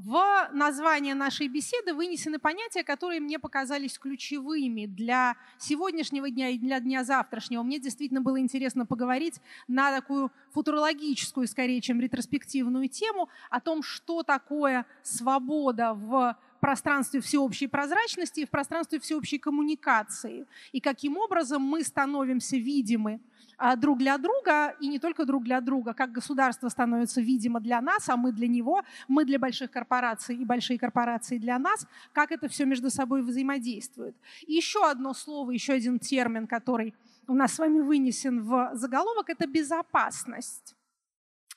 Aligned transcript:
В 0.00 0.48
название 0.52 1.16
нашей 1.16 1.48
беседы 1.48 1.92
вынесены 1.92 2.38
понятия, 2.38 2.84
которые 2.84 3.18
мне 3.18 3.40
показались 3.40 3.98
ключевыми 3.98 4.86
для 4.86 5.34
сегодняшнего 5.58 6.30
дня 6.30 6.50
и 6.50 6.58
для 6.58 6.78
дня 6.78 7.02
завтрашнего. 7.02 7.64
Мне 7.64 7.80
действительно 7.80 8.20
было 8.20 8.38
интересно 8.38 8.86
поговорить 8.86 9.40
на 9.66 9.90
такую 9.90 10.30
футурологическую, 10.52 11.48
скорее, 11.48 11.80
чем 11.80 12.00
ретроспективную 12.00 12.88
тему 12.88 13.28
о 13.50 13.60
том, 13.60 13.82
что 13.82 14.22
такое 14.22 14.86
свобода 15.02 15.94
в 15.94 16.36
пространстве 16.58 17.20
всеобщей 17.20 17.66
прозрачности 17.66 18.40
и 18.40 18.46
в 18.46 18.50
пространстве 18.50 18.98
всеобщей 19.00 19.38
коммуникации, 19.38 20.46
и 20.72 20.80
каким 20.80 21.16
образом 21.16 21.62
мы 21.62 21.82
становимся 21.82 22.56
видимы 22.56 23.20
а, 23.56 23.74
друг 23.76 23.98
для 23.98 24.18
друга, 24.18 24.76
и 24.80 24.86
не 24.86 24.98
только 24.98 25.24
друг 25.24 25.44
для 25.44 25.60
друга, 25.60 25.92
как 25.92 26.12
государство 26.12 26.68
становится 26.68 27.20
видимо 27.20 27.60
для 27.60 27.80
нас, 27.80 28.08
а 28.08 28.16
мы 28.16 28.32
для 28.32 28.46
него, 28.46 28.82
мы 29.08 29.24
для 29.24 29.38
больших 29.38 29.70
корпораций 29.70 30.36
и 30.36 30.44
большие 30.44 30.78
корпорации 30.78 31.38
для 31.38 31.58
нас, 31.58 31.86
как 32.12 32.30
это 32.30 32.48
все 32.48 32.64
между 32.64 32.88
собой 32.88 33.22
взаимодействует. 33.22 34.14
И 34.46 34.52
еще 34.52 34.88
одно 34.88 35.12
слово, 35.12 35.50
еще 35.50 35.72
один 35.72 35.98
термин, 35.98 36.46
который 36.46 36.94
у 37.26 37.34
нас 37.34 37.54
с 37.54 37.58
вами 37.58 37.80
вынесен 37.80 38.42
в 38.42 38.70
заголовок, 38.74 39.28
это 39.28 39.46
безопасность 39.46 40.77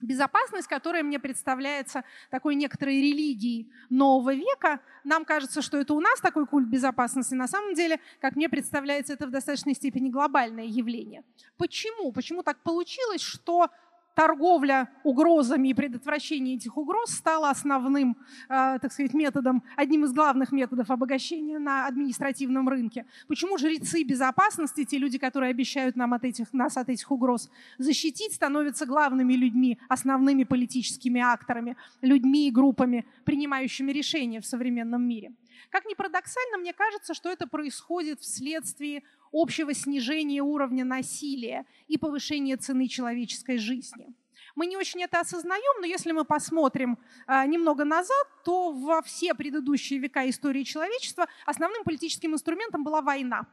безопасность, 0.02 0.68
которая 0.68 1.04
мне 1.04 1.20
представляется 1.20 2.04
такой 2.30 2.56
некоторой 2.56 2.96
религией 2.96 3.72
нового 3.90 4.34
века. 4.34 4.80
Нам 5.04 5.26
кажется, 5.26 5.62
что 5.62 5.78
это 5.78 5.94
у 5.94 6.00
нас 6.00 6.20
такой 6.20 6.46
культ 6.46 6.68
безопасности. 6.68 7.34
На 7.34 7.48
самом 7.48 7.74
деле, 7.74 8.00
как 8.20 8.36
мне 8.36 8.50
представляется, 8.50 9.14
это 9.14 9.28
в 9.28 9.32
достаточной 9.32 9.74
степени 9.74 10.10
глобальное 10.10 10.66
явление. 10.66 11.24
Почему? 11.58 12.12
Почему 12.12 12.44
так 12.44 12.62
получилось, 12.64 13.22
что 13.22 13.70
торговля 14.16 14.90
угрозами 15.04 15.70
и 15.70 15.74
предотвращение 15.74 16.56
этих 16.56 16.78
угроз 16.78 17.12
стало 17.12 17.50
основным, 17.50 18.18
э, 18.50 18.78
так 18.82 18.92
сказать, 18.92 19.14
методом, 19.14 19.64
одним 19.76 20.06
из 20.06 20.14
главных 20.14 20.52
методов 20.52 20.90
обогащения 20.90 21.60
на 21.60 21.88
административном 21.88 22.68
рынке. 22.68 23.06
Почему 23.28 23.58
жрецы 23.58 24.04
безопасности, 24.04 24.84
те 24.86 24.98
люди, 24.98 25.18
которые 25.18 25.52
обещают 25.52 25.96
нам 25.96 26.14
от 26.14 26.24
этих, 26.26 26.54
нас 26.54 26.78
от 26.78 26.90
этих 26.90 27.10
угроз 27.12 27.50
защитить, 27.78 28.34
становятся 28.34 28.86
главными 28.86 29.34
людьми, 29.34 29.80
основными 29.88 30.44
политическими 30.44 31.22
акторами, 31.22 31.78
людьми 32.02 32.48
и 32.48 32.52
группами, 32.52 33.06
принимающими 33.24 33.92
решения 33.92 34.42
в 34.42 34.46
современном 34.46 35.08
мире? 35.08 35.32
Как 35.70 35.86
ни 35.86 35.94
парадоксально, 35.94 36.58
мне 36.58 36.74
кажется, 36.74 37.14
что 37.14 37.30
это 37.30 37.48
происходит 37.48 38.22
вследствие 38.22 39.04
общего 39.32 39.74
снижения 39.74 40.42
уровня 40.42 40.86
насилия 40.86 41.66
и 41.88 41.98
повышения 41.98 42.58
цены 42.58 42.88
человеческой 42.88 43.58
жизни. 43.58 44.14
Мы 44.56 44.66
не 44.66 44.78
очень 44.78 45.02
это 45.02 45.20
осознаем, 45.20 45.82
но 45.82 45.86
если 45.86 46.12
мы 46.12 46.26
посмотрим 46.26 46.98
э, 47.28 47.46
немного 47.46 47.86
назад, 47.86 48.28
то 48.44 48.72
во 48.72 49.02
все 49.02 49.34
предыдущие 49.34 50.00
века 50.00 50.30
истории 50.30 50.64
человечества 50.64 51.28
основным 51.46 51.84
политическим 51.84 52.34
инструментом 52.34 52.84
была 52.84 53.02
война 53.02 53.46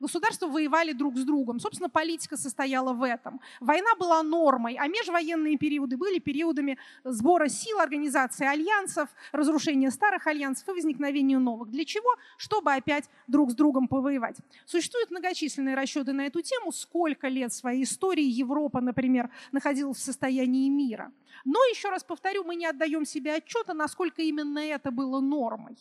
государства 0.00 0.46
воевали 0.46 0.92
друг 0.92 1.16
с 1.16 1.24
другом. 1.24 1.60
Собственно, 1.60 1.88
политика 1.88 2.36
состояла 2.36 2.92
в 2.92 3.02
этом. 3.02 3.40
Война 3.60 3.94
была 3.98 4.22
нормой, 4.22 4.76
а 4.78 4.88
межвоенные 4.88 5.56
периоды 5.56 5.96
были 5.96 6.18
периодами 6.18 6.78
сбора 7.04 7.48
сил, 7.48 7.78
организации 7.78 8.46
альянсов, 8.46 9.08
разрушения 9.32 9.90
старых 9.90 10.26
альянсов 10.26 10.68
и 10.68 10.72
возникновения 10.72 11.38
новых. 11.38 11.70
Для 11.70 11.84
чего? 11.84 12.10
Чтобы 12.36 12.72
опять 12.72 13.08
друг 13.26 13.50
с 13.50 13.54
другом 13.54 13.88
повоевать. 13.88 14.36
Существуют 14.66 15.10
многочисленные 15.10 15.74
расчеты 15.74 16.12
на 16.12 16.26
эту 16.26 16.42
тему, 16.42 16.72
сколько 16.72 17.28
лет 17.28 17.52
своей 17.52 17.84
истории 17.84 18.24
Европа, 18.24 18.80
например, 18.80 19.30
находилась 19.52 19.98
в 19.98 20.02
состоянии 20.02 20.68
мира. 20.68 21.12
Но, 21.44 21.58
еще 21.70 21.90
раз 21.90 22.04
повторю, 22.04 22.44
мы 22.44 22.54
не 22.54 22.66
отдаем 22.66 23.04
себе 23.04 23.34
отчета, 23.34 23.74
насколько 23.74 24.22
именно 24.22 24.58
это 24.58 24.90
было 24.90 25.20
нормой. 25.20 25.76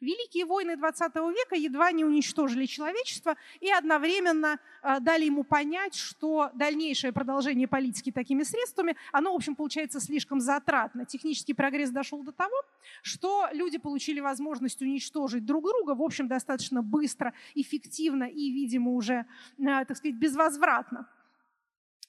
Великие 0.00 0.44
войны 0.44 0.76
20 0.76 1.14
века 1.14 1.56
едва 1.56 1.92
не 1.92 2.04
уничтожили 2.04 2.66
человечество 2.66 3.36
и 3.60 3.70
одновременно 3.70 4.58
э, 4.82 5.00
дали 5.00 5.24
ему 5.24 5.44
понять, 5.44 5.94
что 5.94 6.50
дальнейшее 6.54 7.12
продолжение 7.12 7.68
политики 7.68 8.10
такими 8.12 8.42
средствами, 8.42 8.96
оно, 9.12 9.32
в 9.32 9.36
общем, 9.36 9.54
получается 9.54 10.00
слишком 10.00 10.40
затратно. 10.40 11.06
Технический 11.06 11.54
прогресс 11.54 11.90
дошел 11.90 12.22
до 12.22 12.32
того, 12.32 12.56
что 13.02 13.48
люди 13.52 13.78
получили 13.78 14.20
возможность 14.20 14.82
уничтожить 14.82 15.44
друг 15.44 15.64
друга, 15.64 15.94
в 15.94 16.02
общем, 16.02 16.28
достаточно 16.28 16.82
быстро, 16.82 17.32
эффективно 17.54 18.24
и, 18.24 18.50
видимо, 18.50 18.92
уже, 18.92 19.26
э, 19.58 19.84
так 19.84 19.96
сказать, 19.96 20.16
безвозвратно. 20.16 21.08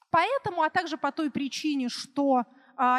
Поэтому, 0.10 0.62
а 0.62 0.70
также 0.70 0.98
по 0.98 1.12
той 1.12 1.30
причине, 1.30 1.90
что 1.90 2.46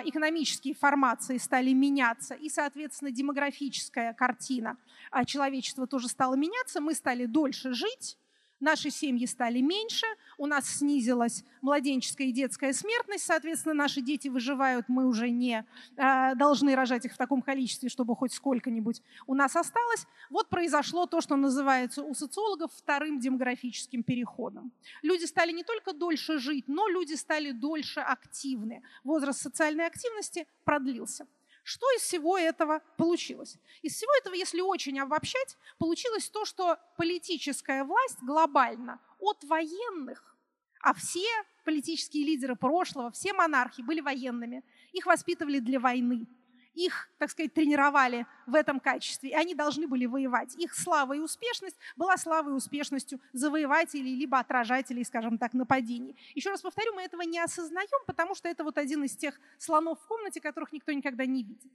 экономические 0.05 0.75
формации 0.75 1.39
стали 1.39 1.73
меняться, 1.73 2.35
и, 2.35 2.49
соответственно, 2.49 3.11
демографическая 3.11 4.13
картина 4.15 4.77
а, 5.11 5.25
человечества 5.25 5.87
тоже 5.87 6.09
стала 6.09 6.35
меняться, 6.35 6.81
мы 6.81 6.95
стали 6.95 7.27
дольше 7.27 7.73
жить, 7.73 8.19
Наши 8.61 8.91
семьи 8.91 9.27
стали 9.27 9.61
меньше, 9.61 10.07
у 10.39 10.47
нас 10.47 10.67
снизилась 10.79 11.45
младенческая 11.61 12.29
и 12.29 12.33
детская 12.33 12.73
смертность, 12.73 13.25
соответственно, 13.25 13.75
наши 13.75 14.01
дети 14.01 14.29
выживают, 14.29 14.89
мы 14.89 15.07
уже 15.07 15.29
не 15.29 15.67
э, 15.97 16.35
должны 16.35 16.75
рожать 16.75 17.05
их 17.05 17.13
в 17.13 17.19
таком 17.19 17.43
количестве, 17.43 17.91
чтобы 17.91 18.17
хоть 18.17 18.33
сколько-нибудь 18.33 19.03
у 19.27 19.35
нас 19.35 19.57
осталось. 19.57 20.07
Вот 20.31 20.49
произошло 20.49 21.07
то, 21.07 21.21
что 21.21 21.37
называется 21.37 22.03
у 22.03 22.15
социологов 22.15 22.73
вторым 22.73 23.21
демографическим 23.21 24.03
переходом. 24.03 24.73
Люди 25.03 25.25
стали 25.27 25.53
не 25.53 25.63
только 25.63 25.93
дольше 25.93 26.39
жить, 26.39 26.65
но 26.67 26.89
люди 26.89 27.15
стали 27.15 27.53
дольше 27.53 28.01
активны. 28.01 28.83
Возраст 29.05 29.41
социальной 29.41 29.87
активности 29.87 30.47
продлился. 30.65 31.27
Что 31.67 31.85
из 31.97 32.03
всего 32.03 32.39
этого 32.39 32.81
получилось? 32.97 33.59
Из 33.83 33.93
всего 33.93 34.13
этого, 34.21 34.35
если 34.35 34.61
очень 34.61 35.01
обобщать, 35.01 35.59
получилось 35.79 36.31
то, 36.31 36.45
что 36.45 36.79
политическая 36.97 37.83
власть 37.83 38.23
глобально 38.23 39.01
от 39.19 39.43
военных, 39.43 40.37
а 40.81 40.95
все 40.95 41.27
политические 41.65 42.25
лидеры 42.25 42.55
прошлого, 42.55 43.11
все 43.11 43.33
монархи 43.33 43.83
были 43.83 44.01
военными, 44.01 44.63
их 44.93 45.07
воспитывали 45.07 45.59
для 45.59 45.81
войны 45.81 46.29
их, 46.77 47.09
так 47.19 47.31
сказать, 47.31 47.55
тренировали 47.55 48.27
в 48.47 48.55
этом 48.55 48.79
качестве, 48.81 49.31
и 49.31 49.33
они 49.35 49.55
должны 49.55 49.89
были 49.89 50.07
воевать. 50.07 50.55
Их 50.57 50.75
слава 50.75 51.15
и 51.15 51.19
успешность 51.19 51.77
была 51.97 52.17
славой 52.17 52.53
и 52.53 52.57
успешностью 52.57 53.19
завоевателей 53.33 54.15
либо 54.15 54.39
отражателей, 54.39 55.05
скажем 55.05 55.39
так, 55.39 55.55
нападений. 55.55 56.15
Еще 56.35 56.51
раз 56.51 56.61
повторю, 56.61 56.95
мы 56.95 57.03
этого 57.03 57.23
не 57.23 57.41
осознаем, 57.41 58.05
потому 58.07 58.35
что 58.35 58.49
это 58.49 58.63
вот 58.63 58.79
один 58.79 59.03
из 59.05 59.17
тех 59.17 59.41
слонов 59.59 60.01
в 60.01 60.07
комнате, 60.07 60.41
которых 60.41 60.73
никто 60.73 60.93
никогда 60.93 61.25
не 61.25 61.43
видит. 61.43 61.73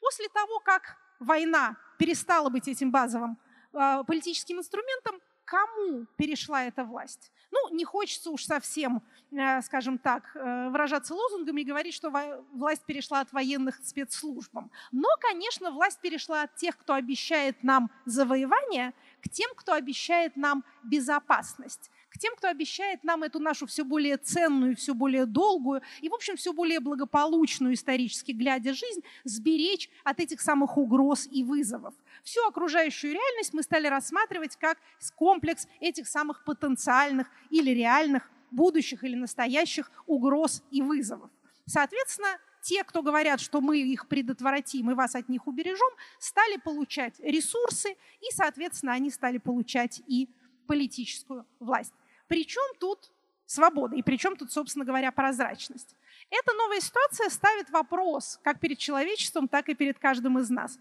После 0.00 0.28
того, 0.28 0.60
как 0.60 0.96
война 1.18 1.76
перестала 1.98 2.48
быть 2.48 2.68
этим 2.68 2.92
базовым 2.92 3.36
э, 3.72 4.04
политическим 4.06 4.58
инструментом, 4.58 5.20
кому 5.48 6.06
перешла 6.16 6.64
эта 6.64 6.84
власть? 6.84 7.32
Ну, 7.50 7.74
не 7.74 7.84
хочется 7.84 8.30
уж 8.30 8.44
совсем, 8.44 9.02
э, 9.32 9.62
скажем 9.62 9.98
так, 9.98 10.30
э, 10.34 10.68
выражаться 10.68 11.14
лозунгами 11.14 11.62
и 11.62 11.64
говорить, 11.64 11.94
что 11.94 12.10
власть 12.52 12.84
перешла 12.84 13.20
от 13.20 13.32
военных 13.32 13.76
спецслужбам. 13.82 14.70
Но, 14.92 15.08
конечно, 15.20 15.70
власть 15.70 16.00
перешла 16.00 16.42
от 16.42 16.56
тех, 16.56 16.76
кто 16.76 16.94
обещает 16.94 17.62
нам 17.62 17.90
завоевание, 18.04 18.92
к 19.22 19.28
тем, 19.30 19.50
кто 19.56 19.72
обещает 19.72 20.36
нам 20.36 20.64
безопасность 20.84 21.90
тем, 22.18 22.34
кто 22.36 22.48
обещает 22.48 23.04
нам 23.04 23.22
эту 23.22 23.38
нашу 23.38 23.66
все 23.66 23.84
более 23.84 24.16
ценную, 24.16 24.76
все 24.76 24.94
более 24.94 25.26
долгую 25.26 25.82
и, 26.00 26.08
в 26.08 26.14
общем, 26.14 26.36
все 26.36 26.52
более 26.52 26.80
благополучную 26.80 27.74
исторически 27.74 28.32
глядя 28.32 28.74
жизнь 28.74 29.02
сберечь 29.24 29.88
от 30.04 30.20
этих 30.20 30.40
самых 30.40 30.76
угроз 30.76 31.28
и 31.30 31.42
вызовов. 31.42 31.94
Всю 32.22 32.44
окружающую 32.46 33.12
реальность 33.12 33.54
мы 33.54 33.62
стали 33.62 33.86
рассматривать 33.86 34.56
как 34.56 34.78
комплекс 35.14 35.66
этих 35.80 36.08
самых 36.08 36.44
потенциальных 36.44 37.28
или 37.50 37.70
реальных 37.70 38.30
будущих 38.50 39.04
или 39.04 39.14
настоящих 39.14 39.90
угроз 40.06 40.62
и 40.70 40.82
вызовов. 40.82 41.30
Соответственно, 41.66 42.38
те, 42.62 42.82
кто 42.84 43.02
говорят, 43.02 43.40
что 43.40 43.60
мы 43.60 43.78
их 43.78 44.08
предотвратим 44.08 44.90
и 44.90 44.94
вас 44.94 45.14
от 45.14 45.28
них 45.28 45.46
убережем, 45.46 45.88
стали 46.18 46.56
получать 46.56 47.14
ресурсы, 47.20 47.96
и, 48.20 48.34
соответственно, 48.34 48.92
они 48.92 49.10
стали 49.10 49.38
получать 49.38 50.02
и 50.06 50.28
политическую 50.66 51.46
власть. 51.60 51.94
Причем 52.28 52.76
тут 52.78 53.10
свобода, 53.46 53.96
и 53.96 54.02
причем 54.02 54.36
тут, 54.36 54.52
собственно 54.52 54.84
говоря, 54.84 55.10
прозрачность. 55.10 55.96
Эта 56.30 56.52
новая 56.52 56.80
ситуация 56.80 57.30
ставит 57.30 57.70
вопрос 57.70 58.38
как 58.42 58.60
перед 58.60 58.78
человечеством, 58.78 59.48
так 59.48 59.68
и 59.68 59.74
перед 59.74 59.98
каждым 59.98 60.38
из 60.38 60.50
нас. 60.50 60.78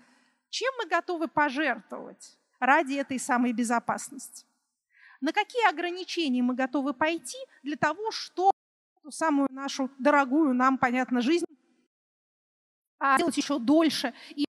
Чем 0.50 0.74
мы 0.78 0.88
готовы 0.88 1.28
пожертвовать 1.28 2.38
ради 2.60 2.96
этой 2.96 3.20
самой 3.20 3.54
безопасности? 3.54 4.46
На 5.22 5.32
какие 5.32 5.68
ограничения 5.68 6.44
мы 6.44 6.54
готовы 6.54 6.94
пойти 6.94 7.38
для 7.64 7.78
того, 7.78 8.12
чтобы 8.12 8.52
самую 9.10 9.48
нашу 9.52 9.90
дорогую 9.98 10.54
нам, 10.54 10.78
понятно, 10.78 11.22
жизнь 11.22 11.46
а 13.00 13.18
делать 13.18 13.38
еще 13.38 13.60
дольше 13.60 14.14
и 14.36 14.47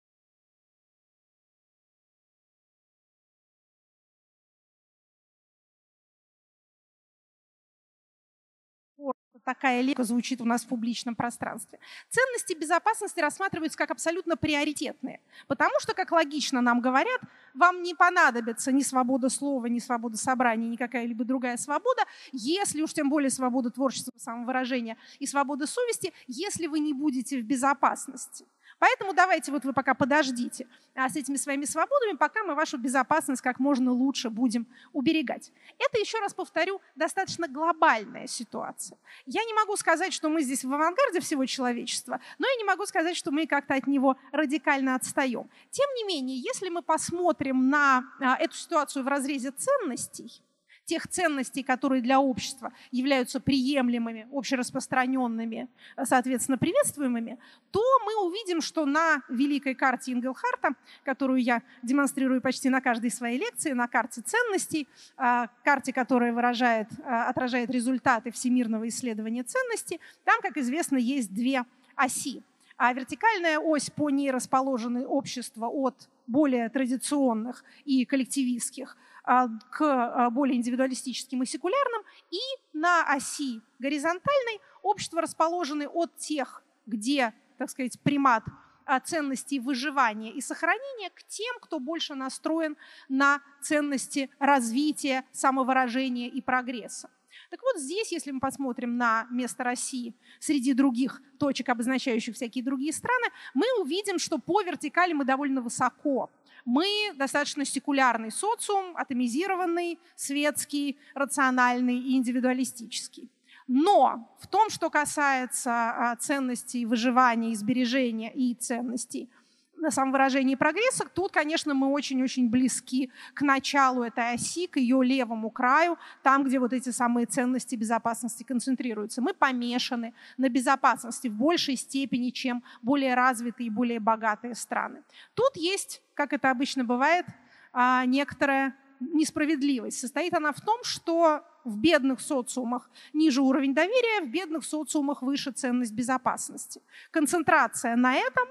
такая 9.44 9.80
лека 9.80 10.02
звучит 10.04 10.40
у 10.40 10.44
нас 10.44 10.64
в 10.64 10.68
публичном 10.68 11.14
пространстве. 11.14 11.78
Ценности 12.08 12.54
безопасности 12.54 13.20
рассматриваются 13.20 13.78
как 13.78 13.90
абсолютно 13.90 14.36
приоритетные, 14.36 15.20
потому 15.46 15.72
что, 15.80 15.94
как 15.94 16.12
логично 16.12 16.60
нам 16.60 16.80
говорят, 16.80 17.20
вам 17.54 17.82
не 17.82 17.94
понадобится 17.94 18.72
ни 18.72 18.82
свобода 18.82 19.28
слова, 19.28 19.66
ни 19.66 19.78
свобода 19.78 20.16
собрания, 20.16 20.68
ни 20.68 20.76
какая-либо 20.76 21.24
другая 21.24 21.56
свобода, 21.56 22.02
если 22.32 22.82
уж 22.82 22.92
тем 22.92 23.08
более 23.08 23.30
свобода 23.30 23.70
творчества, 23.70 24.12
самовыражения 24.16 24.96
и 25.18 25.26
свобода 25.26 25.66
совести, 25.66 26.12
если 26.26 26.66
вы 26.66 26.80
не 26.80 26.92
будете 26.92 27.40
в 27.40 27.44
безопасности. 27.44 28.46
Поэтому 28.78 29.14
давайте 29.14 29.52
вот 29.52 29.64
вы 29.64 29.72
пока 29.72 29.94
подождите 29.94 30.66
а, 30.94 31.08
с 31.08 31.16
этими 31.16 31.36
своими 31.36 31.64
свободами, 31.64 32.16
пока 32.16 32.42
мы 32.44 32.54
вашу 32.54 32.78
безопасность 32.78 33.42
как 33.42 33.58
можно 33.58 33.92
лучше 33.92 34.30
будем 34.30 34.66
уберегать. 34.92 35.52
Это, 35.78 35.98
еще 35.98 36.18
раз 36.18 36.34
повторю, 36.34 36.80
достаточно 36.94 37.48
глобальная 37.48 38.26
ситуация. 38.26 38.98
Я 39.26 39.44
не 39.44 39.54
могу 39.54 39.76
сказать, 39.76 40.12
что 40.12 40.28
мы 40.28 40.42
здесь 40.42 40.64
в 40.64 40.72
авангарде 40.72 41.20
всего 41.20 41.46
человечества, 41.46 42.20
но 42.38 42.46
я 42.48 42.56
не 42.56 42.64
могу 42.64 42.86
сказать, 42.86 43.16
что 43.16 43.30
мы 43.30 43.46
как-то 43.46 43.74
от 43.74 43.86
него 43.86 44.16
радикально 44.32 44.94
отстаем. 44.94 45.48
Тем 45.70 45.88
не 45.96 46.04
менее, 46.04 46.38
если 46.38 46.68
мы 46.68 46.82
посмотрим 46.82 47.68
на 47.68 48.04
а, 48.20 48.36
эту 48.36 48.54
ситуацию 48.54 49.04
в 49.04 49.08
разрезе 49.08 49.50
ценностей, 49.50 50.42
тех 50.84 51.08
ценностей, 51.08 51.62
которые 51.62 52.02
для 52.02 52.20
общества 52.20 52.72
являются 52.90 53.40
приемлемыми, 53.40 54.28
общераспространенными, 54.32 55.68
соответственно, 56.04 56.58
приветствуемыми, 56.58 57.38
то 57.70 57.80
мы 58.04 58.26
увидим, 58.26 58.60
что 58.60 58.84
на 58.84 59.22
великой 59.28 59.74
карте 59.74 60.12
Ингелхарта, 60.12 60.74
которую 61.04 61.42
я 61.42 61.62
демонстрирую 61.82 62.40
почти 62.40 62.68
на 62.68 62.80
каждой 62.80 63.10
своей 63.10 63.38
лекции, 63.38 63.72
на 63.72 63.88
карте 63.88 64.20
ценностей, 64.20 64.86
а, 65.16 65.48
карте, 65.64 65.92
которая 65.92 66.32
выражает, 66.32 66.88
а, 67.04 67.28
отражает 67.28 67.70
результаты 67.70 68.30
всемирного 68.30 68.88
исследования 68.88 69.42
ценностей, 69.42 70.00
там, 70.24 70.40
как 70.42 70.56
известно, 70.56 70.96
есть 70.96 71.32
две 71.32 71.64
оси. 71.96 72.42
А 72.76 72.92
вертикальная 72.92 73.58
ось, 73.58 73.90
по 73.90 74.10
ней 74.10 74.30
расположены 74.30 75.06
общества 75.06 75.66
от 75.66 76.08
более 76.26 76.68
традиционных 76.68 77.64
и 77.84 78.04
коллективистских 78.04 78.96
к 79.24 79.80
а, 79.80 80.30
более 80.30 80.56
индивидуалистическим 80.56 81.42
и 81.42 81.46
секулярным, 81.46 82.02
и 82.30 82.40
на 82.72 83.02
оси 83.10 83.62
горизонтальной 83.78 84.60
общества 84.82 85.22
расположены 85.22 85.88
от 85.88 86.16
тех, 86.18 86.62
где, 86.86 87.32
так 87.56 87.70
сказать, 87.70 87.98
примат 88.00 88.44
а, 88.84 89.00
ценностей 89.00 89.60
выживания 89.60 90.30
и 90.30 90.42
сохранения 90.42 91.10
к 91.10 91.22
тем, 91.24 91.56
кто 91.60 91.80
больше 91.80 92.14
настроен 92.14 92.76
на 93.08 93.40
ценности 93.62 94.28
развития, 94.38 95.24
самовыражения 95.32 96.28
и 96.28 96.42
прогресса. 96.42 97.08
Так 97.50 97.62
вот 97.62 97.78
здесь, 97.78 98.12
если 98.12 98.30
мы 98.30 98.40
посмотрим 98.40 98.96
на 98.96 99.26
место 99.30 99.64
России 99.64 100.14
среди 100.38 100.72
других 100.74 101.22
точек, 101.38 101.68
обозначающих 101.68 102.34
всякие 102.34 102.62
другие 102.62 102.92
страны, 102.92 103.26
мы 103.54 103.66
увидим, 103.80 104.18
что 104.18 104.38
по 104.38 104.60
вертикали 104.62 105.12
мы 105.12 105.24
довольно 105.24 105.60
высоко 105.60 106.30
мы 106.64 107.12
достаточно 107.16 107.64
секулярный 107.64 108.30
социум, 108.30 108.96
атомизированный, 108.96 109.98
светский, 110.16 110.98
рациональный 111.14 111.98
и 111.98 112.16
индивидуалистический. 112.16 113.30
Но 113.66 114.36
в 114.40 114.46
том, 114.46 114.68
что 114.70 114.90
касается 114.90 115.70
а, 115.72 116.16
ценностей 116.16 116.84
выживания 116.84 117.52
и 117.52 118.50
и 118.50 118.54
ценностей 118.54 119.30
на 119.76 119.90
самовыражении 119.90 120.54
прогресса, 120.54 121.04
тут, 121.12 121.32
конечно, 121.32 121.74
мы 121.74 121.88
очень-очень 121.88 122.48
близки 122.48 123.10
к 123.34 123.42
началу 123.42 124.02
этой 124.02 124.34
оси, 124.34 124.66
к 124.66 124.78
ее 124.78 125.02
левому 125.04 125.50
краю, 125.50 125.98
там, 126.22 126.44
где 126.44 126.58
вот 126.58 126.72
эти 126.72 126.90
самые 126.90 127.26
ценности 127.26 127.74
безопасности 127.74 128.44
концентрируются. 128.44 129.20
Мы 129.20 129.34
помешаны 129.34 130.14
на 130.38 130.48
безопасности 130.48 131.28
в 131.28 131.34
большей 131.34 131.76
степени, 131.76 132.30
чем 132.30 132.62
более 132.82 133.14
развитые 133.14 133.66
и 133.66 133.70
более 133.70 134.00
богатые 134.00 134.54
страны. 134.54 135.02
Тут 135.34 135.56
есть 135.56 136.02
как 136.14 136.32
это 136.32 136.50
обычно 136.50 136.84
бывает, 136.84 137.26
а, 137.72 138.04
некоторая 138.06 138.76
несправедливость. 139.00 140.00
Состоит 140.00 140.34
она 140.34 140.52
в 140.52 140.60
том, 140.60 140.82
что 140.84 141.44
в 141.64 141.78
бедных 141.78 142.20
социумах 142.20 142.90
ниже 143.12 143.42
уровень 143.42 143.74
доверия, 143.74 144.24
в 144.24 144.30
бедных 144.30 144.64
социумах 144.64 145.22
выше 145.22 145.50
ценность 145.50 145.92
безопасности. 145.92 146.80
Концентрация 147.10 147.96
на 147.96 148.14
этом 148.14 148.46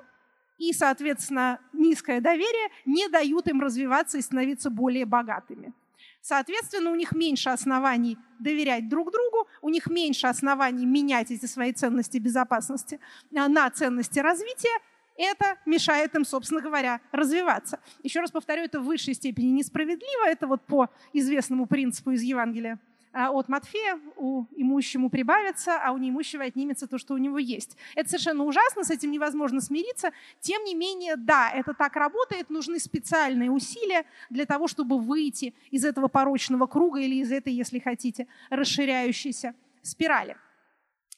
и, 0.58 0.74
соответственно, 0.74 1.60
низкое 1.74 2.22
доверие 2.22 2.70
не 2.86 3.08
дают 3.08 3.48
им 3.48 3.62
развиваться 3.62 4.18
и 4.18 4.22
становиться 4.22 4.70
более 4.70 5.06
богатыми. 5.06 5.74
Соответственно, 6.22 6.92
у 6.92 6.96
них 6.96 7.12
меньше 7.12 7.50
оснований 7.50 8.18
доверять 8.40 8.88
друг 8.88 9.12
другу, 9.12 9.48
у 9.62 9.70
них 9.70 9.88
меньше 9.88 10.28
оснований 10.28 10.86
менять 10.86 11.32
эти 11.32 11.46
свои 11.46 11.74
ценности 11.74 12.18
безопасности 12.18 13.00
а, 13.36 13.50
на 13.50 13.70
ценности 13.70 14.20
развития, 14.20 14.80
это 15.18 15.58
мешает 15.66 16.16
им, 16.16 16.26
собственно 16.26 16.62
говоря, 16.62 17.02
развиваться. 17.12 17.80
Еще 18.02 18.20
раз 18.20 18.32
повторю, 18.32 18.64
это 18.64 18.80
в 18.80 18.86
высшей 18.86 19.14
степени 19.14 19.48
несправедливо. 19.48 20.28
Это 20.28 20.48
вот 20.48 20.66
по 20.66 20.90
известному 21.14 21.66
принципу 21.66 22.12
из 22.12 22.22
Евангелия 22.22 22.80
а, 23.14 23.30
от 23.30 23.48
Матфея 23.48 24.00
у 24.16 24.46
имущему 24.56 25.10
прибавится, 25.10 25.80
а 25.80 25.92
у 25.92 25.98
неимущего 25.98 26.44
отнимется 26.44 26.88
то, 26.88 26.98
что 26.98 27.14
у 27.14 27.18
него 27.18 27.38
есть. 27.38 27.78
Это 27.96 28.10
совершенно 28.10 28.44
ужасно, 28.44 28.84
с 28.84 28.90
этим 28.90 29.12
невозможно 29.12 29.62
смириться. 29.62 30.12
Тем 30.40 30.64
не 30.64 30.74
менее, 30.74 31.16
да, 31.16 31.52
это 31.52 31.74
так 31.74 31.96
работает, 31.96 32.50
нужны 32.50 32.80
специальные 32.80 33.52
усилия 33.52 34.06
для 34.32 34.46
того, 34.46 34.68
чтобы 34.68 35.00
выйти 35.00 35.54
из 35.70 35.86
этого 35.86 36.08
порочного 36.08 36.66
круга 36.66 37.00
или 37.00 37.16
из 37.16 37.32
этой, 37.32 37.54
если 37.54 37.80
хотите, 37.80 38.28
расширяющейся 38.50 39.54
спирали. 39.84 40.36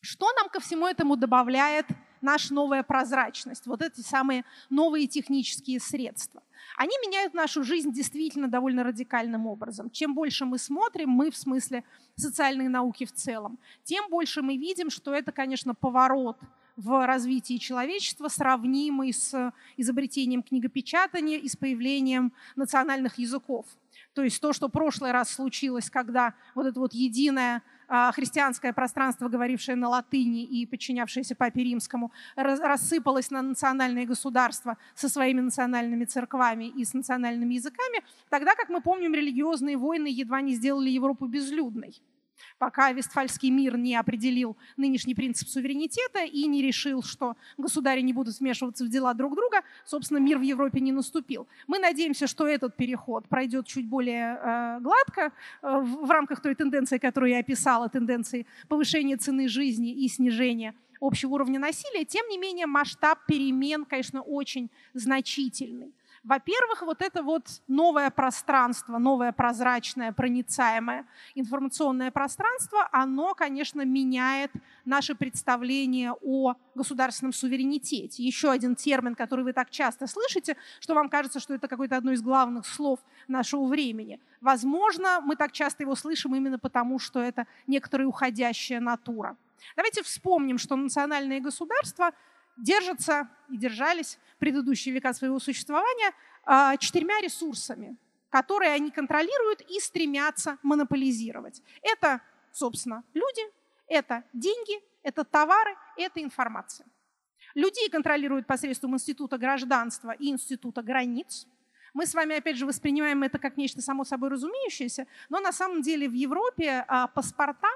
Что 0.02 0.28
нам 0.34 0.50
ко 0.50 0.60
всему 0.60 0.86
этому 0.88 1.16
добавляет 1.16 1.88
наша 2.26 2.54
новая 2.54 2.84
прозрачность, 2.84 3.68
вот 3.68 3.82
эти 3.82 4.02
самые 4.02 4.44
новые 4.70 5.08
технические 5.08 5.80
средства. 5.80 6.44
Они 6.76 6.92
меняют 7.06 7.34
нашу 7.34 7.64
жизнь 7.64 7.94
действительно 7.94 8.50
довольно 8.50 8.84
радикальным 8.84 9.48
образом. 9.48 9.90
Чем 9.90 10.14
больше 10.14 10.46
мы 10.46 10.58
смотрим, 10.58 11.10
мы 11.10 11.32
в 11.32 11.38
смысле 11.38 11.84
социальной 12.16 12.68
науки 12.68 13.06
в 13.06 13.14
целом, 13.14 13.58
тем 13.84 14.10
больше 14.10 14.42
мы 14.42 14.58
видим, 14.58 14.90
что 14.90 15.14
это, 15.14 15.32
конечно, 15.32 15.74
поворот 15.74 16.38
в 16.76 17.06
развитии 17.06 17.58
человечества, 17.58 18.28
сравнимый 18.28 19.14
с 19.14 19.54
изобретением 19.78 20.44
книгопечатания 20.44 21.38
и 21.38 21.48
с 21.48 21.56
появлением 21.56 22.34
национальных 22.56 23.18
языков. 23.18 23.66
То 24.14 24.24
есть 24.24 24.42
то, 24.42 24.52
что 24.52 24.68
в 24.68 24.72
прошлый 24.72 25.12
раз 25.12 25.30
случилось, 25.30 25.90
когда 25.90 26.34
вот 26.54 26.66
это 26.66 26.80
вот 26.80 26.94
единое 26.94 27.62
христианское 28.14 28.74
пространство, 28.74 29.28
говорившее 29.28 29.76
на 29.76 29.90
латыни 29.90 30.44
и 30.44 30.66
подчинявшееся 30.66 31.36
Папе 31.36 31.64
Римскому, 31.64 32.12
рассыпалось 32.36 33.32
на 33.32 33.42
национальные 33.42 34.06
государства 34.06 34.78
со 34.94 35.10
своими 35.10 35.42
национальными 35.42 36.06
церквами 36.06 36.66
и 36.66 36.84
с 36.84 36.94
национальными 36.94 37.56
языками, 37.56 38.04
тогда, 38.30 38.56
как 38.56 38.70
мы 38.70 38.82
помним, 38.82 39.14
религиозные 39.14 39.78
войны 39.78 40.08
едва 40.08 40.42
не 40.42 40.54
сделали 40.54 40.90
Европу 40.90 41.28
безлюдной 41.28 41.96
пока 42.58 42.92
Вестфальский 42.92 43.50
мир 43.50 43.78
не 43.78 43.96
определил 43.96 44.58
нынешний 44.78 45.16
принцип 45.16 45.48
суверенитета 45.48 46.24
и 46.24 46.46
не 46.48 46.62
решил, 46.62 47.04
что 47.04 47.36
государи 47.58 48.02
не 48.02 48.14
будут 48.14 48.40
вмешиваться 48.40 48.86
в 48.86 48.90
дела 48.90 49.14
друг 49.14 49.36
друга, 49.36 49.62
собственно, 49.86 50.20
мир 50.20 50.38
в 50.38 50.42
Европе 50.42 50.80
не 50.80 50.92
наступил. 50.92 51.48
Мы 51.68 51.80
надеемся, 51.80 52.28
что 52.28 52.48
этот 52.48 52.76
переход 52.76 53.28
пройдет 53.28 53.68
чуть 53.68 53.88
более 53.88 54.40
э, 54.42 54.80
гладко 54.82 55.32
э, 55.62 55.80
в, 55.80 56.06
в 56.06 56.12
рамках 56.12 56.42
той 56.42 56.56
тенденции, 56.56 56.98
которую 56.98 57.32
я 57.32 57.40
описала, 57.40 57.90
тенденции 57.90 58.46
повышения 58.68 59.18
цены 59.18 59.48
жизни 59.48 59.92
и 59.92 60.08
снижения 60.08 60.74
общего 61.00 61.36
уровня 61.36 61.60
насилия. 61.60 62.06
Тем 62.06 62.28
не 62.30 62.38
менее, 62.38 62.66
масштаб 62.66 63.20
перемен, 63.28 63.86
конечно, 63.86 64.22
очень 64.22 64.70
значительный. 64.94 65.94
Во-первых, 66.26 66.82
вот 66.82 67.04
это 67.04 67.22
вот 67.22 67.46
новое 67.68 68.10
пространство, 68.10 68.98
новое 68.98 69.32
прозрачное, 69.32 70.12
проницаемое 70.12 71.06
информационное 71.36 72.10
пространство, 72.10 72.90
оно, 72.92 73.36
конечно, 73.36 73.86
меняет 73.86 74.52
наше 74.86 75.14
представление 75.14 76.14
о 76.24 76.56
государственном 76.74 77.32
суверенитете. 77.32 78.24
Еще 78.24 78.50
один 78.50 78.76
термин, 78.76 79.14
который 79.14 79.46
вы 79.46 79.54
так 79.54 79.70
часто 79.70 80.08
слышите, 80.08 80.58
что 80.80 80.96
вам 80.96 81.10
кажется, 81.10 81.40
что 81.40 81.54
это 81.54 81.68
какое-то 81.68 81.96
одно 81.96 82.12
из 82.12 82.24
главных 82.24 82.66
слов 82.66 83.00
нашего 83.28 83.68
времени. 83.68 84.20
Возможно, 84.42 85.22
мы 85.22 85.36
так 85.36 85.52
часто 85.52 85.84
его 85.84 85.94
слышим 85.94 86.36
именно 86.36 86.58
потому, 86.58 86.98
что 86.98 87.20
это 87.20 87.46
некоторая 87.68 88.08
уходящая 88.08 88.80
натура. 88.80 89.38
Давайте 89.76 90.02
вспомним, 90.02 90.58
что 90.58 90.76
национальные 90.76 91.40
государства 91.40 92.14
держатся 92.58 93.30
и 93.50 93.58
держались 93.58 94.18
предыдущие 94.40 94.94
века 94.94 95.14
своего 95.14 95.40
существования 95.40 96.14
а, 96.46 96.78
четырьмя 96.78 97.20
ресурсами, 97.22 97.98
которые 98.30 98.72
они 98.72 98.92
контролируют 98.92 99.62
и 99.62 99.80
стремятся 99.80 100.58
монополизировать. 100.64 101.62
Это, 101.82 102.22
собственно, 102.52 103.04
люди, 103.14 103.42
это 103.88 104.24
деньги, 104.34 104.82
это 105.04 105.24
товары, 105.24 105.76
это 105.98 106.22
информация. 106.22 106.88
Людей 107.54 107.90
контролируют 107.90 108.48
посредством 108.48 108.96
института 108.96 109.38
гражданства 109.38 110.12
и 110.12 110.30
института 110.30 110.82
границ. 110.82 111.48
Мы 111.94 112.06
с 112.06 112.14
вами, 112.14 112.36
опять 112.36 112.58
же, 112.58 112.66
воспринимаем 112.66 113.24
это 113.24 113.40
как 113.40 113.56
нечто 113.56 113.82
само 113.82 114.04
собой 114.04 114.30
разумеющееся, 114.30 115.08
но 115.30 115.40
на 115.40 115.54
самом 115.54 115.82
деле 115.82 116.10
в 116.10 116.14
Европе 116.14 116.84
а, 116.88 117.08
паспорта 117.08 117.70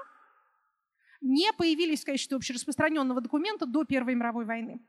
не 1.20 1.52
появились 1.52 2.02
в 2.02 2.06
качестве 2.06 2.36
общераспространенного 2.36 3.20
документа 3.20 3.66
до 3.66 3.84
Первой 3.84 4.14
мировой 4.14 4.44
войны. 4.44 4.80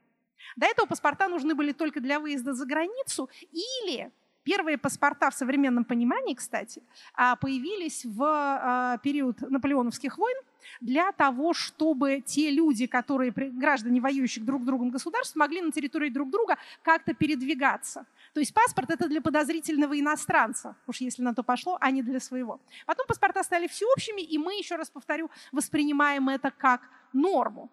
До 0.56 0.66
этого 0.66 0.86
паспорта 0.86 1.28
нужны 1.28 1.54
были 1.54 1.72
только 1.72 2.00
для 2.00 2.18
выезда 2.18 2.54
за 2.54 2.66
границу 2.66 3.28
или 3.52 4.10
Первые 4.44 4.76
паспорта 4.76 5.30
в 5.30 5.34
современном 5.34 5.84
понимании, 5.84 6.34
кстати, 6.34 6.82
а, 7.14 7.36
появились 7.36 8.04
в 8.04 8.22
а, 8.24 8.98
период 8.98 9.40
наполеоновских 9.40 10.18
войн 10.18 10.36
для 10.80 11.12
того, 11.12 11.54
чтобы 11.54 12.22
те 12.24 12.50
люди, 12.50 12.86
которые 12.86 13.30
граждане 13.30 14.00
воюющих 14.00 14.44
друг 14.44 14.62
с 14.62 14.64
другом 14.64 14.90
государств, 14.90 15.36
могли 15.36 15.60
на 15.60 15.70
территории 15.70 16.10
друг 16.10 16.30
друга 16.30 16.56
как-то 16.82 17.14
передвигаться. 17.14 18.04
То 18.32 18.40
есть 18.40 18.54
паспорт 18.54 18.90
это 18.90 19.08
для 19.08 19.20
подозрительного 19.20 19.98
иностранца, 19.98 20.76
уж 20.86 21.00
если 21.00 21.22
на 21.22 21.34
то 21.34 21.42
пошло, 21.42 21.76
а 21.80 21.90
не 21.90 22.02
для 22.02 22.18
своего. 22.18 22.60
Потом 22.86 23.06
паспорта 23.06 23.42
стали 23.42 23.66
всеобщими, 23.66 24.22
и 24.22 24.38
мы, 24.38 24.54
еще 24.54 24.76
раз 24.76 24.90
повторю, 24.90 25.30
воспринимаем 25.52 26.28
это 26.28 26.50
как 26.50 26.80
норму. 27.12 27.70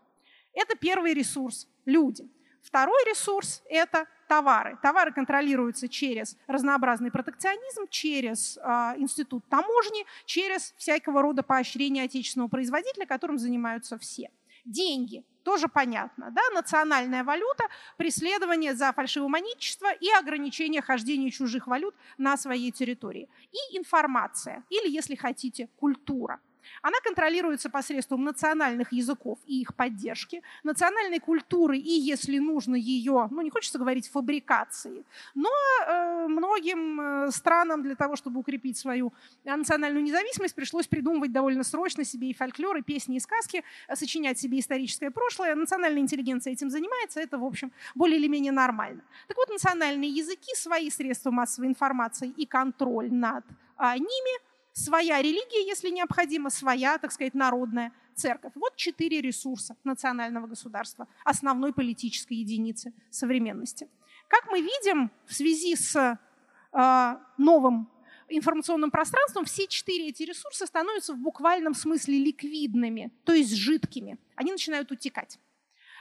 Это 0.54 0.76
первый 0.76 1.14
ресурс– 1.14 1.68
люди. 1.86 2.30
Второй 2.62 3.02
ресурс– 3.06 3.64
это 3.70 4.06
товары. 4.28 4.78
Товары 4.82 5.14
контролируются 5.14 5.88
через 5.88 6.38
разнообразный 6.46 7.10
протекционизм, 7.10 7.88
через 7.90 8.58
э, 8.58 8.62
институт 8.98 9.48
таможни, 9.48 10.06
через 10.26 10.74
всякого 10.78 11.22
рода 11.22 11.42
поощрение 11.42 12.04
отечественного 12.04 12.50
производителя, 12.50 13.06
которым 13.06 13.40
занимаются 13.40 13.98
все. 13.98 14.30
Деньги 14.66 15.24
тоже 15.50 15.68
понятно, 15.68 16.30
да, 16.30 16.42
национальная 16.54 17.24
валюта, 17.24 17.64
преследование 17.98 18.76
за 18.76 18.94
фальшивомонетчество 18.94 19.92
и 19.92 20.08
ограничение 20.12 20.84
хождения 20.84 21.32
чужих 21.32 21.66
валют 21.66 21.96
на 22.20 22.38
своей 22.38 22.72
территории. 22.72 23.28
И 23.52 23.78
информация, 23.78 24.64
или, 24.70 24.88
если 24.88 25.16
хотите, 25.16 25.68
культура. 25.80 26.40
Она 26.82 26.98
контролируется 27.04 27.70
посредством 27.70 28.24
национальных 28.24 28.92
языков 28.92 29.40
и 29.46 29.62
их 29.62 29.76
поддержки, 29.76 30.42
национальной 30.64 31.20
культуры 31.20 31.78
и, 31.78 31.92
если 31.92 32.40
нужно, 32.40 32.76
ее, 32.76 33.28
ну 33.32 33.42
не 33.42 33.50
хочется 33.50 33.78
говорить 33.78 34.10
фабрикации, 34.10 35.04
но 35.36 35.50
э, 35.88 36.28
многим 36.28 37.02
э, 37.02 37.32
странам 37.32 37.84
для 37.84 37.96
того, 37.96 38.16
чтобы 38.16 38.40
укрепить 38.40 38.78
свою 38.78 39.14
национальную 39.44 40.04
независимость, 40.04 40.56
пришлось 40.56 40.88
придумывать 40.88 41.32
довольно 41.32 41.64
срочно 41.64 42.04
себе 42.04 42.30
и 42.30 42.34
фольклор, 42.34 42.78
и 42.78 42.82
песни, 42.82 43.18
и 43.18 43.20
сказки, 43.20 43.64
э, 43.88 43.96
сочинять 43.96 44.40
себе 44.40 44.60
историческое 44.60 45.12
прошлое. 45.12 45.56
Национальная 45.56 46.02
интеллигенция 46.02 46.54
этим 46.54 46.70
занимается, 46.70 47.20
это, 47.20 47.38
в 47.38 47.44
общем, 47.44 47.72
более 47.96 48.18
или 48.18 48.28
менее 48.28 48.52
нормально. 48.52 49.02
Так 49.28 49.38
вот, 49.38 49.50
национальные 49.50 50.10
языки, 50.10 50.56
свои 50.56 50.90
средства 50.90 51.32
массовой 51.32 51.68
информации 51.68 52.34
и 52.38 52.46
контроль 52.46 53.12
над 53.12 53.46
а, 53.78 53.98
ними– 53.98 54.40
своя 54.74 55.22
религия, 55.22 55.66
если 55.66 55.90
необходимо, 55.90 56.50
своя, 56.50 56.98
так 56.98 57.12
сказать, 57.12 57.34
народная 57.34 57.92
церковь. 58.16 58.52
Вот 58.56 58.76
четыре 58.76 59.22
ресурса 59.22 59.76
национального 59.84 60.48
государства, 60.48 61.08
основной 61.24 61.74
политической 61.74 62.34
единицы 62.34 62.94
современности. 63.10 63.88
Как 64.28 64.48
мы 64.50 64.62
видим, 64.62 65.12
в 65.26 65.34
связи 65.34 65.76
с 65.76 65.96
э, 65.96 67.16
новым 67.38 67.90
информационным 68.28 68.92
пространством, 68.92 69.46
все 69.46 69.68
четыре 69.68 70.10
эти 70.10 70.24
ресурса 70.24 70.68
становятся 70.68 71.14
в 71.14 71.18
буквальном 71.18 71.74
смысле 71.74 72.20
ликвидными, 72.20 73.12
то 73.24 73.34
есть 73.34 73.56
жидкими. 73.56 74.20
Они 74.36 74.52
начинают 74.52 74.92
утекать. 74.92 75.40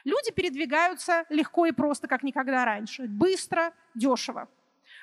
Люди 0.05 0.31
передвигаются 0.31 1.25
легко 1.29 1.67
и 1.67 1.73
просто, 1.73 2.07
как 2.07 2.23
никогда 2.23 2.65
раньше, 2.65 3.07
быстро, 3.07 3.73
дешево. 3.95 4.49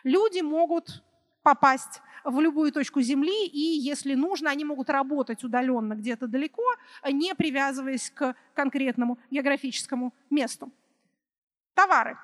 Люди 0.04 0.42
могут 0.42 1.04
попасть 1.46 2.02
в 2.24 2.40
любую 2.40 2.72
точку 2.72 3.02
Земли, 3.02 3.46
и 3.46 3.60
если 3.60 4.16
нужно, 4.16 4.50
они 4.50 4.66
могут 4.66 4.90
работать 4.90 5.44
удаленно 5.44 5.94
где-то 5.94 6.26
далеко, 6.26 6.64
не 7.12 7.36
привязываясь 7.36 8.10
к 8.10 8.36
конкретному 8.56 9.20
географическому 9.30 10.12
месту. 10.32 10.72
Товары. 11.76 12.18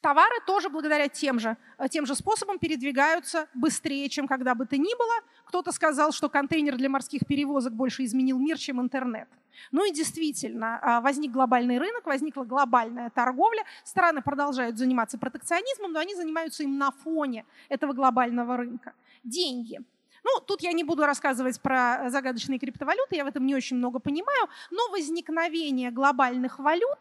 Товары 0.00 0.36
тоже 0.46 0.68
благодаря 0.68 1.08
тем 1.08 1.40
же, 1.40 1.56
тем 1.90 2.06
же 2.06 2.14
способам 2.14 2.58
передвигаются 2.58 3.48
быстрее, 3.52 4.08
чем 4.08 4.28
когда 4.28 4.54
бы 4.54 4.64
то 4.64 4.76
ни 4.76 4.96
было. 4.96 5.14
Кто-то 5.46 5.72
сказал, 5.72 6.12
что 6.12 6.28
контейнер 6.28 6.76
для 6.76 6.88
морских 6.88 7.26
перевозок 7.26 7.72
больше 7.72 8.04
изменил 8.04 8.38
мир, 8.38 8.58
чем 8.58 8.80
интернет. 8.80 9.28
Ну 9.72 9.84
и 9.84 9.92
действительно, 9.92 10.78
а, 10.82 11.00
возник 11.00 11.32
глобальный 11.32 11.78
рынок, 11.78 12.06
возникла 12.06 12.44
глобальная 12.44 13.10
торговля, 13.10 13.64
страны 13.82 14.22
продолжают 14.22 14.78
заниматься 14.78 15.18
протекционизмом, 15.18 15.92
но 15.92 15.98
они 15.98 16.14
занимаются 16.14 16.62
им 16.62 16.78
на 16.78 16.92
фоне 16.92 17.44
этого 17.68 17.92
глобального 17.92 18.56
рынка. 18.56 18.92
Деньги. 19.24 19.80
Ну, 20.22 20.40
тут 20.46 20.60
я 20.62 20.72
не 20.72 20.84
буду 20.84 21.06
рассказывать 21.06 21.60
про 21.60 22.10
загадочные 22.10 22.58
криптовалюты, 22.58 23.16
я 23.16 23.24
в 23.24 23.28
этом 23.28 23.46
не 23.46 23.54
очень 23.54 23.76
много 23.76 23.98
понимаю, 23.98 24.48
но 24.70 24.88
возникновение 24.90 25.90
глобальных 25.90 26.58
валют 26.58 27.00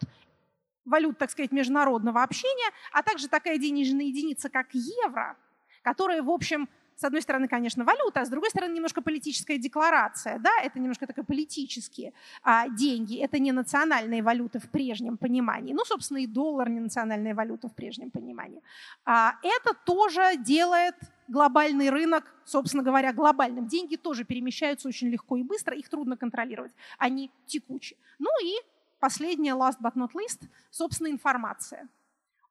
валют, 0.87 1.17
так 1.17 1.29
сказать, 1.29 1.51
международного 1.51 2.23
общения, 2.23 2.71
а 2.91 3.03
также 3.03 3.27
такая 3.27 3.57
денежная 3.57 4.05
единица, 4.05 4.49
как 4.49 4.73
евро, 4.73 5.37
которая, 5.83 6.23
в 6.23 6.29
общем, 6.29 6.67
с 6.97 7.03
одной 7.03 7.21
стороны, 7.21 7.47
конечно, 7.47 7.85
валюта, 7.85 8.21
а 8.21 8.25
с 8.25 8.29
другой 8.29 8.49
стороны, 8.49 8.73
немножко 8.73 9.01
политическая 9.01 9.59
декларация. 9.59 10.39
Да? 10.39 10.49
Это 10.63 10.79
немножко 10.79 11.05
такие 11.05 11.23
политические 11.23 12.11
а, 12.41 12.67
деньги. 12.69 13.19
Это 13.19 13.37
не 13.37 13.51
национальные 13.51 14.23
валюты 14.23 14.59
в 14.59 14.67
прежнем 14.69 15.17
понимании. 15.17 15.73
Ну, 15.73 15.85
собственно, 15.85 16.17
и 16.17 16.27
доллар 16.27 16.69
не 16.69 16.79
национальная 16.79 17.35
валюта 17.35 17.67
в 17.67 17.75
прежнем 17.75 18.09
понимании. 18.09 18.63
А, 19.05 19.35
это 19.43 19.75
тоже 19.85 20.37
делает 20.37 20.95
глобальный 21.27 21.91
рынок, 21.91 22.23
собственно 22.45 22.81
говоря, 22.81 23.13
глобальным. 23.13 23.67
Деньги 23.67 23.95
тоже 23.95 24.23
перемещаются 24.23 24.87
очень 24.87 25.09
легко 25.09 25.37
и 25.37 25.43
быстро, 25.43 25.75
их 25.75 25.89
трудно 25.89 26.17
контролировать. 26.17 26.71
Они 26.97 27.29
текучие. 27.45 27.99
Ну 28.17 28.29
и 28.43 28.55
последнее, 28.99 29.53
last 29.53 29.77
but 29.81 29.93
not 29.95 30.11
least, 30.13 30.47
собственно, 30.71 31.07
информация. 31.07 31.87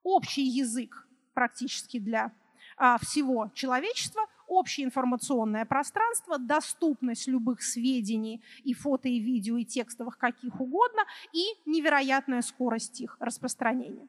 Общий 0.02 0.44
язык 0.44 1.06
практически 1.34 1.98
для 1.98 2.32
а, 2.76 2.98
всего 2.98 3.50
человечества, 3.54 4.22
общее 4.46 4.86
информационное 4.86 5.64
пространство, 5.64 6.38
доступность 6.38 7.26
любых 7.26 7.62
сведений 7.62 8.42
и 8.64 8.74
фото, 8.74 9.08
и 9.08 9.18
видео, 9.18 9.56
и 9.56 9.64
текстовых, 9.64 10.18
каких 10.18 10.60
угодно, 10.60 11.04
и 11.32 11.44
невероятная 11.64 12.42
скорость 12.42 13.00
их 13.00 13.16
распространения. 13.20 14.08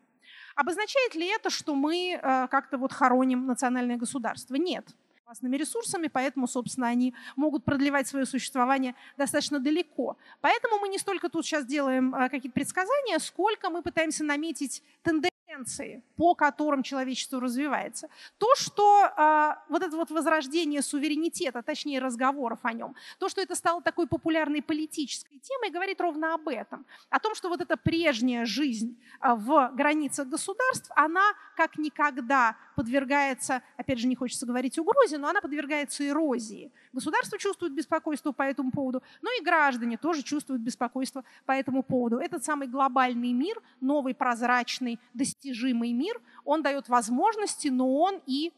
Обозначает 0.55 1.15
ли 1.15 1.27
это, 1.27 1.49
что 1.49 1.75
мы 1.75 2.13
э, 2.13 2.47
как-то 2.49 2.77
вот 2.77 2.91
хороним 2.91 3.45
национальное 3.45 3.97
государство? 3.97 4.55
Нет 4.55 4.87
опасными 5.27 5.57
ресурсами, 5.57 6.07
поэтому, 6.07 6.47
собственно, 6.47 6.87
они 6.87 7.13
могут 7.35 7.65
продлевать 7.65 8.07
свое 8.07 8.25
существование 8.25 8.95
достаточно 9.17 9.59
далеко. 9.59 10.15
Поэтому 10.39 10.79
мы 10.79 10.87
не 10.87 10.97
столько 10.97 11.27
тут 11.27 11.45
сейчас 11.45 11.65
делаем 11.65 12.15
э, 12.15 12.29
какие-то 12.29 12.53
предсказания, 12.53 13.19
сколько 13.19 13.69
мы 13.69 13.81
пытаемся 13.81 14.23
наметить 14.23 14.81
тенденции 15.03 15.36
тенденции, 15.57 16.03
по 16.15 16.35
которым 16.35 16.83
человечество 16.83 17.39
развивается. 17.39 18.09
То, 18.37 18.47
что 18.55 19.05
э, 19.05 19.55
вот 19.69 19.83
это 19.83 19.95
вот 19.95 20.11
возрождение 20.11 20.81
суверенитета, 20.81 21.61
точнее 21.61 21.99
разговоров 21.99 22.59
о 22.63 22.73
нем, 22.73 22.95
то, 23.19 23.29
что 23.29 23.41
это 23.41 23.55
стало 23.55 23.81
такой 23.81 24.07
популярной 24.07 24.61
политической 24.61 25.39
темой, 25.39 25.71
говорит 25.71 26.01
ровно 26.01 26.33
об 26.33 26.47
этом. 26.47 26.85
О 27.09 27.19
том, 27.19 27.35
что 27.35 27.49
вот 27.49 27.61
эта 27.61 27.77
прежняя 27.77 28.45
жизнь 28.45 28.97
э, 29.21 29.33
в 29.33 29.71
границах 29.73 30.27
государств, 30.27 30.91
она 30.95 31.33
как 31.55 31.77
никогда 31.77 32.55
подвергается, 32.75 33.61
опять 33.77 33.99
же, 33.99 34.07
не 34.07 34.15
хочется 34.15 34.45
говорить 34.45 34.77
угрозе, 34.77 35.17
но 35.17 35.29
она 35.29 35.41
подвергается 35.41 36.07
эрозии. 36.07 36.71
Государство 36.93 37.37
чувствует 37.37 37.73
беспокойство 37.73 38.31
по 38.31 38.43
этому 38.43 38.71
поводу, 38.71 39.01
но 39.21 39.29
и 39.39 39.43
граждане 39.43 39.97
тоже 39.97 40.23
чувствуют 40.23 40.61
беспокойство 40.61 41.23
по 41.45 41.51
этому 41.51 41.83
поводу. 41.83 42.17
Этот 42.17 42.43
самый 42.43 42.67
глобальный 42.67 43.33
мир, 43.33 43.61
новый 43.81 44.13
прозрачный, 44.13 44.99
достижимый 45.13 45.46
мир, 45.93 46.21
он 46.45 46.61
дает 46.61 46.89
возможности, 46.89 47.67
но 47.67 47.95
он 47.97 48.21
и 48.25 48.53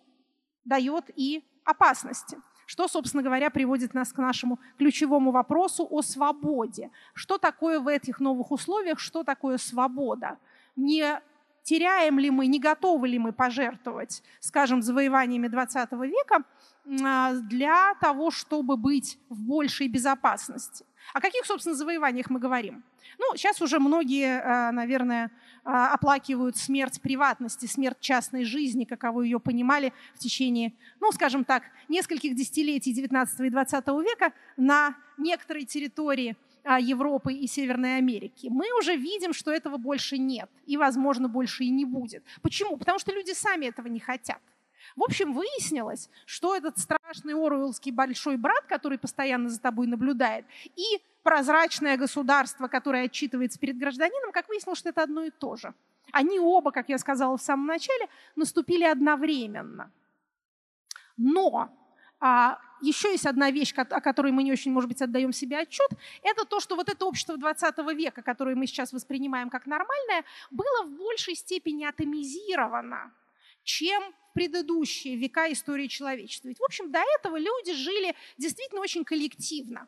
дает 0.66 1.06
и 1.16 1.44
опасности. 1.64 2.38
Что, 2.66 2.88
собственно 2.88 3.24
говоря, 3.24 3.50
приводит 3.50 3.96
нас 3.96 4.14
к 4.14 4.18
нашему 4.18 4.60
ключевому 4.78 5.32
вопросу 5.32 5.88
о 5.90 6.04
свободе. 6.04 6.92
Что 7.14 7.38
такое 7.38 7.80
в 7.80 7.88
этих 7.88 8.20
новых 8.20 8.52
условиях, 8.52 9.00
что 9.00 9.24
такое 9.24 9.58
свобода? 9.58 10.38
Не 10.76 11.20
теряем 11.64 12.20
ли 12.20 12.30
мы, 12.30 12.48
не 12.48 12.60
готовы 12.60 13.08
ли 13.08 13.20
мы 13.20 13.34
пожертвовать, 13.34 14.24
скажем, 14.40 14.82
завоеваниями 14.82 15.48
20 15.48 15.92
века 15.92 16.44
а, 17.04 17.34
для 17.34 17.96
того, 17.96 18.32
чтобы 18.32 18.78
быть 18.78 19.20
в 19.30 19.42
большей 19.42 19.88
безопасности. 19.88 20.86
О 21.14 21.22
каких, 21.22 21.46
собственно, 21.46 21.76
завоеваниях 21.76 22.30
мы 22.30 22.40
говорим? 22.40 22.84
Ну, 23.18 23.36
сейчас 23.36 23.62
уже 23.62 23.80
многие, 23.80 24.42
а, 24.42 24.72
наверное, 24.72 25.32
а, 25.64 25.94
оплакивают 25.94 26.58
смерть 26.58 27.02
приватности, 27.02 27.66
смерть 27.66 28.00
частной 28.00 28.44
жизни, 28.44 28.86
каковы 28.86 29.26
ее 29.26 29.40
понимали 29.40 29.94
в 30.16 30.20
течение, 30.20 30.74
ну, 31.00 31.12
скажем 31.12 31.44
так, 31.44 31.64
нескольких 31.88 32.36
десятилетий 32.36 32.94
19 32.94 33.40
и 33.42 33.50
20 33.50 33.88
века 34.02 34.34
на 34.58 34.96
некоторой 35.18 35.66
территории 35.66 36.38
а, 36.64 36.80
Европы 36.80 37.34
и 37.34 37.48
Северной 37.48 37.98
Америки, 37.98 38.48
мы 38.52 38.66
уже 38.78 38.96
видим, 38.96 39.34
что 39.34 39.52
этого 39.52 39.78
больше 39.78 40.18
нет 40.18 40.50
и, 40.66 40.78
возможно, 40.78 41.28
больше 41.28 41.64
и 41.64 41.70
не 41.70 41.86
будет. 41.86 42.24
Почему? 42.42 42.78
Потому 42.78 43.00
что 43.00 43.12
люди 43.12 43.32
сами 43.32 43.66
этого 43.68 43.88
не 43.88 44.00
хотят. 44.00 44.40
В 44.96 45.04
общем, 45.04 45.34
выяснилось, 45.34 46.10
что 46.26 46.56
этот 46.56 46.78
страшный 46.78 47.34
Оруэллский 47.34 47.92
большой 47.92 48.38
брат, 48.38 48.66
который 48.68 48.98
постоянно 48.98 49.50
за 49.50 49.60
тобой 49.60 49.88
наблюдает, 49.88 50.46
и 50.76 51.02
прозрачное 51.24 51.98
государство, 51.98 52.68
которое 52.68 53.06
отчитывается 53.06 53.60
перед 53.60 53.78
гражданином, 53.78 54.32
как 54.32 54.48
выяснилось, 54.50 54.80
что 54.80 54.90
это 54.90 55.04
одно 55.04 55.24
и 55.24 55.32
то 55.32 55.56
же. 55.56 55.74
Они 56.12 56.40
оба, 56.40 56.72
как 56.72 56.90
я 56.90 56.98
сказала 56.98 57.38
в 57.38 57.42
самом 57.42 57.68
начале, 57.68 58.08
наступили 58.36 58.84
одновременно. 58.84 59.92
Но 61.18 61.70
а, 62.20 62.60
еще 62.82 63.12
есть 63.12 63.26
одна 63.26 63.52
вещь, 63.52 63.74
о 63.76 64.02
которой 64.02 64.32
мы 64.32 64.44
не 64.44 64.52
очень, 64.52 64.72
может 64.72 64.90
быть, 64.90 65.02
отдаем 65.02 65.34
себе 65.34 65.60
отчет, 65.60 65.90
это 66.24 66.46
то, 66.46 66.60
что 66.60 66.76
вот 66.76 66.90
это 66.90 67.06
общество 67.06 67.38
20 67.38 67.78
века, 67.96 68.22
которое 68.22 68.56
мы 68.56 68.68
сейчас 68.68 68.94
воспринимаем 68.94 69.50
как 69.50 69.66
нормальное, 69.66 70.24
было 70.52 70.86
в 70.86 70.98
большей 70.98 71.36
степени 71.36 71.86
атомизировано, 71.86 73.12
чем 73.64 74.02
предыдущие 74.34 75.16
века 75.16 75.52
истории 75.52 75.88
человечества. 75.88 76.48
Ведь, 76.50 76.60
в 76.60 76.64
общем, 76.64 76.92
до 76.92 77.02
этого 77.18 77.38
люди 77.38 77.74
жили 77.74 78.16
действительно 78.38 78.82
очень 78.82 79.04
коллективно. 79.04 79.88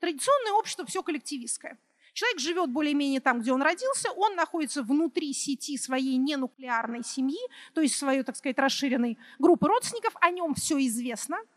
Традиционное 0.00 0.52
общество 0.52 0.86
все 0.86 1.02
коллективистское. 1.02 1.78
Человек 2.12 2.40
живет 2.40 2.70
более-менее 2.70 3.20
там, 3.20 3.40
где 3.40 3.52
он 3.52 3.62
родился, 3.62 4.10
он 4.12 4.34
находится 4.34 4.82
внутри 4.82 5.32
сети 5.32 5.78
своей 5.78 6.16
ненуклеарной 6.16 7.04
семьи, 7.04 7.38
то 7.72 7.80
есть 7.80 7.96
своей, 7.96 8.22
так 8.24 8.36
сказать, 8.36 8.58
расширенной 8.58 9.16
группы 9.38 9.68
родственников, 9.68 10.14
о 10.20 10.30
нем 10.30 10.54
все 10.54 10.78
известно– 10.84 11.38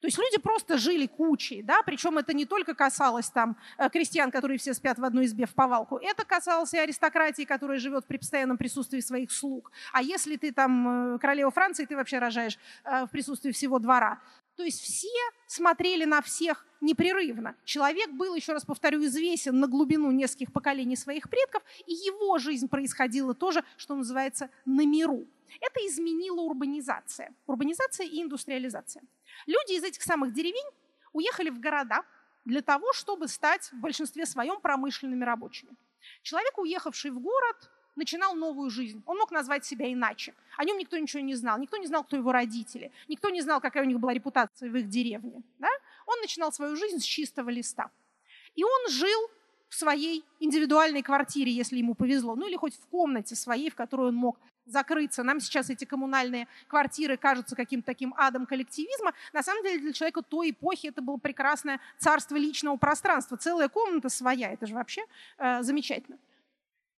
то 0.00 0.06
есть 0.06 0.18
люди 0.18 0.38
просто 0.38 0.78
жили 0.78 1.06
кучей, 1.06 1.62
да, 1.62 1.82
причем 1.84 2.18
это 2.18 2.32
не 2.32 2.46
только 2.46 2.74
касалось 2.74 3.30
там 3.30 3.56
э, 3.78 3.88
крестьян, 3.90 4.30
которые 4.30 4.58
все 4.58 4.72
спят 4.74 4.98
в 4.98 5.04
одной 5.04 5.24
избе 5.24 5.46
в 5.46 5.54
повалку, 5.54 5.96
это 5.96 6.24
касалось 6.24 6.72
и 6.74 6.78
аристократии, 6.78 7.42
которая 7.42 7.78
живет 7.78 8.06
при 8.06 8.18
постоянном 8.18 8.58
присутствии 8.58 9.00
своих 9.00 9.32
слуг. 9.32 9.72
А 9.92 10.02
если 10.02 10.36
ты 10.36 10.52
там 10.52 11.14
э, 11.14 11.18
королева 11.18 11.50
Франции, 11.50 11.84
ты 11.84 11.96
вообще 11.96 12.18
рожаешь 12.18 12.58
э, 12.84 13.06
в 13.06 13.10
присутствии 13.10 13.50
всего 13.50 13.78
двора. 13.80 14.20
То 14.58 14.64
есть 14.64 14.82
все 14.82 15.06
смотрели 15.46 16.04
на 16.04 16.20
всех 16.20 16.66
непрерывно. 16.80 17.54
Человек 17.64 18.10
был, 18.10 18.34
еще 18.34 18.54
раз 18.54 18.64
повторю, 18.64 19.04
известен 19.04 19.60
на 19.60 19.68
глубину 19.68 20.10
нескольких 20.10 20.52
поколений 20.52 20.96
своих 20.96 21.30
предков, 21.30 21.62
и 21.86 21.92
его 21.92 22.38
жизнь 22.38 22.68
происходила 22.68 23.34
тоже, 23.34 23.64
что 23.76 23.94
называется, 23.94 24.50
на 24.64 24.84
миру. 24.84 25.28
Это 25.60 25.78
изменила 25.86 26.40
урбанизация. 26.40 27.32
Урбанизация 27.46 28.06
и 28.06 28.20
индустриализация. 28.20 29.04
Люди 29.46 29.74
из 29.74 29.84
этих 29.84 30.02
самых 30.02 30.32
деревень 30.32 30.68
уехали 31.12 31.50
в 31.50 31.60
города 31.60 32.02
для 32.44 32.60
того, 32.60 32.92
чтобы 32.92 33.28
стать 33.28 33.70
в 33.70 33.76
большинстве 33.76 34.26
своем 34.26 34.60
промышленными 34.60 35.22
рабочими. 35.22 35.70
Человек, 36.22 36.58
уехавший 36.58 37.12
в 37.12 37.20
город, 37.20 37.70
начинал 37.98 38.34
новую 38.34 38.70
жизнь. 38.70 39.02
Он 39.06 39.18
мог 39.18 39.30
назвать 39.30 39.64
себя 39.64 39.92
иначе. 39.92 40.34
О 40.56 40.64
нем 40.64 40.78
никто 40.78 40.96
ничего 40.96 41.22
не 41.22 41.34
знал. 41.34 41.58
Никто 41.58 41.76
не 41.76 41.86
знал, 41.86 42.04
кто 42.04 42.16
его 42.16 42.32
родители. 42.32 42.90
Никто 43.08 43.28
не 43.28 43.42
знал, 43.42 43.60
какая 43.60 43.84
у 43.84 43.86
них 43.86 44.00
была 44.00 44.14
репутация 44.14 44.70
в 44.70 44.76
их 44.76 44.88
деревне. 44.88 45.42
Да? 45.58 45.68
Он 46.06 46.18
начинал 46.20 46.52
свою 46.52 46.76
жизнь 46.76 47.00
с 47.00 47.04
чистого 47.04 47.50
листа. 47.50 47.90
И 48.54 48.64
он 48.64 48.90
жил 48.90 49.30
в 49.68 49.74
своей 49.74 50.24
индивидуальной 50.40 51.02
квартире, 51.02 51.52
если 51.52 51.76
ему 51.76 51.94
повезло, 51.94 52.34
ну 52.34 52.48
или 52.48 52.56
хоть 52.56 52.74
в 52.74 52.86
комнате 52.86 53.36
своей, 53.36 53.70
в 53.70 53.74
которой 53.74 54.08
он 54.08 54.14
мог 54.14 54.38
закрыться. 54.68 55.22
Нам 55.22 55.40
сейчас 55.40 55.70
эти 55.70 55.84
коммунальные 55.84 56.46
квартиры 56.68 57.16
кажутся 57.16 57.56
каким-то 57.56 57.86
таким 57.86 58.14
адом 58.16 58.46
коллективизма. 58.46 59.12
На 59.32 59.42
самом 59.42 59.62
деле 59.62 59.80
для 59.80 59.92
человека 59.92 60.22
той 60.22 60.50
эпохи 60.50 60.88
это 60.88 61.02
было 61.02 61.16
прекрасное 61.16 61.80
царство 61.98 62.36
личного 62.36 62.76
пространства. 62.76 63.36
Целая 63.36 63.68
комната 63.68 64.08
своя. 64.08 64.52
Это 64.52 64.66
же 64.66 64.74
вообще 64.74 65.02
э, 65.38 65.62
замечательно. 65.62 66.18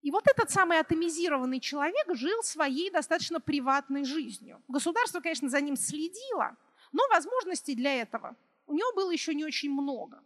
И 0.01 0.11
вот 0.11 0.27
этот 0.27 0.49
самый 0.49 0.79
атомизированный 0.79 1.59
человек 1.59 2.05
жил 2.13 2.41
своей 2.41 2.89
достаточно 2.89 3.41
приватной 3.41 4.05
жизнью. 4.05 4.61
Государство, 4.67 5.19
конечно, 5.19 5.49
за 5.49 5.59
ним 5.59 5.75
следило, 5.75 6.55
но 6.91 7.03
возможностей 7.09 7.75
для 7.75 8.01
этого 8.01 8.35
у 8.65 8.73
него 8.73 8.93
было 8.93 9.11
еще 9.11 9.33
не 9.33 9.43
очень 9.43 9.71
много. 9.71 10.23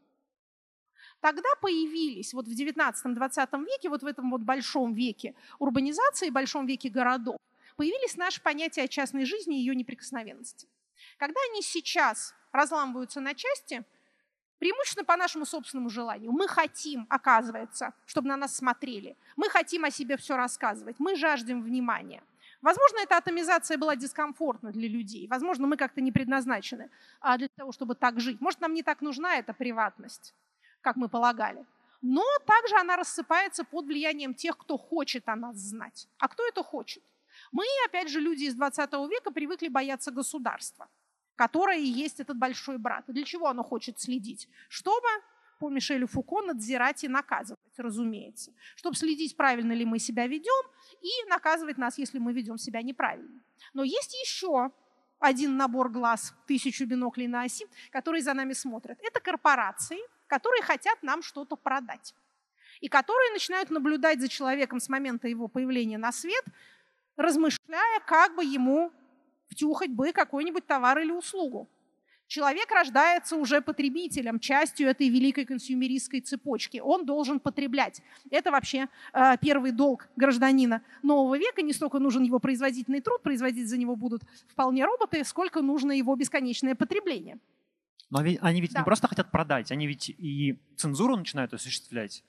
Тогда 1.22 1.50
появились 1.62 2.34
вот 2.34 2.48
в 2.48 2.51
19-20 2.51 3.65
веке, 3.65 3.89
вот 3.89 4.03
в 4.03 4.06
этом 4.06 4.30
вот 4.30 4.42
большом 4.42 4.94
веке 4.94 5.36
урбанизации, 5.58 6.30
большом 6.30 6.68
веке 6.68 6.89
городов, 6.89 7.38
появились 7.77 8.18
наши 8.18 8.42
понятия 8.42 8.84
о 8.84 8.88
частной 8.88 9.25
жизни 9.25 9.58
и 9.58 9.60
ее 9.60 9.74
неприкосновенности. 9.74 10.68
Когда 11.18 11.39
они 11.50 11.62
сейчас 11.62 12.36
разламываются 12.51 13.21
на 13.21 13.34
части, 13.34 13.84
преимущественно 14.63 15.06
по 15.06 15.17
нашему 15.17 15.45
собственному 15.45 15.89
желанию. 15.89 16.32
Мы 16.32 16.47
хотим, 16.47 17.06
оказывается, 17.10 17.93
чтобы 18.06 18.30
на 18.30 18.38
нас 18.38 18.56
смотрели. 18.56 19.15
Мы 19.36 19.49
хотим 19.49 19.84
о 19.84 19.91
себе 19.91 20.15
все 20.15 20.38
рассказывать. 20.38 20.95
Мы 20.99 21.15
жаждем 21.15 21.62
внимания. 21.62 22.23
Возможно, 22.62 22.99
эта 22.99 23.17
атомизация 23.17 23.78
была 23.78 23.95
дискомфортна 23.95 24.71
для 24.71 24.88
людей. 24.88 25.28
Возможно, 25.28 25.67
мы 25.67 25.76
как-то 25.76 26.02
не 26.02 26.13
предназначены 26.13 26.89
а, 27.19 27.38
для 27.38 27.49
того, 27.58 27.73
чтобы 27.73 27.95
так 27.95 28.21
жить. 28.21 28.39
Может, 28.41 28.62
нам 28.62 28.73
не 28.73 28.84
так 28.84 29.02
нужна 29.02 29.36
эта 29.36 29.54
приватность 29.54 30.34
как 30.84 30.97
мы 30.97 31.10
полагали. 31.10 31.65
Но 32.02 32.23
также 32.45 32.76
она 32.76 32.97
рассыпается 32.97 33.63
под 33.63 33.86
влиянием 33.86 34.34
тех, 34.34 34.58
кто 34.58 34.78
хочет 34.78 35.30
о 35.30 35.36
нас 35.36 35.56
знать. 35.56 36.08
А 36.19 36.28
кто 36.28 36.45
это 36.45 36.62
хочет? 36.63 37.02
Мы, 37.52 37.65
опять 37.88 38.10
же, 38.10 38.19
люди 38.19 38.43
из 38.43 38.56
20 38.56 38.93
века 39.10 39.32
привыкли 39.32 39.69
бояться 39.69 40.12
государства, 40.12 40.88
которое 41.36 41.80
и 41.80 41.86
есть 41.86 42.19
этот 42.19 42.38
большой 42.38 42.78
брат. 42.78 43.06
Для 43.08 43.24
чего 43.24 43.48
оно 43.48 43.63
хочет 43.63 44.00
следить? 44.00 44.48
Чтобы 44.69 45.08
по 45.60 45.69
Мишелю 45.69 46.08
Фуко 46.08 46.41
надзирать 46.41 47.04
и 47.04 47.08
наказывать, 47.08 47.60
разумеется. 47.78 48.52
Чтобы 48.76 48.96
следить, 48.96 49.38
правильно 49.38 49.72
ли 49.74 49.86
мы 49.86 50.00
себя 50.00 50.28
ведем, 50.28 50.63
и 51.02 51.30
наказывать 51.30 51.78
нас, 51.78 51.98
если 51.98 52.19
мы 52.19 52.34
ведем 52.34 52.58
себя 52.58 52.82
неправильно. 52.82 53.41
Но 53.74 53.84
есть 53.84 54.13
еще 54.13 54.72
один 55.19 55.56
набор 55.56 55.89
глаз, 55.89 56.34
тысячу 56.48 56.86
биноклей 56.86 57.28
на 57.28 57.43
оси, 57.43 57.65
которые 57.91 58.22
за 58.22 58.34
нами 58.34 58.52
смотрят. 58.52 59.00
Это 59.02 59.22
корпорации, 59.22 60.00
которые 60.28 60.62
хотят 60.63 61.02
нам 61.02 61.24
что-то 61.24 61.56
продать. 61.56 62.13
И 62.82 62.89
которые 62.89 63.32
начинают 63.32 63.69
наблюдать 63.69 64.19
за 64.19 64.28
человеком 64.28 64.82
с 64.82 64.89
момента 64.89 65.30
его 65.30 65.48
появления 65.48 65.98
на 65.98 66.12
свет, 66.12 66.43
размышляя, 67.15 68.02
как 68.06 68.36
бы 68.36 68.43
ему 68.43 68.91
втюхать 69.54 69.92
бы 69.92 70.12
какой-нибудь 70.12 70.66
товар 70.66 71.00
или 71.00 71.12
услугу. 71.12 71.70
Человек 72.28 72.72
рождается 72.72 73.36
уже 73.36 73.62
потребителем, 73.62 74.39
частью 74.39 74.88
этой 74.88 75.08
великой 75.10 75.46
консюмеристской 75.46 76.22
цепочки. 76.22 76.80
Он 76.80 77.06
должен 77.06 77.39
потреблять. 77.39 78.02
Это 78.32 78.50
вообще 78.50 78.88
э, 79.13 79.38
первый 79.39 79.72
долг 79.72 80.08
гражданина 80.16 80.82
нового 81.04 81.38
века. 81.38 81.62
Не 81.62 81.74
столько 81.74 82.00
нужен 82.00 82.24
его 82.24 82.39
производительный 82.39 83.02
труд, 83.02 83.22
производить 83.22 83.68
за 83.68 83.78
него 83.78 83.96
будут 83.96 84.24
вполне 84.48 84.86
роботы, 84.86 85.24
сколько 85.24 85.62
нужно 85.62 85.92
его 85.92 86.16
бесконечное 86.16 86.76
потребление. 86.76 87.38
Но 88.10 88.20
они 88.20 88.62
ведь 88.62 88.74
да. 88.74 88.80
не 88.80 88.86
просто 88.86 89.08
хотят 89.08 89.32
продать, 89.32 89.72
они 89.72 89.88
ведь 89.88 90.10
и 90.10 90.60
цензуру 90.76 91.16
начинают 91.16 91.54
осуществлять. 91.54 92.24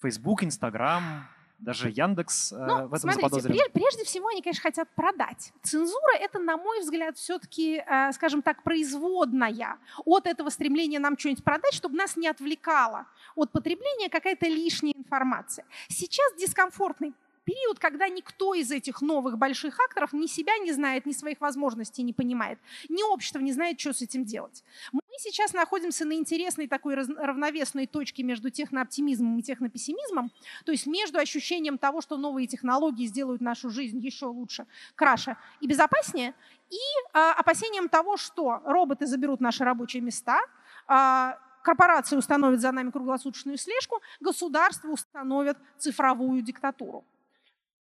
Facebook, 0.00 0.42
Instagram, 0.42 1.26
даже 1.64 1.88
Яндекс 1.88 2.52
э, 2.52 2.56
ну, 2.56 2.88
в 2.88 2.94
этом 2.94 3.10
смотрите, 3.10 3.40
заподозрен. 3.40 3.72
Прежде 3.72 4.04
всего 4.04 4.28
они, 4.28 4.42
конечно, 4.42 4.62
хотят 4.62 4.88
продать. 4.94 5.52
Цензура— 5.62 6.16
это, 6.20 6.38
на 6.38 6.56
мой 6.56 6.80
взгляд, 6.80 7.16
все-таки, 7.16 7.82
э, 7.86 8.12
скажем 8.12 8.42
так, 8.42 8.62
производная 8.62 9.78
от 10.04 10.26
этого 10.26 10.50
стремления 10.50 10.98
нам 10.98 11.18
что-нибудь 11.18 11.44
продать, 11.44 11.74
чтобы 11.74 11.96
нас 11.96 12.16
не 12.16 12.28
отвлекало 12.28 13.06
от 13.34 13.50
потребления 13.52 14.08
какая-то 14.08 14.46
лишняя 14.46 14.94
информация. 14.94 15.64
Сейчас 15.88 16.34
дискомфортный 16.38 17.14
период, 17.44 17.78
когда 17.78 18.08
никто 18.08 18.54
из 18.54 18.70
этих 18.70 19.00
новых 19.00 19.38
больших 19.38 19.78
акторов 19.80 20.12
ни 20.12 20.26
себя 20.26 20.56
не 20.58 20.72
знает, 20.72 21.06
ни 21.06 21.12
своих 21.12 21.40
возможностей 21.40 22.02
не 22.02 22.12
понимает, 22.12 22.58
ни 22.88 23.02
общество 23.02 23.38
не 23.40 23.52
знает, 23.52 23.78
что 23.80 23.92
с 23.92 24.02
этим 24.02 24.24
делать. 24.24 24.64
Мы 24.92 25.00
сейчас 25.18 25.52
находимся 25.52 26.04
на 26.04 26.14
интересной 26.14 26.66
такой 26.66 26.94
равновесной 26.94 27.86
точке 27.86 28.22
между 28.22 28.50
технооптимизмом 28.50 29.38
и 29.38 29.42
технопессимизмом, 29.42 30.32
то 30.64 30.72
есть 30.72 30.86
между 30.86 31.18
ощущением 31.18 31.78
того, 31.78 32.00
что 32.00 32.16
новые 32.16 32.46
технологии 32.46 33.06
сделают 33.06 33.40
нашу 33.40 33.70
жизнь 33.70 33.98
еще 33.98 34.26
лучше, 34.26 34.66
краше 34.94 35.36
и 35.60 35.66
безопаснее, 35.66 36.34
и 36.70 36.76
э, 36.76 37.18
опасением 37.36 37.88
того, 37.88 38.16
что 38.16 38.60
роботы 38.64 39.06
заберут 39.06 39.40
наши 39.40 39.64
рабочие 39.64 40.02
места, 40.02 40.40
э, 40.88 41.32
корпорации 41.62 42.16
установят 42.16 42.60
за 42.60 42.72
нами 42.72 42.90
круглосуточную 42.90 43.58
слежку, 43.58 44.00
государство 44.20 44.88
установит 44.88 45.56
цифровую 45.78 46.42
диктатуру. 46.42 47.04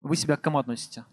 Вы 0.03 0.17
себя 0.17 0.37
к 0.37 0.41
кому 0.41 0.59
относите? 0.59 1.05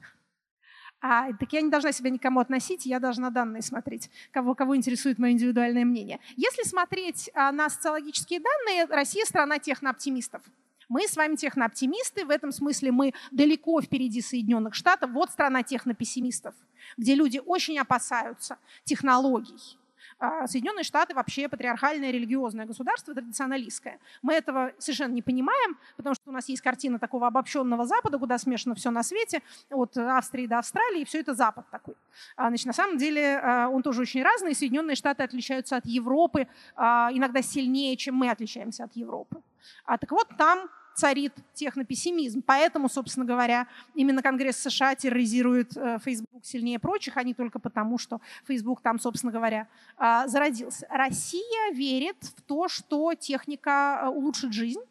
А, 1.01 1.31
так 1.33 1.53
я 1.53 1.61
не 1.61 1.69
должна 1.69 1.91
себя 1.91 2.09
никому 2.09 2.39
относить, 2.41 2.85
я 2.85 2.99
должна 2.99 3.29
данные 3.29 3.61
смотреть, 3.61 4.09
кого, 4.31 4.53
кого 4.53 4.75
интересует 4.75 5.17
мое 5.17 5.31
индивидуальное 5.31 5.85
мнение. 5.85 6.19
Если 6.35 6.63
смотреть 6.63 7.29
а, 7.33 7.51
на 7.53 7.69
социологические 7.69 8.41
данные, 8.41 8.85
Россия 8.85 9.23
страна 9.25 9.59
технооптимистов. 9.59 10.41
Мы 10.89 11.07
с 11.07 11.15
вами 11.15 11.35
технооптимисты, 11.35 12.25
в 12.25 12.31
этом 12.31 12.51
смысле 12.51 12.91
мы 12.91 13.13
далеко 13.31 13.79
впереди 13.79 14.21
Соединенных 14.21 14.73
Штатов. 14.73 15.11
Вот 15.11 15.29
страна 15.29 15.63
технопессимистов, 15.63 16.55
где 16.97 17.15
люди 17.15 17.39
очень 17.45 17.77
опасаются 17.77 18.57
технологий 18.83 19.77
Соединенные 20.19 20.83
Штаты 20.83 21.13
вообще 21.13 21.47
патриархальное 21.47 22.11
религиозное 22.11 22.65
государство, 22.65 23.13
традиционалистское. 23.13 23.99
Мы 24.21 24.33
этого 24.33 24.73
совершенно 24.77 25.13
не 25.13 25.21
понимаем, 25.21 25.77
потому 25.97 26.15
что 26.15 26.29
у 26.29 26.33
нас 26.33 26.49
есть 26.49 26.61
картина 26.61 26.99
такого 26.99 27.27
обобщенного 27.27 27.85
Запада, 27.85 28.19
куда 28.19 28.37
смешано 28.37 28.75
все 28.75 28.91
на 28.91 29.03
свете, 29.03 29.41
от 29.69 29.97
Австрии 29.97 30.47
до 30.47 30.59
Австралии, 30.59 31.01
и 31.01 31.05
все 31.05 31.19
это 31.19 31.33
Запад 31.33 31.69
такой. 31.69 31.95
А, 32.35 32.49
значит, 32.49 32.65
на 32.65 32.73
самом 32.73 32.97
деле 32.97 33.39
а, 33.39 33.69
он 33.69 33.81
тоже 33.81 34.01
очень 34.01 34.23
разный. 34.23 34.53
Соединенные 34.55 34.95
Штаты 34.95 35.23
отличаются 35.23 35.77
от 35.77 35.85
Европы 35.85 36.47
а, 36.75 37.09
иногда 37.13 37.41
сильнее, 37.41 37.95
чем 37.95 38.15
мы 38.15 38.29
отличаемся 38.29 38.83
от 38.83 38.95
Европы. 38.95 39.41
А, 39.85 39.97
так 39.97 40.11
вот, 40.11 40.27
там 40.37 40.69
царит 40.95 41.33
технопессимизм. 41.53 42.41
Поэтому, 42.45 42.89
собственно 42.89 43.25
говоря, 43.25 43.67
именно 43.95 44.21
Конгресс 44.21 44.57
США 44.57 44.95
терроризирует 44.95 45.75
э, 45.77 45.99
Facebook 46.03 46.45
сильнее 46.45 46.79
прочих, 46.79 47.17
а 47.17 47.23
не 47.23 47.33
только 47.33 47.59
потому, 47.59 47.97
что 47.97 48.21
Facebook 48.45 48.81
там, 48.81 48.99
собственно 48.99 49.31
говоря, 49.31 49.67
э, 49.97 50.27
зародился. 50.27 50.87
Россия 50.89 51.73
верит 51.73 52.17
в 52.21 52.41
то, 52.41 52.67
что 52.67 53.13
техника 53.13 54.01
э, 54.03 54.07
улучшит 54.07 54.53
жизнь. 54.53 54.81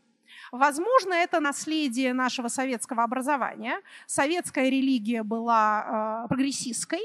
Возможно, 0.52 1.12
это 1.12 1.40
наследие 1.40 2.14
нашего 2.14 2.48
советского 2.48 3.02
образования. 3.04 3.80
Советская 4.06 4.68
религия 4.70 5.22
была 5.22 6.24
э, 6.24 6.28
прогрессистской, 6.28 7.00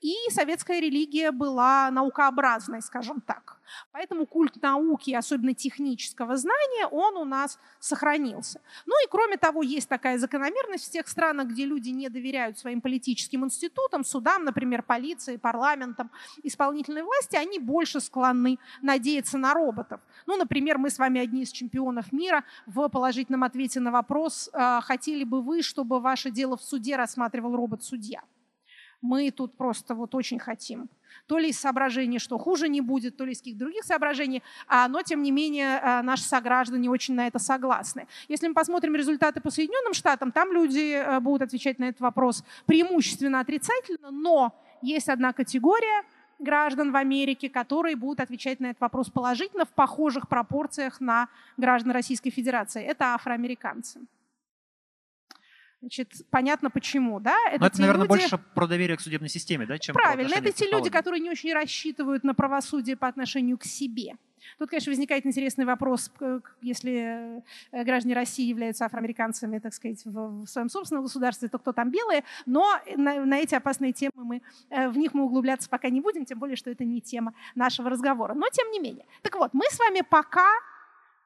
и 0.00 0.14
советская 0.30 0.80
религия 0.80 1.30
была 1.30 1.90
наукообразной, 1.90 2.82
скажем 2.82 3.20
так. 3.20 3.58
Поэтому 3.92 4.26
культ 4.26 4.60
науки, 4.62 5.12
особенно 5.12 5.54
технического 5.54 6.36
знания, 6.36 6.86
он 6.86 7.16
у 7.16 7.24
нас 7.24 7.58
сохранился. 7.78 8.60
Ну 8.86 8.94
и 9.04 9.08
кроме 9.08 9.36
того, 9.36 9.62
есть 9.62 9.88
такая 9.88 10.18
закономерность 10.18 10.88
в 10.88 10.90
тех 10.90 11.06
странах, 11.06 11.48
где 11.48 11.64
люди 11.66 11.90
не 11.90 12.08
доверяют 12.08 12.58
своим 12.58 12.80
политическим 12.80 13.44
институтам, 13.44 14.04
судам, 14.04 14.44
например, 14.44 14.82
полиции, 14.82 15.36
парламентам, 15.36 16.10
исполнительной 16.42 17.02
власти, 17.02 17.36
они 17.36 17.58
больше 17.58 18.00
склонны 18.00 18.58
надеяться 18.82 19.38
на 19.38 19.54
роботов. 19.54 20.00
Ну, 20.26 20.36
например, 20.36 20.78
мы 20.78 20.90
с 20.90 20.98
вами 20.98 21.20
одни 21.20 21.42
из 21.42 21.50
чемпионов 21.50 22.12
мира 22.12 22.44
в 22.66 22.88
положительном 22.88 23.44
ответе 23.44 23.80
на 23.80 23.90
вопрос, 23.90 24.50
а, 24.52 24.80
хотели 24.80 25.24
бы 25.24 25.42
вы, 25.42 25.62
чтобы 25.62 26.00
ваше 26.00 26.30
дело 26.30 26.56
в 26.56 26.62
суде 26.62 26.96
рассматривал 26.96 27.54
робот-судья 27.54 28.22
мы 29.02 29.30
тут 29.30 29.56
просто 29.56 29.94
вот 29.94 30.14
очень 30.14 30.38
хотим. 30.38 30.88
То 31.26 31.38
ли 31.38 31.50
из 31.50 31.58
соображений, 31.58 32.18
что 32.18 32.38
хуже 32.38 32.68
не 32.68 32.80
будет, 32.80 33.16
то 33.16 33.24
ли 33.24 33.32
из 33.32 33.38
каких-то 33.38 33.60
других 33.60 33.84
соображений, 33.84 34.42
а, 34.68 34.88
но 34.88 35.02
тем 35.02 35.22
не 35.22 35.30
менее 35.30 35.78
а, 35.78 36.02
наши 36.02 36.24
сограждане 36.24 36.90
очень 36.90 37.14
на 37.14 37.26
это 37.26 37.38
согласны. 37.38 38.06
Если 38.28 38.46
мы 38.48 38.54
посмотрим 38.54 38.94
результаты 38.94 39.40
по 39.40 39.50
Соединенным 39.50 39.94
Штатам, 39.94 40.32
там 40.32 40.52
люди 40.52 40.94
а, 40.94 41.20
будут 41.20 41.42
отвечать 41.42 41.78
на 41.78 41.84
этот 41.84 42.00
вопрос 42.00 42.44
преимущественно 42.66 43.40
отрицательно, 43.40 44.10
но 44.10 44.54
есть 44.82 45.08
одна 45.08 45.32
категория 45.32 46.04
граждан 46.38 46.92
в 46.92 46.96
Америке, 46.96 47.48
которые 47.48 47.96
будут 47.96 48.20
отвечать 48.20 48.60
на 48.60 48.66
этот 48.66 48.80
вопрос 48.80 49.10
положительно 49.10 49.64
в 49.64 49.70
похожих 49.70 50.28
пропорциях 50.28 51.00
на 51.00 51.28
граждан 51.56 51.92
Российской 51.92 52.30
Федерации. 52.30 52.82
Это 52.82 53.14
афроамериканцы. 53.14 54.00
Значит, 55.80 56.12
понятно 56.30 56.70
почему, 56.70 57.20
да? 57.20 57.34
Это 57.48 57.60
Но 57.60 57.66
это, 57.66 57.80
наверное, 57.80 58.02
люди... 58.02 58.08
больше 58.08 58.38
про 58.54 58.66
доверие 58.66 58.98
к 58.98 59.00
судебной 59.00 59.30
системе, 59.30 59.64
да, 59.64 59.78
чем 59.78 59.94
Правильно, 59.94 60.34
это 60.34 60.52
те 60.52 60.70
люди, 60.70 60.90
которые 60.90 61.20
не 61.20 61.30
очень 61.30 61.52
рассчитывают 61.54 62.22
на 62.22 62.34
правосудие 62.34 62.96
по 62.96 63.08
отношению 63.08 63.56
к 63.56 63.64
себе. 63.64 64.16
Тут, 64.58 64.70
конечно, 64.70 64.90
возникает 64.90 65.26
интересный 65.26 65.64
вопрос, 65.64 66.10
если 66.60 67.42
э, 67.72 67.84
граждане 67.84 68.14
России 68.14 68.46
являются 68.46 68.84
афроамериканцами, 68.84 69.58
так 69.58 69.74
сказать, 69.74 70.02
в, 70.04 70.46
своем 70.46 70.68
собственном 70.68 71.04
государстве, 71.04 71.48
то 71.48 71.58
кто 71.58 71.72
там 71.72 71.90
белые, 71.90 72.24
но 72.46 72.78
на, 72.96 73.24
на 73.24 73.38
эти 73.38 73.54
опасные 73.54 73.92
темы 73.92 74.12
мы, 74.16 74.42
э, 74.70 74.88
в 74.88 74.96
них 74.96 75.14
мы 75.14 75.24
углубляться 75.24 75.68
пока 75.68 75.88
не 75.88 76.00
будем, 76.00 76.24
тем 76.24 76.38
более, 76.38 76.56
что 76.56 76.70
это 76.70 76.84
не 76.84 77.00
тема 77.00 77.34
нашего 77.54 77.90
разговора. 77.90 78.34
Но 78.34 78.48
тем 78.50 78.70
не 78.70 78.80
менее. 78.80 79.06
Так 79.22 79.36
вот, 79.36 79.54
мы 79.54 79.64
с 79.70 79.78
вами 79.78 80.02
пока 80.08 80.48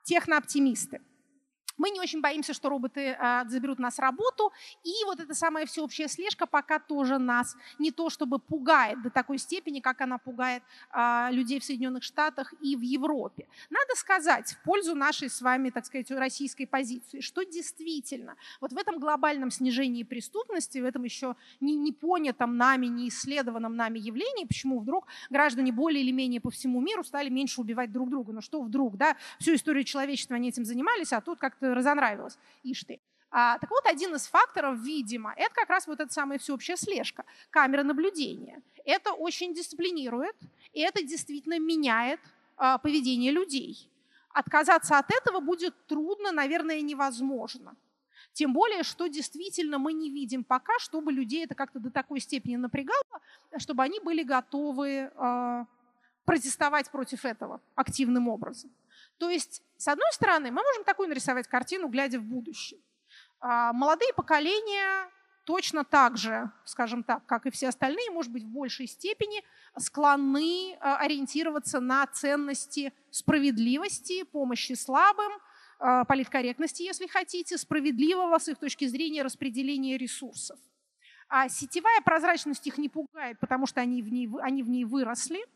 технооптимисты. 0.02 1.00
Мы 1.76 1.90
не 1.90 2.00
очень 2.00 2.20
боимся, 2.20 2.54
что 2.54 2.68
роботы 2.68 3.16
э, 3.18 3.44
заберут 3.48 3.78
нас 3.78 3.98
работу. 3.98 4.52
И 4.84 4.92
вот 5.06 5.20
эта 5.20 5.34
самая 5.34 5.66
всеобщая 5.66 6.08
слежка 6.08 6.46
пока 6.46 6.78
тоже 6.78 7.18
нас 7.18 7.56
не 7.78 7.90
то 7.90 8.10
чтобы 8.10 8.38
пугает 8.38 9.02
до 9.02 9.10
такой 9.10 9.38
степени, 9.38 9.80
как 9.80 10.00
она 10.00 10.18
пугает 10.18 10.62
э, 10.92 11.28
людей 11.30 11.58
в 11.58 11.64
Соединенных 11.64 12.02
Штатах 12.02 12.54
и 12.60 12.76
в 12.76 12.80
Европе. 12.80 13.46
Надо 13.70 13.94
сказать 13.96 14.52
в 14.52 14.62
пользу 14.62 14.94
нашей 14.94 15.28
с 15.28 15.40
вами, 15.40 15.70
так 15.70 15.86
сказать, 15.86 16.10
российской 16.10 16.66
позиции, 16.66 17.20
что 17.20 17.42
действительно 17.42 18.36
вот 18.60 18.72
в 18.72 18.78
этом 18.78 18.98
глобальном 18.98 19.50
снижении 19.50 20.04
преступности, 20.04 20.78
в 20.78 20.84
этом 20.84 21.04
еще 21.04 21.36
не, 21.60 21.76
не 21.76 21.92
понятом 21.92 22.56
нами, 22.56 22.86
не 22.86 23.08
исследованном 23.08 23.76
нами 23.76 23.98
явлении, 23.98 24.44
почему 24.44 24.80
вдруг 24.80 25.06
граждане 25.30 25.72
более 25.72 26.02
или 26.02 26.12
менее 26.12 26.40
по 26.40 26.50
всему 26.50 26.80
миру 26.80 27.02
стали 27.02 27.28
меньше 27.28 27.60
убивать 27.60 27.90
друг 27.90 28.10
друга. 28.10 28.32
Ну 28.32 28.40
что 28.40 28.62
вдруг, 28.62 28.96
да? 28.96 29.16
Всю 29.38 29.54
историю 29.54 29.84
человечества 29.84 30.36
они 30.36 30.48
этим 30.48 30.64
занимались, 30.64 31.12
а 31.12 31.20
тут 31.20 31.38
как-то 31.38 31.63
разонравилось. 31.72 32.38
Ишь 32.62 32.84
ты. 32.84 33.00
А, 33.30 33.58
так 33.58 33.70
вот, 33.70 33.84
один 33.86 34.14
из 34.14 34.26
факторов, 34.26 34.78
видимо, 34.78 35.34
это 35.36 35.52
как 35.54 35.68
раз 35.68 35.86
вот 35.86 36.00
эта 36.00 36.12
самая 36.12 36.38
всеобщая 36.38 36.76
слежка, 36.76 37.24
камера 37.50 37.82
наблюдения. 37.82 38.62
Это 38.84 39.12
очень 39.12 39.54
дисциплинирует, 39.54 40.36
и 40.72 40.80
это 40.80 41.02
действительно 41.02 41.58
меняет 41.58 42.20
а, 42.56 42.78
поведение 42.78 43.32
людей. 43.32 43.90
Отказаться 44.30 44.98
от 44.98 45.10
этого 45.10 45.40
будет 45.40 45.74
трудно, 45.86 46.32
наверное, 46.32 46.80
невозможно. 46.80 47.74
Тем 48.32 48.52
более, 48.52 48.82
что 48.82 49.06
действительно 49.06 49.78
мы 49.78 49.92
не 49.92 50.10
видим 50.10 50.44
пока, 50.44 50.78
чтобы 50.78 51.12
людей 51.12 51.44
это 51.44 51.54
как-то 51.54 51.78
до 51.78 51.90
такой 51.90 52.20
степени 52.20 52.56
напрягало, 52.56 53.20
чтобы 53.58 53.84
они 53.84 54.00
были 54.00 54.24
готовы 54.24 55.10
э, 55.14 55.64
протестовать 56.24 56.90
против 56.90 57.24
этого 57.24 57.60
активным 57.76 58.28
образом. 58.28 58.70
То 59.18 59.30
есть, 59.30 59.62
с 59.76 59.88
одной 59.88 60.12
стороны, 60.12 60.50
мы 60.50 60.62
можем 60.62 60.84
такую 60.84 61.08
нарисовать 61.08 61.48
картину, 61.48 61.88
глядя 61.88 62.18
в 62.18 62.24
будущее. 62.24 62.80
А, 63.40 63.72
молодые 63.72 64.12
поколения 64.14 65.10
точно 65.44 65.84
так 65.84 66.16
же, 66.16 66.50
скажем 66.64 67.04
так, 67.04 67.24
как 67.26 67.46
и 67.46 67.50
все 67.50 67.68
остальные, 67.68 68.10
может 68.10 68.32
быть, 68.32 68.44
в 68.44 68.48
большей 68.48 68.86
степени 68.86 69.42
склонны 69.78 70.76
а, 70.80 70.96
ориентироваться 70.98 71.80
на 71.80 72.06
ценности 72.06 72.92
справедливости, 73.10 74.24
помощи 74.24 74.72
слабым, 74.72 75.32
а, 75.78 76.04
политкорректности, 76.04 76.82
если 76.82 77.06
хотите, 77.06 77.58
справедливого 77.58 78.38
с 78.38 78.48
их 78.48 78.58
точки 78.58 78.86
зрения 78.86 79.22
распределения 79.22 79.96
ресурсов. 79.98 80.58
А 81.28 81.48
сетевая 81.48 82.00
прозрачность 82.00 82.66
их 82.66 82.78
не 82.78 82.88
пугает, 82.88 83.38
потому 83.40 83.66
что 83.66 83.80
они 83.80 84.02
в 84.02 84.10
ней, 84.10 84.28
они 84.42 84.62
в 84.62 84.68
ней 84.68 84.84
выросли– 84.84 85.44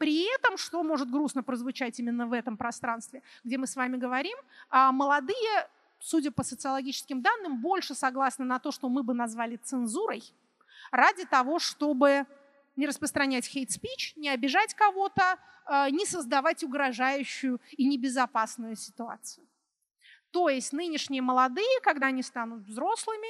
при 0.00 0.34
этом, 0.34 0.56
что 0.56 0.82
может 0.82 1.10
грустно 1.10 1.42
прозвучать 1.42 2.00
именно 2.00 2.26
в 2.26 2.32
этом 2.32 2.56
пространстве, 2.56 3.22
где 3.44 3.58
мы 3.58 3.66
с 3.66 3.76
вами 3.76 3.98
говорим, 3.98 4.36
а, 4.70 4.92
молодые, 4.92 5.68
судя 5.98 6.30
по 6.30 6.42
социологическим 6.42 7.20
данным, 7.20 7.60
больше 7.60 7.94
согласны 7.94 8.46
на 8.46 8.58
то, 8.58 8.72
что 8.72 8.88
мы 8.88 9.02
бы 9.02 9.12
назвали 9.12 9.56
цензурой, 9.56 10.22
ради 10.90 11.26
того, 11.26 11.58
чтобы 11.58 12.24
не 12.76 12.86
распространять 12.86 13.44
хейт-спич, 13.44 14.14
не 14.16 14.30
обижать 14.30 14.72
кого-то, 14.72 15.38
а, 15.66 15.90
не 15.90 16.06
создавать 16.06 16.64
угрожающую 16.64 17.60
и 17.72 17.84
небезопасную 17.86 18.76
ситуацию. 18.76 19.46
То 20.30 20.48
есть 20.48 20.72
нынешние 20.72 21.20
молодые, 21.20 21.78
когда 21.82 22.06
они 22.06 22.22
станут 22.22 22.62
взрослыми, 22.62 23.28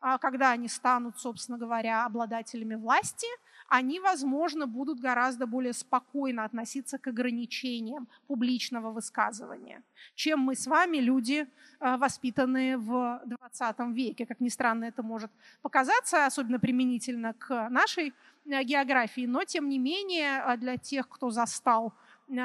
а, 0.00 0.18
когда 0.18 0.50
они 0.50 0.68
станут, 0.68 1.18
собственно 1.18 1.56
говоря, 1.56 2.04
обладателями 2.04 2.74
власти– 2.74 3.26
они, 3.70 4.00
возможно, 4.00 4.66
будут 4.66 4.98
гораздо 4.98 5.46
более 5.46 5.72
спокойно 5.72 6.44
относиться 6.44 6.98
к 6.98 7.06
ограничениям 7.06 8.08
публичного 8.26 8.90
высказывания, 8.90 9.82
чем 10.16 10.40
мы 10.40 10.56
с 10.56 10.66
вами, 10.66 10.96
люди, 10.98 11.46
э, 11.80 11.96
воспитанные 11.96 12.76
в 12.76 13.22
20 13.24 13.92
веке. 13.92 14.26
Как 14.26 14.40
ни 14.40 14.48
странно 14.48 14.86
это 14.86 15.04
может 15.04 15.30
показаться, 15.62 16.26
особенно 16.26 16.58
применительно 16.58 17.32
к 17.32 17.68
нашей 17.70 18.12
э, 18.44 18.64
географии, 18.64 19.26
но 19.26 19.44
тем 19.44 19.68
не 19.68 19.78
менее 19.78 20.42
э, 20.44 20.56
для 20.56 20.76
тех, 20.76 21.08
кто 21.08 21.30
застал 21.30 21.92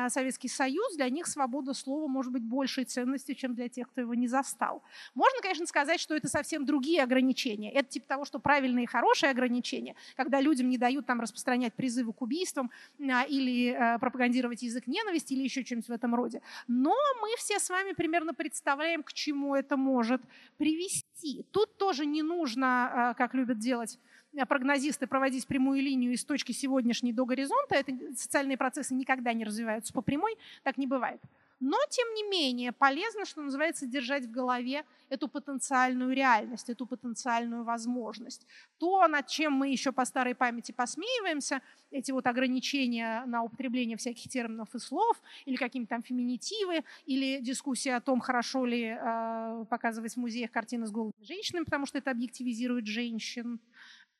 Советский 0.09 0.47
Союз, 0.47 0.95
для 0.95 1.09
них 1.09 1.27
свобода 1.27 1.73
слова 1.73 2.07
может 2.07 2.31
быть 2.31 2.43
большей 2.43 2.85
ценностью, 2.85 3.35
чем 3.35 3.53
для 3.53 3.69
тех, 3.69 3.89
кто 3.89 4.01
его 4.01 4.13
не 4.13 4.27
застал. 4.27 4.83
Можно, 5.13 5.41
конечно, 5.41 5.65
сказать, 5.65 5.99
что 5.99 6.15
это 6.15 6.27
совсем 6.27 6.65
другие 6.65 7.03
ограничения. 7.03 7.71
Это 7.71 7.89
типа 7.89 8.07
того, 8.07 8.25
что 8.25 8.39
правильные 8.39 8.83
и 8.83 8.87
хорошие 8.87 9.29
ограничения, 9.29 9.95
когда 10.15 10.41
людям 10.41 10.69
не 10.69 10.77
дают 10.77 11.05
там 11.05 11.21
распространять 11.21 11.73
призывы 11.73 12.13
к 12.13 12.21
убийствам 12.21 12.71
а, 12.99 13.23
или 13.23 13.71
э, 13.71 13.99
пропагандировать 13.99 14.61
язык 14.63 14.87
ненависти 14.87 15.33
или 15.33 15.43
еще 15.43 15.63
чем-нибудь 15.63 15.89
в 15.89 15.93
этом 15.93 16.15
роде. 16.15 16.41
Но 16.67 16.95
мы 17.21 17.35
все 17.37 17.59
с 17.59 17.69
вами 17.69 17.93
примерно 17.93 18.33
представляем, 18.33 19.03
к 19.03 19.13
чему 19.13 19.55
это 19.55 19.77
может 19.77 20.21
привести. 20.57 21.45
Тут 21.51 21.77
тоже 21.77 22.05
не 22.05 22.23
нужно, 22.23 23.11
э, 23.11 23.17
как 23.17 23.33
любят 23.33 23.59
делать 23.59 23.99
прогнозисты 24.47 25.07
проводить 25.07 25.47
прямую 25.47 25.81
линию 25.81 26.13
из 26.13 26.25
точки 26.25 26.51
сегодняшней 26.51 27.13
до 27.13 27.25
горизонта. 27.25 27.75
Это, 27.75 27.93
социальные 28.15 28.57
процессы 28.57 28.93
никогда 28.93 29.33
не 29.33 29.45
развиваются 29.45 29.93
по 29.93 30.01
прямой, 30.01 30.37
так 30.63 30.77
не 30.77 30.87
бывает. 30.87 31.21
Но, 31.61 31.77
тем 31.89 32.13
не 32.13 32.23
менее, 32.23 32.73
полезно, 32.73 33.25
что 33.25 33.41
называется, 33.41 33.87
держать 33.87 34.25
в 34.25 34.31
голове 34.31 34.83
эту 35.09 35.29
потенциальную 35.29 36.13
реальность, 36.13 36.69
эту 36.69 36.85
потенциальную 36.85 37.63
возможность. 37.63 38.45
То, 38.77 39.07
над 39.07 39.27
чем 39.27 39.53
мы 39.53 39.69
еще 39.69 39.93
по 39.93 40.03
старой 40.03 40.35
памяти 40.35 40.73
посмеиваемся, 40.73 41.61
эти 41.91 42.11
вот 42.11 42.27
ограничения 42.27 43.23
на 43.25 43.43
употребление 43.43 43.95
всяких 43.95 44.29
терминов 44.29 44.75
и 44.75 44.79
слов, 44.79 45.21
или 45.45 45.55
какие-то 45.55 45.87
там 45.87 46.03
феминитивы, 46.03 46.83
или 47.05 47.39
дискуссия 47.39 47.95
о 47.95 48.01
том, 48.01 48.19
хорошо 48.19 48.65
ли 48.65 48.97
э, 48.99 49.65
показывать 49.69 50.13
в 50.13 50.17
музеях 50.17 50.51
картины 50.51 50.85
с 50.85 50.91
голыми 50.91 51.13
женщинами, 51.21 51.63
потому 51.63 51.85
что 51.85 51.99
это 51.99 52.11
объективизирует 52.11 52.85
женщин, 52.85 53.61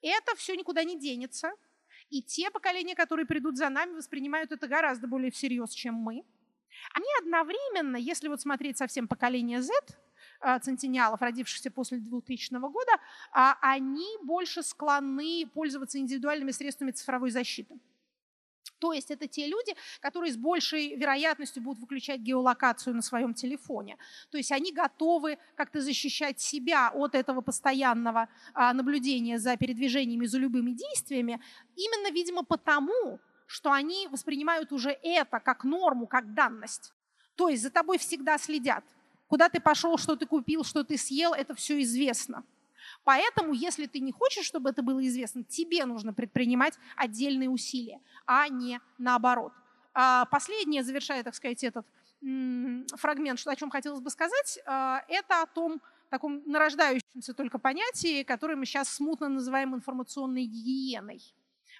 это 0.07 0.35
все 0.35 0.55
никуда 0.55 0.83
не 0.83 0.99
денется. 0.99 1.51
И 2.09 2.21
те 2.21 2.51
поколения, 2.51 2.95
которые 2.95 3.25
придут 3.25 3.57
за 3.57 3.69
нами, 3.69 3.95
воспринимают 3.95 4.51
это 4.51 4.67
гораздо 4.67 5.07
более 5.07 5.31
всерьез, 5.31 5.71
чем 5.71 5.95
мы. 5.95 6.23
Они 6.93 7.07
одновременно, 7.21 7.97
если 7.97 8.27
вот 8.27 8.41
смотреть 8.41 8.77
совсем 8.77 9.07
поколение 9.07 9.61
Z, 9.61 9.73
а, 10.39 10.59
центениалов, 10.59 11.21
родившихся 11.21 11.71
после 11.71 11.97
2000 11.97 12.69
года, 12.69 12.91
а, 13.31 13.57
они 13.61 14.17
больше 14.23 14.61
склонны 14.63 15.49
пользоваться 15.53 15.97
индивидуальными 15.97 16.51
средствами 16.51 16.91
цифровой 16.91 17.31
защиты. 17.31 17.79
То 18.79 18.93
есть 18.93 19.11
это 19.11 19.27
те 19.27 19.47
люди, 19.47 19.75
которые 19.99 20.31
с 20.31 20.37
большей 20.37 20.95
вероятностью 20.95 21.63
будут 21.63 21.79
выключать 21.81 22.21
геолокацию 22.21 22.95
на 22.95 23.01
своем 23.01 23.33
телефоне. 23.33 23.97
То 24.29 24.37
есть 24.37 24.51
они 24.51 24.71
готовы 24.71 25.37
как-то 25.55 25.81
защищать 25.81 26.39
себя 26.39 26.89
от 26.93 27.15
этого 27.15 27.41
постоянного 27.41 28.27
а, 28.53 28.73
наблюдения 28.73 29.39
за 29.39 29.57
передвижениями, 29.57 30.25
за 30.25 30.37
любыми 30.37 30.71
действиями, 30.71 31.41
именно, 31.75 32.11
видимо, 32.11 32.43
потому, 32.43 33.19
что 33.47 33.71
они 33.71 34.07
воспринимают 34.07 34.71
уже 34.71 34.97
это 35.03 35.39
как 35.39 35.63
норму, 35.63 36.07
как 36.07 36.33
данность. 36.33 36.93
То 37.35 37.49
есть 37.49 37.63
за 37.63 37.69
тобой 37.69 37.97
всегда 37.97 38.37
следят. 38.37 38.83
Куда 39.27 39.49
ты 39.49 39.59
пошел, 39.59 39.97
что 39.97 40.15
ты 40.15 40.25
купил, 40.25 40.63
что 40.63 40.83
ты 40.83 40.97
съел, 40.97 41.33
это 41.33 41.55
все 41.55 41.81
известно. 41.81 42.43
Поэтому, 43.05 43.53
если 43.53 43.85
ты 43.85 43.99
не 43.99 44.11
хочешь, 44.11 44.45
чтобы 44.45 44.71
это 44.71 44.81
было 44.81 45.05
известно, 45.07 45.43
тебе 45.43 45.85
нужно 45.85 46.13
предпринимать 46.13 46.73
отдельные 46.97 47.49
усилия, 47.49 48.01
а 48.25 48.49
не 48.49 48.81
наоборот. 48.97 49.53
А, 49.93 50.25
последнее, 50.25 50.83
завершая, 50.83 51.23
так 51.23 51.35
сказать, 51.35 51.63
этот 51.63 51.85
фрагмент, 52.97 53.39
о 53.45 53.55
чем 53.55 53.69
хотелось 53.69 54.01
бы 54.01 54.09
сказать, 54.09 54.59
а, 54.65 55.05
это 55.07 55.43
о 55.43 55.45
том 55.45 55.81
таком 56.09 56.41
нарождающемся 56.45 57.33
только 57.33 57.59
понятии, 57.59 58.23
которое 58.23 58.55
мы 58.55 58.65
сейчас 58.65 58.89
смутно 58.89 59.29
называем 59.29 59.75
информационной 59.75 60.45
гигиеной 60.45 61.21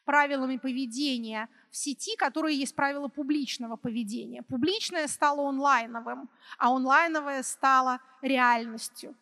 правилами 0.06 0.58
поведения 0.58 1.50
в 1.72 1.76
сети, 1.76 2.16
которые 2.16 2.58
есть 2.58 2.76
правила 2.76 3.08
публичного 3.08 3.76
поведения. 3.76 4.44
Публичное 4.44 5.08
стало 5.08 5.50
онлайновым, 5.50 6.30
а 6.60 6.70
онлайновое 6.70 7.42
стало 7.44 8.00
реальностью. 8.22 9.16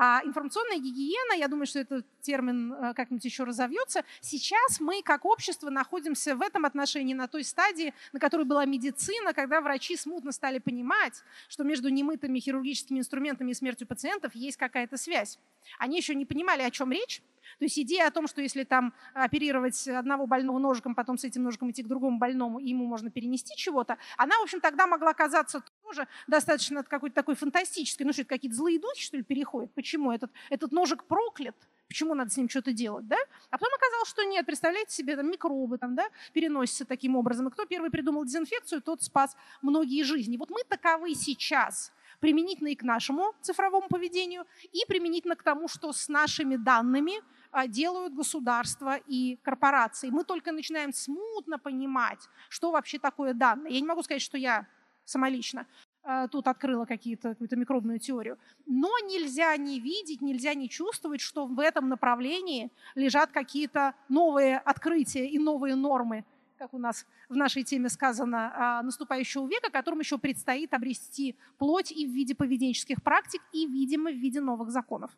А 0.00 0.22
информационная 0.24 0.78
гигиена, 0.78 1.32
я 1.36 1.48
думаю, 1.48 1.66
что 1.66 1.80
этот 1.80 2.06
термин 2.20 2.72
э, 2.72 2.94
как-нибудь 2.94 3.24
еще 3.24 3.42
разовьется. 3.42 4.04
Сейчас 4.20 4.78
мы, 4.78 5.02
как 5.02 5.24
общество, 5.24 5.70
находимся 5.70 6.36
в 6.36 6.42
этом 6.42 6.64
отношении 6.64 7.14
на 7.14 7.26
той 7.26 7.42
стадии, 7.42 7.92
на 8.12 8.20
которой 8.20 8.44
была 8.44 8.64
медицина, 8.64 9.32
когда 9.34 9.60
врачи 9.60 9.96
смутно 9.96 10.30
стали 10.30 10.60
понимать, 10.60 11.24
что 11.48 11.64
между 11.64 11.88
немытыми 11.88 12.38
хирургическими 12.38 13.00
инструментами 13.00 13.50
и 13.50 13.54
смертью 13.54 13.88
пациентов 13.88 14.36
есть 14.36 14.56
какая-то 14.56 14.96
связь. 14.96 15.40
Они 15.80 15.96
еще 15.96 16.14
не 16.14 16.24
понимали, 16.24 16.62
о 16.62 16.70
чем 16.70 16.92
речь, 16.92 17.20
то 17.58 17.64
есть 17.64 17.78
идея 17.78 18.06
о 18.06 18.10
том, 18.10 18.28
что 18.28 18.40
если 18.40 18.64
там 18.64 18.92
оперировать 19.14 19.88
одного 19.88 20.26
больного 20.26 20.58
ножиком, 20.58 20.94
потом 20.94 21.18
с 21.18 21.24
этим 21.24 21.42
ножиком 21.42 21.70
идти 21.70 21.82
к 21.82 21.88
другому 21.88 22.18
больному, 22.18 22.58
и 22.58 22.68
ему 22.68 22.86
можно 22.86 23.10
перенести 23.10 23.56
чего-то, 23.56 23.98
она, 24.16 24.36
в 24.38 24.42
общем, 24.42 24.60
тогда 24.60 24.86
могла 24.86 25.14
казаться 25.14 25.62
тоже 25.88 26.06
достаточно 26.26 26.82
какой-то 26.82 27.14
такой 27.14 27.34
фантастической. 27.34 28.04
Ну 28.04 28.12
что, 28.12 28.22
это 28.22 28.28
какие-то 28.28 28.56
злые 28.56 28.78
духи, 28.78 29.02
что 29.02 29.16
ли, 29.16 29.22
переходят? 29.22 29.72
Почему? 29.72 30.12
Этот, 30.12 30.30
этот 30.50 30.72
ножик 30.72 31.04
проклят? 31.04 31.56
Почему 31.88 32.14
надо 32.14 32.30
с 32.30 32.36
ним 32.36 32.50
что-то 32.50 32.72
делать, 32.72 33.08
да? 33.08 33.16
А 33.50 33.56
потом 33.56 33.74
оказалось, 33.74 34.08
что 34.08 34.22
нет, 34.24 34.44
представляете 34.44 34.94
себе, 34.94 35.16
там 35.16 35.30
микробы 35.30 35.78
там, 35.78 35.94
да, 35.94 36.06
переносятся 36.34 36.84
таким 36.84 37.16
образом. 37.16 37.48
И 37.48 37.50
кто 37.50 37.64
первый 37.64 37.90
придумал 37.90 38.24
дезинфекцию, 38.26 38.82
тот 38.82 39.02
спас 39.02 39.36
многие 39.62 40.02
жизни. 40.02 40.36
Вот 40.36 40.50
мы 40.50 40.62
таковы 40.68 41.14
сейчас 41.14 41.90
применительно 42.20 42.68
и 42.68 42.74
к 42.74 42.82
нашему 42.82 43.32
цифровому 43.40 43.88
поведению, 43.88 44.44
и 44.72 44.80
применительно 44.86 45.36
к 45.36 45.42
тому, 45.42 45.68
что 45.68 45.92
с 45.92 46.08
нашими 46.08 46.56
данными 46.56 47.22
а, 47.50 47.66
делают 47.66 48.14
государства 48.14 48.98
и 49.06 49.38
корпорации. 49.42 50.10
Мы 50.10 50.24
только 50.24 50.52
начинаем 50.52 50.92
смутно 50.92 51.58
понимать, 51.58 52.28
что 52.50 52.70
вообще 52.70 52.98
такое 52.98 53.32
данные. 53.32 53.72
Я 53.74 53.80
не 53.80 53.86
могу 53.86 54.02
сказать, 54.02 54.20
что 54.20 54.36
я 54.36 54.66
самолично 55.08 55.66
а, 56.02 56.28
тут 56.28 56.46
открыла 56.46 56.84
какие-то, 56.84 57.30
какую-то 57.30 57.56
микробную 57.56 57.98
теорию. 57.98 58.38
Но 58.66 58.90
нельзя 59.00 59.56
не 59.56 59.80
видеть, 59.80 60.20
нельзя 60.20 60.54
не 60.54 60.68
чувствовать, 60.68 61.20
что 61.20 61.46
в 61.46 61.58
этом 61.60 61.88
направлении 61.88 62.70
лежат 62.94 63.30
какие-то 63.30 63.94
новые 64.08 64.58
открытия 64.58 65.26
и 65.28 65.38
новые 65.38 65.74
нормы, 65.74 66.24
как 66.58 66.74
у 66.74 66.78
нас 66.78 67.06
в 67.28 67.36
нашей 67.36 67.62
теме 67.62 67.88
сказано, 67.88 68.52
а, 68.54 68.82
наступающего 68.82 69.46
века, 69.46 69.70
которым 69.70 70.00
еще 70.00 70.18
предстоит 70.18 70.74
обрести 70.74 71.36
плоть 71.58 71.92
и 71.92 72.06
в 72.06 72.10
виде 72.10 72.34
поведенческих 72.34 73.02
практик, 73.02 73.40
и, 73.52 73.66
видимо, 73.66 74.10
в 74.10 74.16
виде 74.16 74.40
новых 74.40 74.70
законов. 74.70 75.10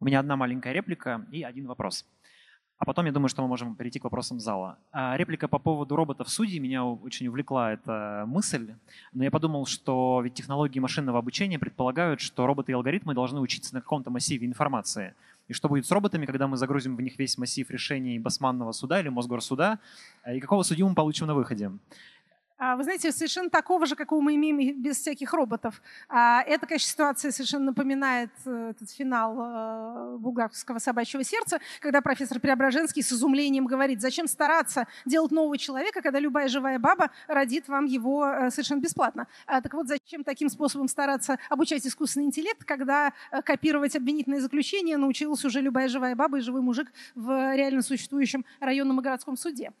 У 0.00 0.06
меня 0.06 0.20
одна 0.20 0.36
маленькая 0.36 0.72
реплика 0.72 1.26
и 1.32 1.42
один 1.42 1.66
вопрос. 1.66 2.06
А 2.78 2.84
потом 2.84 3.06
я 3.06 3.12
думаю, 3.12 3.28
что 3.28 3.42
мы 3.42 3.48
можем 3.48 3.76
перейти 3.76 3.98
к 3.98 4.04
вопросам 4.04 4.40
зала. 4.40 4.78
А 4.92 5.16
реплика 5.16 5.48
по 5.48 5.58
поводу 5.58 5.94
роботов 5.96 6.28
судей 6.28 6.58
меня 6.58 6.84
очень 6.84 7.28
увлекла 7.28 7.72
эта 7.72 8.24
мысль. 8.26 8.74
Но 9.12 9.24
я 9.24 9.30
подумал, 9.30 9.66
что 9.66 10.20
ведь 10.22 10.34
технологии 10.34 10.80
машинного 10.80 11.18
обучения 11.18 11.58
предполагают, 11.58 12.20
что 12.20 12.46
роботы 12.46 12.72
и 12.72 12.74
алгоритмы 12.74 13.14
должны 13.14 13.40
учиться 13.40 13.74
на 13.74 13.80
каком-то 13.80 14.10
массиве 14.10 14.46
информации. 14.46 15.14
И 15.46 15.52
что 15.52 15.68
будет 15.68 15.86
с 15.86 15.90
роботами, 15.90 16.26
когда 16.26 16.48
мы 16.48 16.56
загрузим 16.56 16.96
в 16.96 17.00
них 17.00 17.18
весь 17.18 17.36
массив 17.38 17.70
решений 17.70 18.18
Басманного 18.18 18.72
суда 18.72 19.00
или 19.00 19.08
Мосгорсуда, 19.08 19.78
и 20.26 20.40
какого 20.40 20.62
судью 20.62 20.88
мы 20.88 20.94
получим 20.94 21.26
на 21.26 21.34
выходе? 21.34 21.70
А, 22.56 22.76
вы 22.76 22.84
знаете, 22.84 23.10
совершенно 23.10 23.50
такого 23.50 23.84
же, 23.84 23.96
какого 23.96 24.20
мы 24.20 24.36
имеем 24.36 24.80
без 24.80 24.98
всяких 24.98 25.32
роботов. 25.32 25.82
А, 26.08 26.42
эта, 26.42 26.66
конечно, 26.66 26.88
ситуация 26.88 27.32
совершенно 27.32 27.66
напоминает 27.66 28.30
э, 28.46 28.70
этот 28.70 28.90
финал 28.90 29.36
э, 29.36 30.16
булгаковского 30.18 30.78
собачьего 30.78 31.24
сердца, 31.24 31.58
когда 31.80 32.00
профессор 32.00 32.38
Преображенский 32.38 33.02
с 33.02 33.12
изумлением 33.12 33.66
говорит, 33.66 34.00
зачем 34.00 34.28
стараться 34.28 34.86
делать 35.04 35.32
нового 35.32 35.58
человека, 35.58 36.00
когда 36.00 36.20
любая 36.20 36.46
живая 36.46 36.78
баба 36.78 37.10
родит 37.26 37.66
вам 37.66 37.86
его 37.86 38.24
э, 38.24 38.50
совершенно 38.50 38.80
бесплатно. 38.80 39.26
А, 39.46 39.60
так 39.60 39.74
вот, 39.74 39.88
зачем 39.88 40.22
таким 40.22 40.48
способом 40.48 40.86
стараться 40.86 41.40
обучать 41.50 41.84
искусственный 41.84 42.26
интеллект, 42.26 42.64
когда 42.64 43.12
копировать 43.44 43.96
обвинительное 43.96 44.40
заключение 44.40 44.96
научилась 44.96 45.44
уже 45.44 45.60
любая 45.60 45.88
живая 45.88 46.14
баба 46.14 46.38
и 46.38 46.40
живой 46.40 46.60
мужик 46.60 46.92
в 47.16 47.56
реально 47.56 47.82
существующем 47.82 48.44
районном 48.60 49.00
и 49.00 49.02
городском 49.02 49.36
суде. 49.36 49.72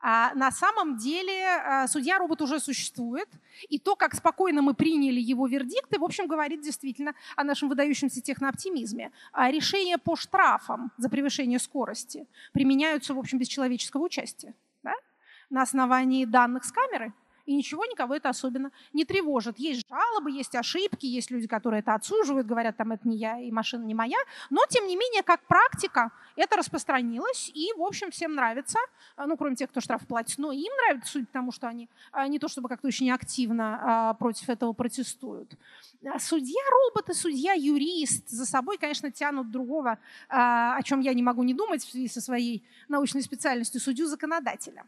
А 0.00 0.34
на 0.34 0.50
самом 0.50 0.96
деле 0.96 1.46
а, 1.46 1.86
судья-робот 1.86 2.40
уже 2.40 2.58
существует, 2.58 3.28
и 3.68 3.78
то, 3.78 3.96
как 3.96 4.14
спокойно 4.14 4.62
мы 4.62 4.72
приняли 4.72 5.20
его 5.20 5.46
вердикты, 5.46 5.98
в 5.98 6.04
общем, 6.04 6.26
говорит 6.26 6.62
действительно 6.62 7.14
о 7.36 7.44
нашем 7.44 7.68
выдающемся 7.68 8.22
технооптимизме. 8.22 9.12
А 9.32 9.50
решения 9.50 9.98
по 9.98 10.16
штрафам 10.16 10.90
за 10.96 11.10
превышение 11.10 11.58
скорости 11.58 12.26
применяются, 12.52 13.12
в 13.12 13.18
общем, 13.18 13.38
без 13.38 13.48
человеческого 13.48 14.04
участия. 14.04 14.54
Да? 14.82 14.94
На 15.50 15.62
основании 15.62 16.24
данных 16.24 16.64
с 16.64 16.72
камеры– 16.72 17.12
и 17.50 17.54
ничего 17.54 17.84
никого 17.84 18.14
это 18.14 18.28
особенно 18.28 18.70
не 18.92 19.04
тревожит. 19.04 19.58
Есть 19.58 19.84
жалобы, 19.88 20.30
есть 20.30 20.54
ошибки, 20.54 21.04
есть 21.04 21.32
люди, 21.32 21.48
которые 21.48 21.80
это 21.80 21.94
отсуживают, 21.94 22.46
говорят, 22.46 22.76
там 22.76 22.92
это 22.92 23.08
не 23.08 23.16
я 23.16 23.40
и 23.40 23.50
машина 23.50 23.84
не 23.84 23.94
моя, 23.94 24.18
но 24.50 24.60
тем 24.68 24.86
не 24.86 24.94
менее, 24.94 25.24
как 25.24 25.40
практика, 25.48 26.12
это 26.36 26.56
распространилось, 26.56 27.50
и, 27.52 27.72
в 27.76 27.82
общем, 27.82 28.12
всем 28.12 28.36
нравится, 28.36 28.78
а, 29.16 29.26
ну, 29.26 29.36
кроме 29.36 29.56
тех, 29.56 29.68
кто 29.68 29.80
штраф 29.80 30.06
платит, 30.06 30.38
но 30.38 30.52
им 30.52 30.72
нравится, 30.84 31.10
судя 31.10 31.26
по 31.26 31.32
тому, 31.32 31.50
что 31.50 31.66
они 31.66 31.88
а, 32.12 32.28
не 32.28 32.38
то 32.38 32.46
чтобы 32.46 32.68
как-то 32.68 32.86
очень 32.86 33.10
активно 33.10 33.80
а, 33.82 34.14
против 34.14 34.48
этого 34.48 34.72
протестуют. 34.72 35.52
Судья-робот 36.20 37.10
и 37.10 37.14
судья-юрист 37.14 38.28
за 38.28 38.46
собой, 38.46 38.78
конечно, 38.78 39.10
тянут 39.10 39.50
другого, 39.50 39.98
о 40.28 40.80
чем 40.84 41.00
я 41.00 41.12
не 41.14 41.22
могу 41.22 41.42
не 41.42 41.52
думать 41.52 41.84
в 41.84 41.90
связи 41.90 42.06
со 42.06 42.20
своей 42.20 42.64
научной 42.88 43.22
специальностью, 43.22 43.80
судью-законодателя. 43.80 44.84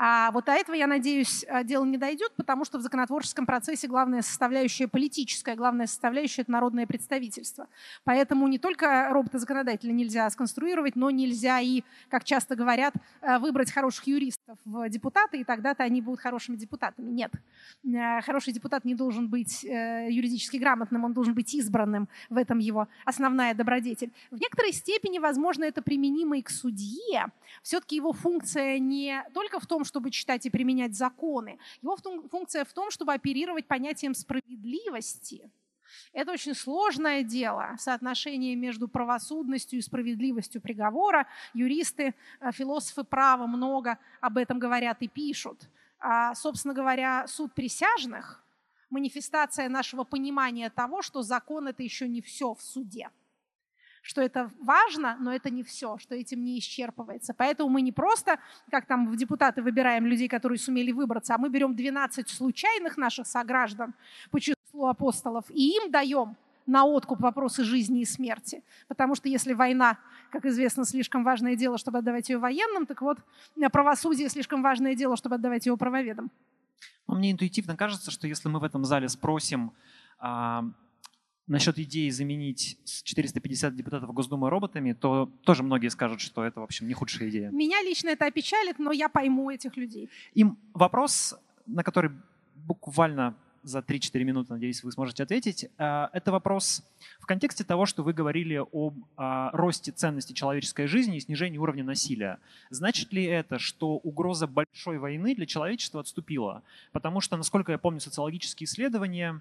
А 0.00 0.30
вот 0.30 0.44
до 0.44 0.52
этого, 0.52 0.76
я 0.76 0.86
надеюсь, 0.86 1.44
э, 1.48 1.64
дело 1.64 1.84
не 1.84 1.98
дойдет, 1.98 2.32
потому 2.36 2.64
что 2.64 2.78
в 2.78 2.82
законотворческом 2.82 3.46
процессе 3.46 3.88
главная 3.88 4.22
составляющая 4.22 4.86
политическая, 4.86 5.56
главная 5.56 5.88
составляющая– 5.88 6.42
это 6.42 6.52
народное 6.52 6.86
представительство. 6.86 7.66
Поэтому 8.04 8.46
не 8.46 8.60
только 8.60 9.08
робота-законодателя 9.10 9.90
нельзя 9.90 10.30
сконструировать, 10.30 10.94
но 10.94 11.10
нельзя 11.10 11.58
и, 11.58 11.82
как 12.10 12.22
часто 12.22 12.54
говорят, 12.54 12.94
э, 13.22 13.38
выбрать 13.38 13.72
хороших 13.72 14.06
юристов 14.06 14.37
в 14.64 14.88
депутаты, 14.88 15.40
и 15.40 15.44
тогда-то 15.44 15.82
они 15.82 16.00
будут 16.00 16.20
хорошими 16.20 16.56
депутатами. 16.56 17.10
Нет. 17.10 17.32
Э, 17.84 18.20
хороший 18.22 18.52
депутат 18.52 18.84
не 18.84 18.94
должен 18.94 19.28
быть 19.28 19.62
юридически 19.62 20.56
грамотным, 20.56 21.04
он 21.04 21.12
должен 21.12 21.34
быть 21.34 21.54
избранным. 21.54 22.08
В 22.30 22.36
этом 22.36 22.58
его 22.58 22.88
основная 23.04 23.54
добродетель. 23.54 24.12
В 24.30 24.40
некоторой 24.40 24.72
степени, 24.72 25.18
возможно, 25.18 25.64
это 25.64 25.82
применимо 25.82 26.38
и 26.38 26.42
к 26.42 26.50
судье. 26.50 27.26
Все-таки 27.62 27.96
его 27.96 28.12
функция 28.12 28.78
не 28.78 29.22
только 29.34 29.60
в 29.60 29.66
том, 29.66 29.84
чтобы 29.84 30.10
читать 30.10 30.46
и 30.46 30.50
применять 30.50 30.94
законы. 30.94 31.58
Его 31.82 31.96
функция 32.30 32.64
в 32.64 32.72
том, 32.72 32.90
чтобы 32.90 33.12
оперировать 33.14 33.66
понятием 33.66 34.14
справедливости. 34.14 35.50
Это 36.12 36.32
очень 36.32 36.54
сложное 36.54 37.22
дело, 37.22 37.76
соотношение 37.78 38.56
между 38.56 38.88
правосудностью 38.88 39.78
и 39.78 39.82
справедливостью 39.82 40.60
приговора. 40.60 41.26
Юристы, 41.54 42.14
э, 42.40 42.52
философы 42.52 43.04
права 43.04 43.46
много 43.46 43.98
об 44.20 44.38
этом 44.38 44.58
говорят 44.58 45.02
и 45.02 45.08
пишут. 45.08 45.68
А, 46.00 46.34
собственно 46.34 46.74
говоря, 46.74 47.26
суд 47.26 47.52
присяжных– 47.54 48.44
манифестация 48.90 49.68
нашего 49.68 50.04
понимания 50.04 50.70
того, 50.70 51.02
что 51.02 51.22
закон– 51.22 51.68
это 51.68 51.82
еще 51.82 52.08
не 52.08 52.22
все 52.22 52.54
в 52.54 52.62
суде 52.62 53.10
что 54.00 54.22
это 54.22 54.50
важно, 54.60 55.18
но 55.20 55.34
это 55.34 55.50
не 55.50 55.62
все, 55.62 55.98
что 55.98 56.14
этим 56.14 56.42
не 56.42 56.58
исчерпывается. 56.58 57.34
Поэтому 57.36 57.68
мы 57.68 57.82
не 57.82 57.92
просто, 57.92 58.38
как 58.70 58.86
там 58.86 59.10
в 59.10 59.16
депутаты 59.16 59.60
выбираем 59.60 60.06
людей, 60.06 60.28
которые 60.28 60.58
сумели 60.58 60.92
выбраться, 60.92 61.34
а 61.34 61.38
мы 61.38 61.50
берем 61.50 61.74
12 61.76 62.26
случайных 62.28 62.96
наших 62.96 63.26
сограждан 63.26 63.94
числу 64.78 64.86
апостолов 64.86 65.44
и 65.50 65.76
им 65.76 65.90
даем 65.90 66.36
на 66.66 66.84
откуп 66.84 67.20
вопросы 67.20 67.64
жизни 67.64 68.02
и 68.02 68.04
смерти. 68.04 68.62
Потому 68.88 69.14
что 69.14 69.28
если 69.28 69.54
война, 69.54 69.96
как 70.30 70.44
известно, 70.44 70.84
слишком 70.84 71.24
важное 71.24 71.56
дело, 71.56 71.78
чтобы 71.78 71.98
отдавать 71.98 72.28
ее 72.28 72.38
военным, 72.38 72.86
так 72.86 73.00
вот 73.00 73.18
правосудие 73.72 74.28
слишком 74.28 74.62
важное 74.62 74.94
дело, 74.94 75.16
чтобы 75.16 75.36
отдавать 75.36 75.66
его 75.66 75.76
правоведам. 75.76 76.30
Но 77.06 77.14
мне 77.14 77.30
интуитивно 77.30 77.74
кажется, 77.74 78.10
что 78.10 78.26
если 78.26 78.50
мы 78.50 78.60
в 78.60 78.64
этом 78.64 78.84
зале 78.84 79.08
спросим 79.08 79.72
а, 80.18 80.62
насчет 81.46 81.78
идеи 81.78 82.10
заменить 82.10 82.78
450 82.84 83.74
депутатов 83.74 84.12
Госдумы 84.12 84.50
роботами, 84.50 84.92
то 84.92 85.30
тоже 85.44 85.62
многие 85.62 85.88
скажут, 85.88 86.20
что 86.20 86.44
это, 86.44 86.60
в 86.60 86.64
общем, 86.64 86.86
не 86.86 86.92
худшая 86.92 87.30
идея. 87.30 87.50
Меня 87.50 87.82
лично 87.82 88.10
это 88.10 88.26
опечалит, 88.26 88.78
но 88.78 88.92
я 88.92 89.08
пойму 89.08 89.50
этих 89.50 89.78
людей. 89.78 90.10
Им 90.34 90.58
вопрос, 90.74 91.34
на 91.66 91.82
который 91.82 92.10
буквально 92.54 93.34
за 93.68 93.80
3-4 93.80 94.24
минуты, 94.24 94.52
надеюсь, 94.52 94.82
вы 94.82 94.92
сможете 94.92 95.22
ответить. 95.22 95.68
А, 95.78 96.10
это 96.12 96.32
вопрос 96.32 96.82
в 97.20 97.26
контексте 97.26 97.64
того, 97.64 97.86
что 97.86 98.02
вы 98.02 98.12
говорили 98.12 98.62
об 98.72 98.94
а, 99.16 99.50
росте 99.52 99.92
ценности 99.92 100.32
человеческой 100.32 100.86
жизни 100.86 101.16
и 101.16 101.20
снижении 101.20 101.58
уровня 101.58 101.84
насилия. 101.84 102.38
Значит 102.70 103.12
ли 103.12 103.24
это, 103.24 103.58
что 103.58 103.96
угроза 103.96 104.46
большой 104.46 104.98
войны 104.98 105.34
для 105.34 105.46
человечества 105.46 106.00
отступила? 106.00 106.62
Потому 106.92 107.20
что, 107.20 107.36
насколько 107.36 107.72
я 107.72 107.78
помню 107.78 108.00
социологические 108.00 108.66
исследования, 108.66 109.40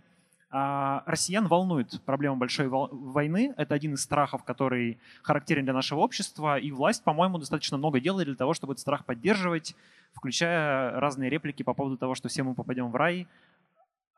а, 0.50 1.04
россиян 1.06 1.46
волнует 1.48 2.02
проблема 2.06 2.38
большой 2.38 2.68
войны. 2.68 3.54
Это 3.58 3.76
один 3.76 3.96
из 3.96 4.02
страхов, 4.02 4.44
который 4.44 4.98
характерен 5.22 5.66
для 5.66 5.74
нашего 5.74 6.00
общества. 6.00 6.58
И 6.58 6.72
власть, 6.72 7.04
по-моему, 7.04 7.38
достаточно 7.38 7.78
много 7.78 8.00
делает 8.00 8.28
для 8.28 8.36
того, 8.36 8.54
чтобы 8.54 8.74
этот 8.74 8.82
страх 8.82 9.06
поддерживать, 9.06 9.76
включая 10.14 10.92
разные 11.00 11.30
реплики 11.30 11.64
по 11.64 11.74
поводу 11.74 11.98
того, 11.98 12.16
что 12.16 12.30
все 12.30 12.44
мы 12.44 12.56
попадем 12.56 12.92
в 12.92 12.96
рай, 12.96 13.28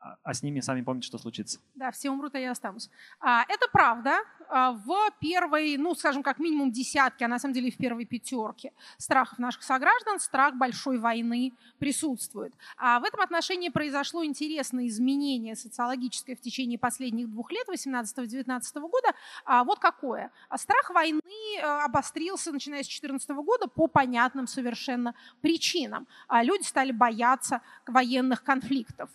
а, 0.00 0.16
а 0.22 0.32
с 0.32 0.42
ними 0.42 0.60
сами 0.60 0.80
помните, 0.80 1.06
что 1.06 1.18
случится. 1.18 1.60
Да, 1.74 1.90
все 1.90 2.10
умрут, 2.10 2.34
а 2.34 2.38
я 2.38 2.52
останусь. 2.52 2.88
А, 3.20 3.44
это 3.48 3.68
правда. 3.70 4.20
А, 4.48 4.72
в 4.72 5.10
первой, 5.20 5.76
ну, 5.76 5.94
скажем, 5.94 6.22
как 6.22 6.38
минимум 6.38 6.72
десятке, 6.72 7.26
а 7.26 7.28
на 7.28 7.38
самом 7.38 7.52
деле 7.52 7.70
в 7.70 7.76
первой 7.76 8.06
пятерке 8.06 8.72
страхов 8.96 9.38
наших 9.38 9.62
сограждан 9.62 10.18
страх 10.18 10.54
большой 10.54 10.98
войны 10.98 11.52
присутствует. 11.78 12.54
А 12.78 12.98
в 12.98 13.04
этом 13.04 13.20
отношении 13.20 13.68
произошло 13.68 14.24
интересное 14.24 14.86
изменение 14.86 15.54
социологическое 15.54 16.34
в 16.34 16.40
течение 16.40 16.78
последних 16.78 17.30
двух 17.30 17.52
лет, 17.52 17.68
18-19 17.68 18.80
года. 18.80 19.08
А 19.44 19.64
вот 19.64 19.80
какое. 19.80 20.32
Страх 20.56 20.90
войны 20.90 21.20
э, 21.58 21.60
обострился, 21.60 22.52
начиная 22.52 22.82
с 22.82 22.86
2014 22.86 23.30
года, 23.30 23.68
по 23.68 23.86
понятным 23.86 24.46
совершенно 24.46 25.14
причинам. 25.42 26.06
Люди 26.42 26.62
стали 26.62 26.92
бояться 26.92 27.60
военных 27.86 28.42
конфликтов. 28.42 29.10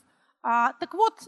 А, 0.47 0.73
так 0.73 0.93
вот, 0.93 1.27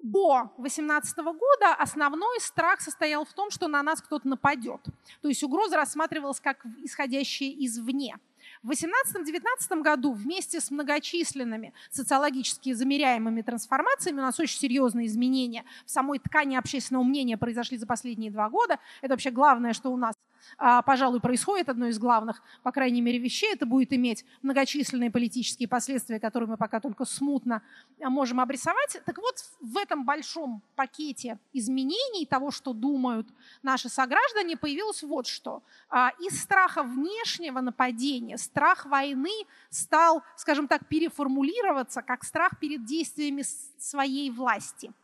до 0.00 0.50
2018 0.58 1.18
года 1.18 1.72
основной 1.78 2.40
страх 2.40 2.80
состоял 2.80 3.24
в 3.24 3.32
том, 3.32 3.48
что 3.50 3.68
на 3.68 3.80
нас 3.80 4.02
кто-то 4.02 4.26
нападет. 4.26 4.80
То 5.22 5.28
есть 5.28 5.44
угроза 5.44 5.76
рассматривалась 5.76 6.40
как 6.40 6.66
исходящая 6.82 7.50
извне. 7.50 8.18
В 8.64 8.70
2018-2019 8.70 9.82
году 9.82 10.12
вместе 10.12 10.60
с 10.60 10.72
многочисленными 10.72 11.72
социологически 11.90 12.72
замеряемыми 12.72 13.42
трансформациями 13.42 14.18
у 14.18 14.22
нас 14.22 14.40
очень 14.40 14.58
серьезные 14.58 15.06
изменения 15.06 15.64
в 15.86 15.90
самой 15.90 16.18
ткани 16.18 16.56
общественного 16.56 17.04
мнения 17.04 17.38
произошли 17.38 17.78
за 17.78 17.86
последние 17.86 18.32
два 18.32 18.48
года. 18.50 18.80
Это 19.00 19.12
вообще 19.12 19.30
главное, 19.30 19.74
что 19.74 19.90
у 19.92 19.96
нас 19.96 20.16
а, 20.58 20.82
пожалуй, 20.82 21.20
происходит 21.20 21.68
одно 21.68 21.86
из 21.86 21.98
главных, 21.98 22.42
по 22.62 22.72
крайней 22.72 23.00
мере, 23.00 23.18
вещей. 23.18 23.52
Это 23.52 23.66
будет 23.66 23.92
иметь 23.92 24.24
многочисленные 24.42 25.10
политические 25.10 25.68
последствия, 25.68 26.20
которые 26.20 26.48
мы 26.48 26.56
пока 26.56 26.80
только 26.80 27.04
смутно 27.04 27.62
а, 28.00 28.10
можем 28.10 28.40
обрисовать. 28.40 29.00
Так 29.04 29.18
вот, 29.18 29.44
в 29.60 29.76
этом 29.76 30.04
большом 30.04 30.62
пакете 30.76 31.38
изменений 31.52 32.26
того, 32.26 32.50
что 32.50 32.72
думают 32.72 33.28
наши 33.62 33.88
сограждане, 33.88 34.56
появилось 34.56 35.02
вот 35.02 35.26
что. 35.26 35.62
А, 35.88 36.12
из 36.20 36.40
страха 36.40 36.82
внешнего 36.82 37.60
нападения, 37.60 38.38
страх 38.38 38.86
войны 38.86 39.46
стал, 39.70 40.22
скажем 40.36 40.68
так, 40.68 40.86
переформулироваться 40.86 42.02
как 42.02 42.24
страх 42.24 42.58
перед 42.58 42.84
действиями 42.84 43.42
своей 43.78 44.30
власти– 44.30 44.92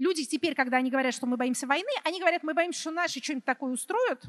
люди 0.00 0.24
теперь, 0.24 0.54
когда 0.54 0.78
они 0.78 0.90
говорят, 0.90 1.14
что 1.14 1.26
мы 1.26 1.36
боимся 1.36 1.68
войны, 1.68 1.90
они 2.02 2.18
говорят, 2.18 2.42
мы 2.42 2.54
боимся, 2.54 2.80
что 2.80 2.90
наши 2.90 3.22
что-нибудь 3.22 3.44
такое 3.44 3.72
устроят, 3.72 4.24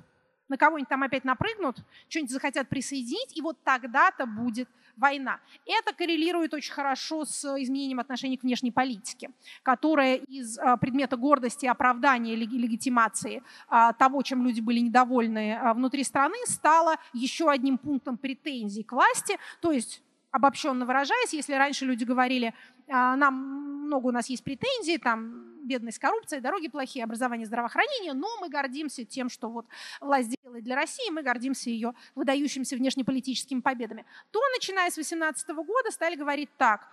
на 0.52 0.58
кого-нибудь 0.58 0.90
там 0.90 1.02
опять 1.02 1.24
напрыгнут, 1.24 1.78
что-нибудь 2.10 2.32
захотят 2.32 2.68
присоединить, 2.68 3.38
и 3.38 3.42
вот 3.42 3.58
тогда-то 3.64 4.26
будет 4.26 4.68
война. 4.98 5.40
Это 5.66 5.96
коррелирует 5.96 6.54
очень 6.54 6.74
хорошо 6.74 7.24
с 7.24 7.46
изменением 7.58 8.02
отношений 8.02 8.36
к 8.36 8.44
внешней 8.44 8.72
политике, 8.72 9.30
которая 9.64 10.18
из 10.18 10.60
а, 10.60 10.76
предмета 10.76 11.16
гордости, 11.16 11.66
оправдания, 11.66 12.36
легитимации 12.36 13.44
а, 13.70 13.94
того, 13.94 14.22
чем 14.24 14.46
люди 14.46 14.60
были 14.60 14.80
недовольны 14.80 15.54
а, 15.54 15.74
внутри 15.74 16.04
страны, 16.04 16.36
стала 16.46 16.98
еще 17.14 17.50
одним 17.50 17.78
пунктом 17.78 18.18
претензий 18.18 18.84
к 18.84 18.92
власти, 18.92 19.38
то 19.62 19.72
есть 19.72 20.04
обобщенно 20.32 20.86
выражаясь, 20.86 21.34
если 21.34 21.54
раньше 21.54 21.86
люди 21.86 22.04
говорили, 22.04 22.54
нам 22.88 23.86
много 23.86 24.08
у 24.08 24.12
нас 24.12 24.28
есть 24.30 24.44
претензий, 24.44 24.98
там 24.98 25.50
бедность, 25.63 26.00
коррупция, 26.00 26.41
дороги 26.41 26.67
плохие, 26.67 27.04
образование, 27.04 27.46
здравоохранение, 27.46 28.13
но 28.13 28.28
мы 28.39 28.50
гордимся 28.50 29.06
тем, 29.06 29.30
что 29.30 29.50
вот 29.50 29.65
власть 30.00 30.34
делает 30.44 30.63
для 30.63 30.76
России, 30.76 31.10
мы 31.12 31.22
гордимся 31.22 31.70
ее 31.70 31.94
выдающимися 32.15 32.76
внешнеполитическими 32.76 33.60
победами. 33.60 34.06
То, 34.32 34.39
начиная 34.56 34.89
с 34.89 34.96
2018 34.96 35.50
года, 35.50 35.91
стали 35.91 36.15
говорить 36.15 36.50
так, 36.58 36.88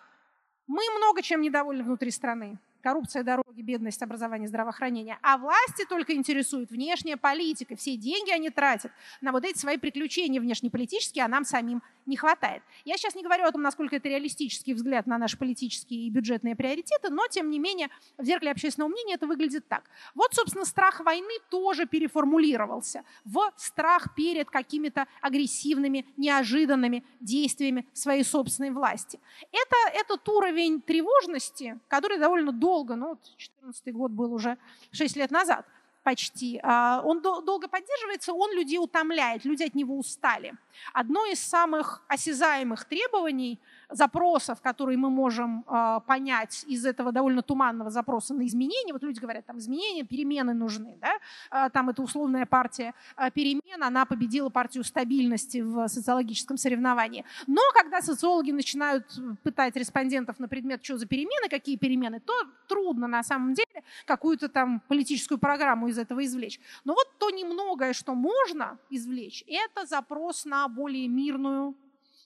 мы 0.66 0.83
много 0.98 1.22
чем 1.22 1.40
недовольны 1.40 1.83
внутри 1.83 2.11
страны 2.11 2.59
коррупция, 2.82 3.22
дороги, 3.22 3.62
бедность, 3.62 4.02
образование, 4.02 4.48
здравоохранение. 4.48 5.18
А 5.22 5.38
власти 5.38 5.84
только 5.88 6.14
интересует 6.14 6.70
внешняя 6.70 7.16
политика. 7.16 7.76
Все 7.76 7.96
деньги 7.96 8.30
они 8.30 8.50
тратят 8.50 8.92
на 9.20 9.32
вот 9.32 9.44
эти 9.44 9.58
свои 9.58 9.76
приключения 9.76 10.40
внешнеполитические, 10.40 11.24
а 11.24 11.28
нам 11.28 11.44
самим 11.44 11.82
не 12.06 12.16
хватает. 12.16 12.62
Я 12.84 12.96
сейчас 12.96 13.14
не 13.14 13.22
говорю 13.22 13.44
о 13.44 13.52
том, 13.52 13.62
насколько 13.62 13.96
это 13.96 14.08
реалистический 14.08 14.74
взгляд 14.74 15.06
на 15.06 15.18
наши 15.18 15.36
политические 15.36 16.06
и 16.06 16.10
бюджетные 16.10 16.56
приоритеты, 16.56 17.10
но, 17.10 17.26
тем 17.28 17.50
не 17.50 17.58
менее, 17.58 17.88
в 18.16 18.24
зеркале 18.24 18.52
общественного 18.52 18.90
мнения 18.90 19.14
это 19.14 19.26
выглядит 19.26 19.68
так. 19.68 19.84
Вот, 20.14 20.34
собственно, 20.34 20.64
страх 20.64 21.00
войны 21.00 21.34
тоже 21.50 21.86
переформулировался 21.86 23.04
в 23.24 23.52
страх 23.56 24.14
перед 24.14 24.50
какими-то 24.50 25.06
агрессивными, 25.20 26.06
неожиданными 26.16 27.04
действиями 27.20 27.86
своей 27.92 28.24
собственной 28.24 28.70
власти. 28.70 29.20
Это 29.52 29.76
этот 29.94 30.26
уровень 30.28 30.80
тревожности, 30.80 31.78
который 31.88 32.18
довольно 32.18 32.52
долго, 32.52 32.67
ну, 32.96 33.14
2014 33.14 33.92
год 33.94 34.11
был 34.11 34.33
уже 34.33 34.57
6 34.92 35.16
лет 35.16 35.31
назад 35.31 35.66
почти, 36.02 36.59
а, 36.62 37.02
он 37.04 37.20
долго 37.20 37.68
поддерживается, 37.68 38.33
он 38.33 38.54
людей 38.54 38.78
утомляет, 38.78 39.44
люди 39.44 39.64
от 39.64 39.74
него 39.74 39.98
устали. 39.98 40.54
Одно 40.94 41.26
из 41.26 41.40
самых 41.40 42.02
осязаемых 42.09 42.85
требований– 42.85 43.59
запросов, 43.90 44.61
которые 44.61 44.98
мы 44.98 45.11
можем 45.11 45.64
э, 45.66 46.01
понять 46.07 46.64
из 46.68 46.85
этого 46.85 47.12
довольно 47.12 47.42
туманного 47.42 47.90
запроса 47.90 48.35
на 48.35 48.46
изменения. 48.46 48.92
Вот 48.92 49.03
люди 49.03 49.18
говорят, 49.18 49.46
там 49.46 49.59
изменения, 49.59 50.05
перемены 50.05 50.55
нужны. 50.55 50.98
Да? 51.01 51.14
Э, 51.51 51.70
там 51.70 51.88
эта 51.88 52.03
условная 52.03 52.46
партия 52.46 52.94
э, 53.16 53.31
перемен, 53.31 53.83
она 53.83 54.05
победила 54.05 54.51
партию 54.51 54.85
стабильности 54.85 55.59
в 55.59 55.88
социологическом 55.88 56.57
соревновании. 56.57 57.24
Но 57.46 57.62
когда 57.74 58.03
социологи 58.03 58.51
начинают 58.51 59.07
пытать 59.42 59.77
респондентов 59.77 60.38
на 60.38 60.48
предмет, 60.48 60.85
что 60.85 60.98
за 60.98 61.07
перемены, 61.07 61.48
какие 61.48 61.77
перемены, 61.77 62.20
то 62.20 62.35
трудно 62.68 63.07
на 63.07 63.22
самом 63.22 63.55
деле 63.55 63.85
какую-то 64.05 64.48
там 64.48 64.81
политическую 64.88 65.38
программу 65.38 65.88
из 65.88 65.98
этого 65.98 66.24
извлечь. 66.24 66.61
Но 66.85 66.92
вот 66.92 67.07
то 67.18 67.31
немногое, 67.31 67.94
что 67.94 68.14
можно 68.14 68.79
извлечь, 68.90 69.44
это 69.46 69.87
запрос 69.87 70.44
на 70.44 70.68
более 70.68 71.09
мирную 71.09 71.74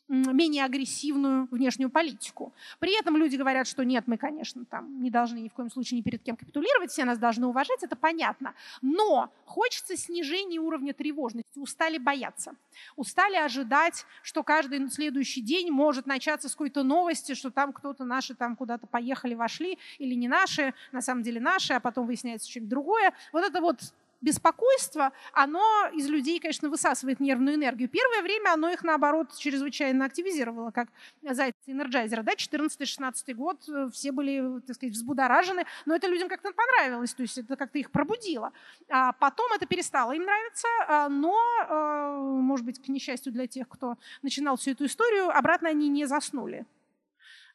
менее 0.09 0.65
агрессивную 0.65 1.49
внешнюю 1.51 1.91
политику. 1.91 2.53
При 2.79 2.99
этом 2.99 3.17
люди 3.17 3.37
говорят, 3.37 3.67
что 3.67 3.85
нет, 3.85 4.05
мы, 4.07 4.17
конечно, 4.17 4.65
там 4.65 5.03
не 5.03 5.11
должны 5.11 5.39
ни 5.39 5.49
в 5.49 5.55
коем 5.55 5.71
случае 5.71 5.99
ни 5.99 6.03
перед 6.03 6.23
кем 6.23 6.37
капитулировать, 6.37 6.91
все 6.91 7.05
нас 7.05 7.19
должны 7.19 7.47
уважать, 7.47 7.83
это 7.83 7.97
понятно. 7.97 8.55
Но 8.83 9.31
хочется 9.47 9.97
снижения 9.97 10.59
уровня 10.59 10.93
тревожности, 10.93 11.59
устали 11.59 11.99
бояться, 11.99 12.55
устали 12.97 13.37
ожидать, 13.37 14.05
что 14.23 14.43
каждый 14.43 14.91
следующий 14.91 15.41
день 15.41 15.71
может 15.71 16.07
начаться 16.07 16.49
с 16.49 16.53
какой-то 16.53 16.83
новости, 16.83 17.35
что 17.35 17.51
там 17.51 17.73
кто-то 17.73 18.05
наши 18.05 18.35
там 18.35 18.57
куда-то 18.57 18.87
поехали, 18.87 19.35
вошли, 19.35 19.79
или 19.99 20.15
не 20.15 20.29
наши, 20.29 20.75
на 20.93 21.01
самом 21.01 21.23
деле 21.23 21.41
наши, 21.41 21.73
а 21.73 21.81
потом 21.81 22.07
выясняется 22.07 22.51
что-нибудь 22.51 22.71
другое. 22.71 23.13
Вот 23.33 23.45
это 23.45 23.61
вот 23.61 23.81
беспокойство, 24.23 25.13
оно 25.33 25.63
из 25.93 26.09
людей, 26.09 26.41
конечно, 26.41 26.71
высасывает 26.71 27.21
нервную 27.21 27.57
энергию. 27.57 27.89
Первое 27.89 28.23
время 28.23 28.53
оно 28.53 28.71
их, 28.71 28.83
наоборот, 28.85 29.37
чрезвычайно 29.37 30.05
активизировало, 30.07 30.71
как 30.71 30.89
зайцы 31.23 31.57
энерджайзера. 31.67 32.23
Да? 32.23 32.33
14-16 32.33 33.35
год 33.35 33.69
э, 33.69 33.91
все 33.93 34.13
были, 34.13 34.61
так 34.67 34.77
сказать, 34.77 34.95
взбудоражены, 34.95 35.67
но 35.85 35.95
это 35.95 36.07
людям 36.07 36.29
как-то 36.29 36.53
понравилось, 36.53 37.13
то 37.13 37.23
есть 37.23 37.39
это 37.39 37.57
как-то 37.57 37.79
их 37.79 37.91
пробудило. 37.91 38.53
А 38.89 39.13
потом 39.13 39.53
это 39.53 39.67
перестало 39.67 40.13
им 40.13 40.23
нравиться, 40.23 40.69
а, 40.87 41.09
но, 41.09 41.37
э, 41.69 42.41
может 42.41 42.65
быть, 42.65 42.81
к 42.83 42.89
несчастью 42.89 43.33
для 43.33 43.47
тех, 43.47 43.69
кто 43.69 43.97
начинал 44.23 44.57
всю 44.57 44.71
эту 44.71 44.87
историю, 44.87 45.37
обратно 45.37 45.69
они 45.69 45.89
не 45.89 46.07
заснули. 46.07 46.65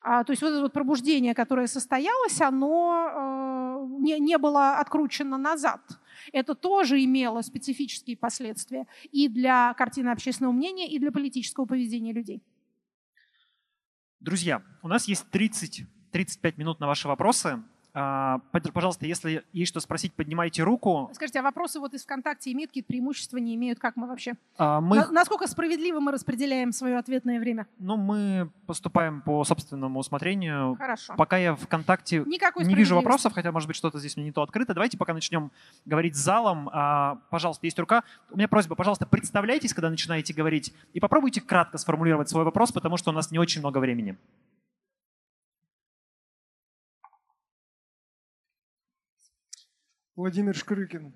А, 0.02 0.24
то 0.24 0.32
есть 0.32 0.42
вот 0.42 0.50
это 0.50 0.62
вот 0.62 0.74
пробуждение, 0.74 1.34
которое 1.34 1.68
состоялось, 1.68 2.40
оно 2.42 3.88
э, 3.90 4.02
не, 4.02 4.20
не 4.20 4.38
было 4.38 4.78
откручено 4.78 5.38
назад. 5.38 5.82
Это 6.32 6.56
тоже 6.56 7.04
имело 7.04 7.42
специфические 7.42 8.18
последствия 8.18 8.88
и 9.12 9.28
для 9.28 9.74
картины 9.74 10.10
общественного 10.10 10.54
мнения, 10.54 10.88
и 10.88 11.00
для 11.00 11.12
политического 11.12 11.66
поведения 11.66 12.14
людей. 12.14 12.42
Друзья, 14.20 14.64
у 14.82 14.88
нас 14.88 15.08
есть 15.08 15.26
30-35 15.32 16.54
минут 16.58 16.80
на 16.80 16.88
ваши 16.88 17.08
вопросы. 17.08 17.62
А, 18.00 18.42
пожалуйста, 18.74 19.08
если 19.08 19.44
есть 19.54 19.70
что 19.70 19.80
спросить, 19.80 20.14
поднимайте 20.14 20.62
руку. 20.62 21.10
Скажите, 21.14 21.40
а 21.40 21.42
вопросы 21.42 21.80
вот 21.80 21.96
из 21.96 22.04
ВКонтакте 22.04 22.52
имеют 22.52 22.70
какие-то 22.70 22.90
преимущества, 22.90 23.38
не 23.38 23.56
имеют? 23.56 23.80
Как 23.80 23.96
мы 23.96 24.08
вообще? 24.08 24.34
А, 24.56 24.80
мы... 24.82 25.04
насколько 25.10 25.48
справедливо 25.48 26.00
мы 26.00 26.12
распределяем 26.12 26.72
свое 26.74 27.00
ответное 27.00 27.40
время? 27.40 27.66
Ну, 27.80 27.98
мы 27.98 28.52
поступаем 28.68 29.22
по 29.22 29.44
собственному 29.44 30.00
усмотрению. 30.00 30.76
Хорошо. 30.76 31.16
Пока 31.18 31.38
я 31.38 31.56
ВКонтакте 31.56 32.20
Никакой 32.28 32.66
не 32.66 32.76
вижу 32.76 32.94
вопросов, 32.94 33.34
хотя, 33.34 33.52
может 33.52 33.66
быть, 33.66 33.76
что-то 33.76 33.98
здесь 33.98 34.16
мне 34.16 34.28
не 34.28 34.32
то 34.32 34.44
открыто. 34.44 34.76
Давайте 34.76 34.96
пока 34.96 35.16
начнем 35.16 35.52
говорить 35.86 36.16
с 36.16 36.20
залом. 36.20 36.70
А, 36.72 37.16
пожалуйста, 37.32 37.66
есть 37.66 37.80
рука. 37.80 38.04
У 38.30 38.38
меня 38.38 38.48
просьба, 38.48 38.76
пожалуйста, 38.76 39.08
представляйтесь, 39.08 39.74
когда 39.74 39.90
начинаете 39.90 40.36
говорить, 40.36 40.72
и 40.94 41.00
попробуйте 41.00 41.42
кратко 41.42 41.80
сформулировать 41.80 42.30
свой 42.30 42.44
вопрос, 42.44 42.72
потому 42.72 42.98
что 42.98 43.10
у 43.10 43.14
нас 43.14 43.32
не 43.32 43.40
очень 43.40 43.62
много 43.62 43.80
времени. 43.80 44.18
Владимир 50.18 50.56
Шкрыкин. 50.56 51.14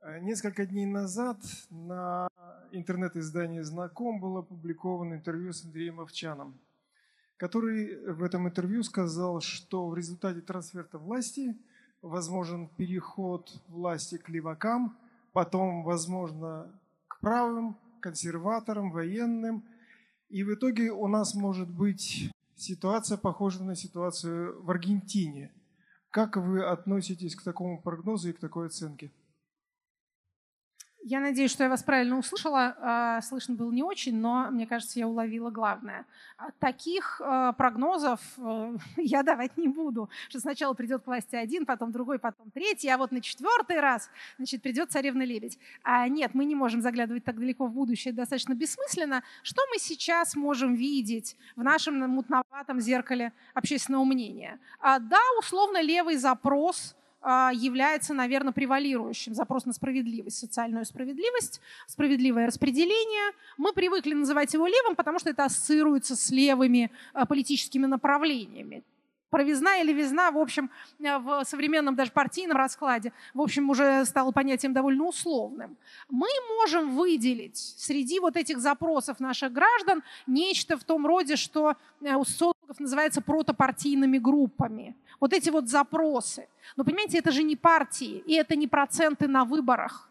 Э, 0.00 0.18
несколько 0.18 0.66
дней 0.66 0.84
назад 0.84 1.38
на 1.70 2.26
интернет-издании 2.72 3.60
«Знаком» 3.60 4.18
было 4.18 4.40
опубликовано 4.40 5.14
интервью 5.14 5.52
с 5.52 5.64
Андреем 5.64 6.00
Овчаном, 6.00 6.58
который 7.36 8.04
в 8.14 8.24
этом 8.24 8.48
интервью 8.48 8.82
сказал, 8.82 9.40
что 9.40 9.86
в 9.86 9.94
результате 9.94 10.40
трансферта 10.40 10.98
власти 10.98 11.56
возможен 12.02 12.66
переход 12.66 13.62
власти 13.68 14.18
к 14.18 14.28
левакам, 14.28 14.98
потом, 15.32 15.84
возможно, 15.84 16.68
к 17.06 17.20
правым, 17.20 17.76
консерваторам, 18.00 18.90
военным. 18.90 19.62
И 20.30 20.42
в 20.42 20.52
итоге 20.52 20.90
у 20.90 21.06
нас 21.06 21.36
может 21.36 21.70
быть 21.70 22.32
ситуация, 22.56 23.18
похожая 23.18 23.62
на 23.62 23.76
ситуацию 23.76 24.60
в 24.64 24.68
Аргентине– 24.68 25.52
как 26.16 26.38
вы 26.38 26.64
относитесь 26.64 27.36
к 27.36 27.42
такому 27.42 27.78
прогнозу 27.78 28.30
и 28.30 28.32
к 28.32 28.38
такой 28.38 28.68
оценке? 28.68 29.10
Я 31.08 31.20
надеюсь, 31.20 31.52
что 31.52 31.62
я 31.62 31.70
вас 31.70 31.84
правильно 31.84 32.18
услышала. 32.18 32.76
А, 32.80 33.20
слышно 33.22 33.54
было 33.54 33.70
не 33.70 33.84
очень, 33.84 34.16
но 34.16 34.50
мне 34.50 34.66
кажется, 34.66 34.98
я 34.98 35.06
уловила 35.06 35.50
главное. 35.50 36.04
А, 36.36 36.50
таких 36.58 37.20
а, 37.24 37.52
прогнозов 37.52 38.20
э, 38.38 38.76
я 38.96 39.22
давать 39.22 39.56
не 39.56 39.68
буду, 39.68 40.10
что 40.28 40.40
сначала 40.40 40.74
придет 40.74 41.04
к 41.04 41.06
власти 41.06 41.36
один, 41.36 41.64
потом 41.64 41.92
другой, 41.92 42.18
потом 42.18 42.50
третий, 42.50 42.88
а 42.88 42.98
вот 42.98 43.12
на 43.12 43.20
четвертый 43.20 43.78
раз 43.78 44.10
значит, 44.36 44.62
придет 44.62 44.90
царевна-лебедь. 44.90 45.60
А 45.84 46.08
нет, 46.08 46.34
мы 46.34 46.44
не 46.44 46.56
можем 46.56 46.80
заглядывать 46.80 47.22
так 47.22 47.38
далеко 47.38 47.68
в 47.68 47.72
будущее, 47.72 48.12
достаточно 48.12 48.54
бессмысленно. 48.54 49.22
Что 49.44 49.62
мы 49.72 49.78
сейчас 49.78 50.34
можем 50.34 50.74
видеть 50.74 51.36
в 51.54 51.62
нашем 51.62 52.00
мутноватом 52.00 52.80
зеркале 52.80 53.32
общественного 53.54 54.02
мнения? 54.02 54.58
Да, 54.82 55.20
условно 55.38 55.80
левый 55.80 56.16
запрос– 56.16 56.96
является, 57.22 58.14
наверное, 58.14 58.52
превалирующим. 58.52 59.34
Запрос 59.34 59.66
на 59.66 59.72
справедливость, 59.72 60.38
социальную 60.38 60.84
справедливость, 60.84 61.60
справедливое 61.86 62.46
распределение. 62.46 63.32
Мы 63.56 63.72
привыкли 63.72 64.14
называть 64.14 64.54
его 64.54 64.66
левым, 64.66 64.94
потому 64.94 65.18
что 65.18 65.30
это 65.30 65.44
ассоциируется 65.44 66.14
с 66.16 66.30
левыми 66.30 66.90
а, 67.12 67.26
политическими 67.26 67.86
направлениями. 67.86 68.82
Правизна 69.30 69.78
или 69.78 69.92
визна, 69.92 70.30
в 70.30 70.38
общем, 70.38 70.70
а, 71.04 71.18
в 71.18 71.44
современном 71.44 71.96
даже 71.96 72.12
партийном 72.12 72.56
раскладе, 72.56 73.12
в 73.34 73.40
общем, 73.40 73.70
уже 73.70 74.04
стало 74.04 74.30
понятием 74.30 74.72
довольно 74.72 75.04
условным. 75.04 75.76
Мы 76.08 76.28
можем 76.56 76.96
выделить 76.96 77.56
среди 77.56 78.20
вот 78.20 78.36
этих 78.36 78.58
запросов 78.58 79.18
наших 79.18 79.52
граждан 79.52 80.02
нечто 80.26 80.76
в 80.76 80.84
том 80.84 81.06
роде, 81.06 81.36
что 81.36 81.76
у 82.00 82.24
социологов 82.24 82.78
называется 82.78 83.20
протопартийными 83.20 84.18
группами 84.18 84.94
вот 85.20 85.32
эти 85.32 85.50
вот 85.50 85.68
запросы. 85.68 86.48
Но 86.76 86.84
понимаете, 86.84 87.18
это 87.18 87.30
же 87.30 87.42
не 87.42 87.56
партии, 87.56 88.22
и 88.26 88.34
это 88.34 88.56
не 88.56 88.66
проценты 88.66 89.28
на 89.28 89.44
выборах. 89.44 90.10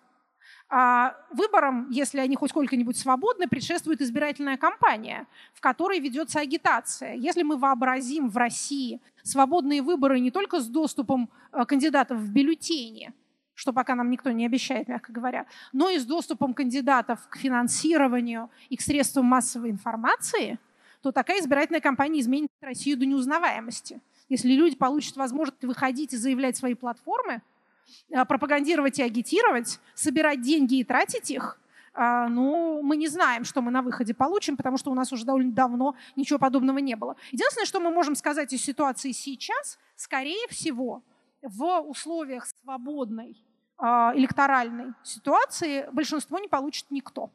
А 0.68 1.16
выборам, 1.32 1.90
если 1.92 2.20
они 2.20 2.36
хоть 2.36 2.50
сколько-нибудь 2.50 2.98
свободны, 2.98 3.48
предшествует 3.48 4.02
избирательная 4.02 4.58
кампания, 4.58 5.28
в 5.54 5.62
которой 5.62 6.00
ведется 6.00 6.40
агитация. 6.40 7.14
Если 7.14 7.44
мы 7.44 7.58
вообразим 7.58 8.30
в 8.30 8.38
России 8.38 9.00
свободные 9.22 9.84
выборы 9.84 10.20
не 10.20 10.32
только 10.32 10.60
с 10.60 10.68
доступом 10.68 11.30
э, 11.52 11.66
кандидатов 11.66 12.18
в 12.18 12.32
бюллетени, 12.32 13.14
что 13.54 13.74
пока 13.74 13.94
нам 13.96 14.10
никто 14.10 14.32
не 14.32 14.46
обещает, 14.46 14.88
мягко 14.88 15.12
говоря, 15.12 15.46
но 15.72 15.90
и 15.90 16.00
с 16.00 16.06
доступом 16.06 16.54
кандидатов 16.54 17.28
к 17.30 17.38
финансированию 17.38 18.50
и 18.70 18.76
к 18.76 18.82
средствам 18.82 19.26
массовой 19.26 19.70
информации, 19.70 20.60
то 21.02 21.12
такая 21.12 21.40
избирательная 21.40 21.82
кампания 21.82 22.22
изменит 22.22 22.50
Россию 22.62 22.98
до 22.98 23.06
неузнаваемости 23.06 24.02
если 24.30 24.54
люди 24.54 24.76
получат 24.76 25.16
возможность 25.18 25.64
выходить 25.64 26.14
и 26.14 26.18
заявлять 26.18 26.58
свои 26.58 26.74
платформы, 26.74 27.42
а, 28.14 28.26
пропагандировать 28.26 29.00
и 29.00 29.04
агитировать, 29.04 29.80
собирать 29.94 30.42
деньги 30.42 30.80
и 30.80 30.84
тратить 30.84 31.32
их, 31.32 31.60
а, 31.94 32.28
ну, 32.28 32.82
мы 32.82 32.98
не 32.98 33.08
знаем, 33.08 33.46
что 33.46 33.62
мы 33.62 33.72
на 33.72 33.82
выходе 33.82 34.14
получим, 34.14 34.58
потому 34.58 34.78
что 34.78 34.92
у 34.92 34.94
нас 34.94 35.14
уже 35.14 35.26
довольно 35.26 35.54
давно 35.54 35.96
ничего 36.16 36.40
подобного 36.40 36.80
не 36.80 36.96
было. 36.96 37.16
Единственное, 37.32 37.66
что 37.66 37.80
мы 37.80 37.92
можем 37.92 38.16
сказать 38.16 38.52
из 38.52 38.62
ситуации 38.62 39.12
сейчас, 39.12 39.80
скорее 39.96 40.48
всего, 40.50 41.04
в 41.42 41.80
условиях 41.82 42.48
свободной 42.48 43.38
а, 43.78 44.14
электоральной 44.16 44.94
ситуации 45.04 45.88
большинство 45.92 46.40
не 46.40 46.48
получит 46.48 46.90
никто 46.90 47.30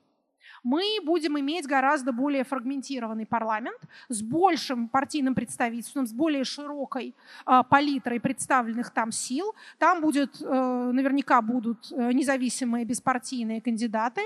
мы 0.63 0.83
будем 1.05 1.39
иметь 1.39 1.67
гораздо 1.67 2.13
более 2.13 2.45
фрагментированный 2.45 3.27
парламент 3.27 3.81
с 4.09 4.23
большим 4.23 4.89
партийным 4.89 5.35
представительством, 5.35 6.07
с 6.07 6.13
более 6.13 6.45
широкой 6.45 7.15
э, 7.47 7.63
палитрой 7.69 8.21
представленных 8.21 8.91
там 8.91 9.13
сил. 9.13 9.55
Там 9.79 10.01
будет, 10.01 10.41
э, 10.41 10.91
наверняка 10.93 11.43
будут 11.43 11.91
э, 11.93 12.13
независимые 12.13 12.85
беспартийные 12.85 13.61
кандидаты. 13.61 14.23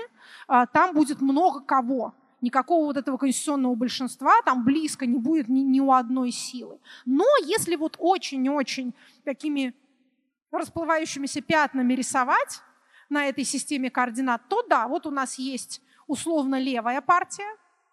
Э, 0.47 0.65
там 0.71 0.93
будет 0.93 1.21
много 1.21 1.61
кого 1.61 2.13
никакого 2.41 2.85
вот 2.85 2.97
этого 2.97 3.17
конституционного 3.17 3.75
большинства 3.75 4.41
там 4.43 4.63
близко 4.63 5.05
не 5.05 5.17
будет 5.17 5.47
ни, 5.47 5.61
ни 5.61 5.79
у 5.79 5.91
одной 5.91 6.31
силы. 6.31 6.79
Но 7.05 7.25
если 7.45 7.75
вот 7.75 7.95
очень-очень 7.99 8.93
такими 9.23 9.73
расплывающимися 10.51 11.41
пятнами 11.41 11.93
рисовать 11.93 12.61
на 13.09 13.25
этой 13.25 13.43
системе 13.43 13.89
координат, 13.89 14.41
то 14.47 14.63
да, 14.63 14.87
вот 14.87 15.05
у 15.05 15.11
нас 15.11 15.37
есть 15.37 15.81
условно 16.07 16.59
левая 16.59 17.01
партия, 17.01 17.45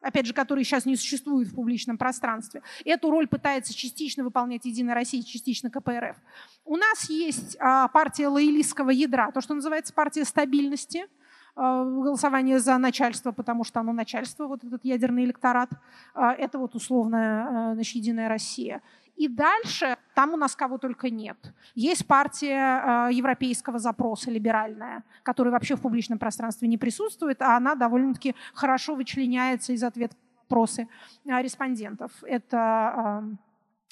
опять 0.02 0.26
же, 0.26 0.34
которая 0.34 0.64
сейчас 0.64 0.84
не 0.84 0.96
существует 0.96 1.48
в 1.48 1.54
публичном 1.54 1.96
пространстве. 1.96 2.62
Эту 2.84 3.10
роль 3.10 3.28
пытается 3.28 3.74
частично 3.74 4.24
выполнять 4.24 4.64
«Единая 4.64 4.94
Россия», 4.94 5.22
частично 5.22 5.70
КПРФ. 5.70 6.16
У 6.64 6.76
нас 6.76 7.08
есть 7.08 7.56
а, 7.60 7.88
партия 7.88 8.28
лоялистского 8.28 8.90
ядра, 8.90 9.30
то, 9.30 9.40
что 9.40 9.54
называется 9.54 9.94
партия 9.94 10.24
стабильности, 10.24 11.06
а, 11.54 11.84
голосование 11.84 12.58
за 12.58 12.76
начальство, 12.78 13.32
потому 13.32 13.64
что 13.64 13.80
оно 13.80 13.92
начальство, 13.92 14.46
вот 14.46 14.64
этот 14.64 14.84
ядерный 14.84 15.24
электорат, 15.24 15.70
а, 16.14 16.32
это 16.32 16.58
вот 16.58 16.74
условная 16.74 17.74
значит, 17.74 17.94
«Единая 17.96 18.28
Россия». 18.28 18.82
И 19.16 19.28
дальше 19.28 19.96
там 20.14 20.34
у 20.34 20.36
нас 20.36 20.56
кого 20.56 20.78
только 20.78 21.10
нет. 21.10 21.36
Есть 21.74 22.06
партия 22.06 23.08
э, 23.08 23.12
европейского 23.12 23.78
запроса, 23.78 24.30
либеральная, 24.30 25.04
которая 25.22 25.52
вообще 25.52 25.76
в 25.76 25.82
публичном 25.82 26.18
пространстве 26.18 26.68
не 26.68 26.78
присутствует, 26.78 27.42
а 27.42 27.56
она 27.56 27.74
довольно-таки 27.74 28.34
хорошо 28.54 28.94
вычленяется 28.94 29.72
из 29.74 29.82
ответа 29.82 30.16
вопросы 30.42 30.88
э, 31.24 31.42
респондентов. 31.42 32.10
Это 32.24 33.22
э, 33.22 33.36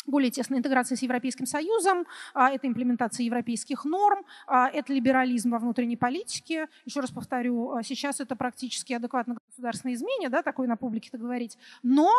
более 0.07 0.31
тесная 0.31 0.59
интеграция 0.59 0.97
с 0.97 1.03
Европейским 1.03 1.47
Союзом, 1.47 2.07
это 2.35 2.67
имплементация 2.67 3.23
европейских 3.23 3.85
норм, 3.85 4.25
это 4.49 4.93
либерализм 4.93 5.51
во 5.51 5.59
внутренней 5.59 5.97
политике. 5.97 6.69
Еще 6.87 7.01
раз 7.01 7.11
повторю, 7.11 7.79
сейчас 7.85 8.19
это 8.19 8.35
практически 8.35 8.95
адекватно 8.95 9.37
государственное 9.47 9.95
изменение, 9.95 10.31
да, 10.31 10.43
такое 10.43 10.67
на 10.67 10.77
публике-то 10.77 11.19
говорить. 11.19 11.59
Но 11.83 12.11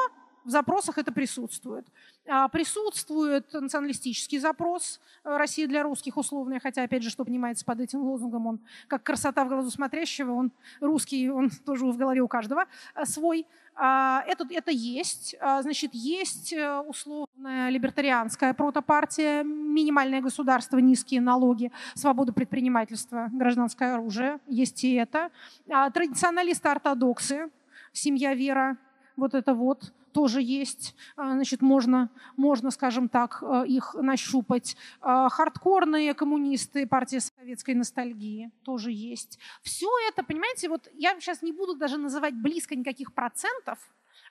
в 0.44 0.50
запросах 0.50 0.98
это 0.98 1.12
присутствует. 1.12 1.86
А, 2.28 2.48
присутствует 2.48 3.52
националистический 3.54 4.40
запрос 4.40 5.00
э, 5.24 5.38
«Россия 5.38 5.68
для 5.68 5.84
русских» 5.84 6.18
условный, 6.18 6.60
хотя, 6.60 6.84
опять 6.84 7.04
же, 7.04 7.10
что 7.10 7.26
понимается 7.26 7.66
под 7.66 7.82
этим 7.82 8.02
лозунгом, 8.02 8.48
он 8.48 8.60
как 8.88 9.04
красота 9.04 9.44
в 9.44 9.50
глазу 9.50 9.70
смотрящего, 9.70 10.32
он 10.34 10.52
русский, 10.80 11.30
он 11.30 11.50
тоже 11.66 11.86
в 11.86 11.98
голове 11.98 12.22
у 12.22 12.28
каждого 12.28 12.66
э, 12.96 13.06
свой. 13.06 13.46
А, 13.76 14.24
это, 14.28 14.46
это 14.50 14.72
есть. 14.72 15.36
А, 15.40 15.62
значит, 15.62 15.94
есть 15.94 16.54
э, 16.54 16.80
условная 16.80 17.70
либертарианская 17.70 18.54
протопартия, 18.54 19.44
минимальное 19.44 20.22
государство, 20.22 20.78
низкие 20.78 21.22
налоги, 21.22 21.72
свобода 21.96 22.34
предпринимательства, 22.34 23.30
гражданское 23.32 23.94
оружие. 23.96 24.40
Есть 24.48 24.84
и 24.84 24.94
это. 24.94 25.32
Традиционалисты-ортодоксы, 25.68 27.50
семья 27.94 28.34
Вера, 28.34 28.78
вот 29.16 29.34
это 29.34 29.54
вот 29.54 29.94
тоже 30.12 30.42
есть, 30.42 30.96
а, 31.16 31.34
значит, 31.34 31.62
можно, 31.62 32.10
можно, 32.38 32.72
скажем 32.72 33.10
так, 33.10 33.42
э, 33.42 33.66
их 33.68 33.96
нащупать. 33.96 34.78
А, 35.02 35.30
хардкорные 35.30 36.14
коммунисты, 36.14 36.88
партия 36.88 37.20
советской 37.20 37.76
ностальгии 37.76 38.52
тоже 38.64 38.92
есть. 38.92 39.40
Все 39.62 39.88
это, 40.10 40.24
понимаете, 40.24 40.70
вот 40.70 40.90
я 40.94 41.20
сейчас 41.20 41.42
не 41.42 41.52
буду 41.52 41.76
даже 41.76 41.98
называть 41.98 42.36
близко 42.36 42.76
никаких 42.76 43.14
процентов, 43.14 43.80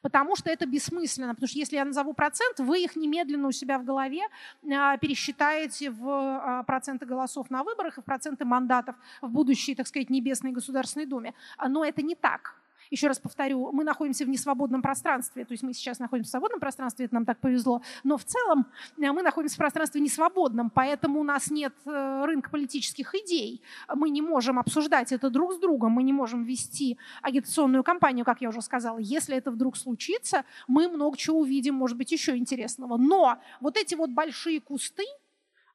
потому 0.03 0.37
что 0.37 0.51
это 0.51 0.67
бессмысленно, 0.67 1.35
потому 1.35 1.49
что 1.49 1.59
если 1.59 1.77
я 1.77 1.85
назову 1.85 2.15
процент, 2.15 2.61
вы 2.61 2.83
их 2.83 2.97
немедленно 2.97 3.49
у 3.49 3.53
себя 3.53 3.79
в 3.79 3.85
голове 3.85 4.23
а, 4.71 4.97
пересчитаете 4.99 5.91
в 5.91 6.65
проценты 6.67 7.07
голосов 7.07 7.51
на 7.51 7.65
выборах 7.65 7.99
и 7.99 8.01
в 8.01 8.05
проценты 8.05 8.45
мандатов 8.45 8.97
в 9.21 9.29
будущей, 9.29 9.75
так 9.75 9.87
сказать, 9.87 10.11
небесной 10.11 10.53
Государственной 10.53 11.07
Думе. 11.07 11.35
Но 11.69 11.85
это 11.85 12.03
не 12.03 12.15
так. 12.15 12.60
Еще 12.91 13.07
раз 13.07 13.21
повторю, 13.21 13.71
мы 13.73 13.85
находимся 13.85 14.25
в 14.25 14.29
несвободном 14.29 14.83
пространстве, 14.83 15.45
то 15.45 15.53
есть 15.53 15.63
мы 15.63 15.73
сейчас 15.73 16.01
находимся 16.01 16.29
в 16.29 16.33
свободном 16.33 16.59
пространстве, 16.59 17.07
это 17.07 17.15
нам 17.15 17.25
так 17.25 17.39
повезло, 17.39 17.83
но 18.03 18.19
в 18.19 18.25
целом 18.25 18.67
э, 18.99 19.13
мы 19.13 19.23
находимся 19.23 19.55
в 19.55 19.59
пространстве 19.59 20.01
несвободном, 20.01 20.71
поэтому 20.71 21.21
у 21.21 21.23
нас 21.23 21.51
нет 21.51 21.73
э, 21.87 22.25
рынка 22.25 22.51
политических 22.51 23.15
идей, 23.15 23.63
мы 23.95 24.11
не 24.11 24.23
можем 24.23 24.59
обсуждать 24.59 25.13
это 25.13 25.31
друг 25.31 25.53
с 25.53 25.59
другом, 25.59 25.93
мы 25.93 26.03
не 26.03 26.13
можем 26.13 26.43
вести 26.43 26.99
агитационную 27.23 27.85
кампанию, 27.85 28.25
как 28.25 28.41
я 28.41 28.49
уже 28.49 28.61
сказала. 28.61 28.99
Если 28.99 29.37
это 29.37 29.53
вдруг 29.53 29.77
случится, 29.77 30.45
мы 30.67 30.89
много 30.89 31.17
чего 31.17 31.39
увидим, 31.39 31.75
может 31.75 31.97
быть, 31.97 32.11
еще 32.11 32.37
интересного. 32.37 32.97
Но 32.97 33.39
вот 33.61 33.77
эти 33.77 33.95
вот 33.95 34.11
большие 34.11 34.61
кусты, 34.61 35.05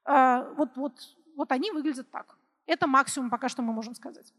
э, 0.06 0.54
вот, 0.58 0.76
вот, 0.76 1.16
вот 1.36 1.52
они 1.52 1.72
выглядят 1.72 2.12
так. 2.12 2.38
Это 2.66 2.88
максимум 2.88 3.30
пока 3.30 3.48
что 3.48 3.62
мы 3.62 3.74
можем 3.74 3.96
сказать. 3.96 4.34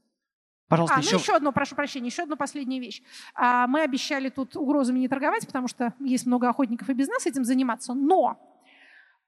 Пожалуйста, 0.68 0.96
а, 0.96 1.00
еще... 1.00 1.12
ну 1.12 1.18
еще 1.18 1.36
одно, 1.36 1.52
прошу 1.52 1.76
прощения, 1.76 2.08
еще 2.08 2.24
одна 2.24 2.36
последняя 2.36 2.80
вещь. 2.80 3.02
А, 3.34 3.66
мы 3.66 3.82
обещали 3.82 4.30
тут 4.30 4.56
угрозами 4.56 4.98
не 4.98 5.08
торговать, 5.08 5.46
потому 5.46 5.68
что 5.68 5.94
есть 6.00 6.26
много 6.26 6.48
охотников 6.48 6.88
и 6.90 6.92
без 6.92 7.08
нас 7.08 7.24
этим 7.26 7.44
заниматься, 7.44 7.94
но 7.94 8.36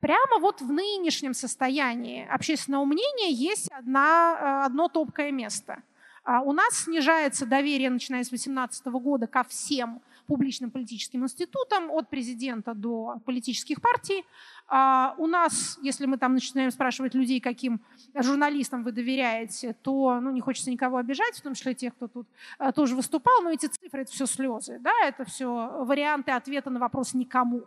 прямо 0.01 0.41
вот 0.41 0.61
в 0.61 0.73
нынешнем 0.73 1.35
состоянии 1.35 2.27
общественного 2.29 2.85
мнения 2.85 3.31
есть 3.31 3.71
одна, 3.71 4.37
э, 4.41 4.67
одно 4.67 4.89
топкое 4.89 5.31
место. 5.31 5.83
А, 6.25 6.43
у 6.43 6.53
нас 6.53 6.85
снижается 6.85 7.47
доверие, 7.47 7.91
начиная 7.91 8.25
с 8.25 8.29
2018 8.29 8.87
года, 9.01 9.27
ко 9.27 9.45
всем 9.45 10.03
публичным 10.29 10.71
политическим 10.71 11.25
институтам, 11.25 11.91
от 11.91 12.11
президента 12.11 12.75
до 12.75 13.19
политических 13.25 13.81
партий. 13.81 14.25
А 14.69 15.15
у 15.17 15.27
нас, 15.27 15.79
если 15.83 16.05
мы 16.05 16.19
там 16.19 16.35
начинаем 16.35 16.71
спрашивать 16.71 17.15
людей, 17.15 17.41
каким 17.41 17.81
журналистам 18.15 18.85
вы 18.85 18.93
доверяете, 18.93 19.73
то 19.83 20.21
ну, 20.21 20.31
не 20.31 20.43
хочется 20.43 20.71
никого 20.71 20.99
обижать, 20.99 21.35
в 21.35 21.41
том 21.41 21.55
числе 21.55 21.75
тех, 21.75 21.95
кто 21.95 22.09
тут 22.09 22.29
а, 22.59 22.73
тоже 22.73 22.95
выступал, 22.95 23.41
но 23.43 23.51
эти 23.51 23.67
цифры— 23.67 24.03
это 24.03 24.13
все 24.13 24.27
слезы, 24.27 24.79
да, 24.81 24.93
это 25.03 25.25
все 25.25 25.49
варианты 25.85 26.31
ответа 26.33 26.69
на 26.69 26.79
вопрос 26.79 27.15
«никому». 27.15 27.63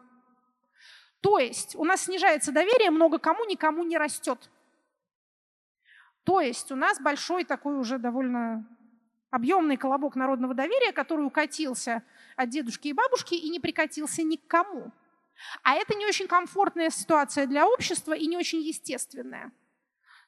То 1.22 1.40
есть 1.40 1.76
у 1.76 1.84
нас 1.84 2.04
снижается 2.04 2.52
доверие, 2.52 2.92
много 2.92 3.18
кому, 3.18 3.44
никому 3.46 3.84
не 3.84 3.98
растет. 3.98 4.50
То 6.24 6.40
есть 6.40 6.72
у 6.72 6.76
нас 6.76 7.02
большой 7.02 7.44
такой 7.44 7.80
уже 7.80 7.98
довольно 7.98 8.68
объемный 9.32 9.78
колобок 9.78 10.16
народного 10.16 10.54
доверия, 10.54 10.92
который 10.92 11.26
укатился 11.26 12.04
от 12.36 12.50
дедушки 12.50 12.90
и 12.90 12.94
бабушки 12.94 13.34
и 13.34 13.50
не 13.50 13.60
прикатился 13.60 14.24
ни 14.24 14.36
к 14.36 14.48
кому. 14.48 14.92
А 15.64 15.76
это 15.76 15.96
не 15.96 16.06
очень 16.06 16.28
комфортная 16.28 16.90
ситуация 16.90 17.48
для 17.48 17.68
общества 17.68 18.14
и 18.14 18.28
не 18.28 18.38
очень 18.38 18.62
естественная. 18.62 19.52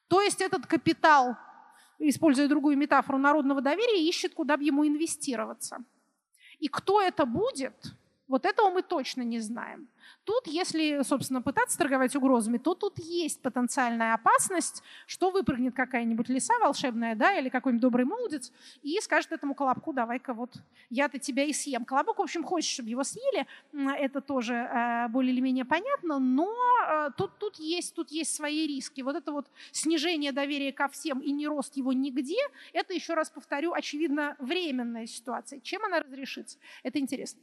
То 0.08 0.20
есть 0.20 0.40
этот 0.40 0.66
капитал, 0.66 1.36
используя 1.98 2.48
другую 2.48 2.76
метафору 2.76 3.18
народного 3.18 3.60
доверия, 3.60 4.06
ищет, 4.06 4.34
куда 4.34 4.56
бы 4.56 4.64
ему 4.64 4.86
инвестироваться. 4.86 5.78
И 6.58 6.68
кто 6.68 7.00
это 7.00 7.24
будет, 7.26 7.74
вот 8.26 8.46
этого 8.46 8.70
мы 8.70 8.82
точно 8.82 9.22
не 9.22 9.38
знаем. 9.38 9.88
Тут, 10.24 10.46
если, 10.46 11.02
собственно, 11.02 11.42
пытаться 11.42 11.76
торговать 11.76 12.16
угрозами, 12.16 12.58
то 12.58 12.74
тут 12.74 12.98
есть 12.98 13.40
потенциальная 13.42 14.14
опасность, 14.14 14.82
что 15.06 15.30
выпрыгнет 15.30 15.74
какая-нибудь 15.74 16.28
лиса 16.28 16.54
волшебная, 16.60 17.14
да, 17.14 17.38
или 17.38 17.48
какой-нибудь 17.48 17.82
добрый 17.82 18.06
молодец 18.06 18.52
и 18.82 18.98
скажет 19.00 19.32
этому 19.32 19.54
колобку, 19.54 19.92
давай-ка 19.92 20.32
вот 20.32 20.54
я-то 20.88 21.18
тебя 21.18 21.44
и 21.44 21.52
съем. 21.52 21.84
Колобок, 21.84 22.18
в 22.18 22.22
общем, 22.22 22.44
хочет, 22.44 22.70
чтобы 22.70 22.88
его 22.88 23.04
съели, 23.04 23.46
это 23.72 24.20
тоже 24.20 24.54
э, 24.54 25.08
более 25.08 25.32
или 25.32 25.40
менее 25.40 25.64
понятно, 25.64 26.18
но 26.18 26.50
э, 26.88 27.10
тут, 27.16 27.38
тут, 27.38 27.58
есть, 27.58 27.94
тут 27.94 28.10
есть 28.10 28.34
свои 28.34 28.66
риски. 28.66 29.02
Вот 29.02 29.16
это 29.16 29.32
вот 29.32 29.46
снижение 29.72 30.32
доверия 30.32 30.72
ко 30.72 30.88
всем 30.88 31.20
и 31.20 31.30
не 31.32 31.46
рост 31.46 31.76
его 31.76 31.92
нигде, 31.92 32.38
это, 32.72 32.94
еще 32.94 33.14
раз 33.14 33.28
повторю, 33.28 33.72
очевидно, 33.72 34.36
временная 34.38 35.06
ситуация. 35.06 35.60
Чем 35.60 35.84
она 35.84 36.00
разрешится? 36.00 36.58
Это 36.82 36.98
интересно. 36.98 37.40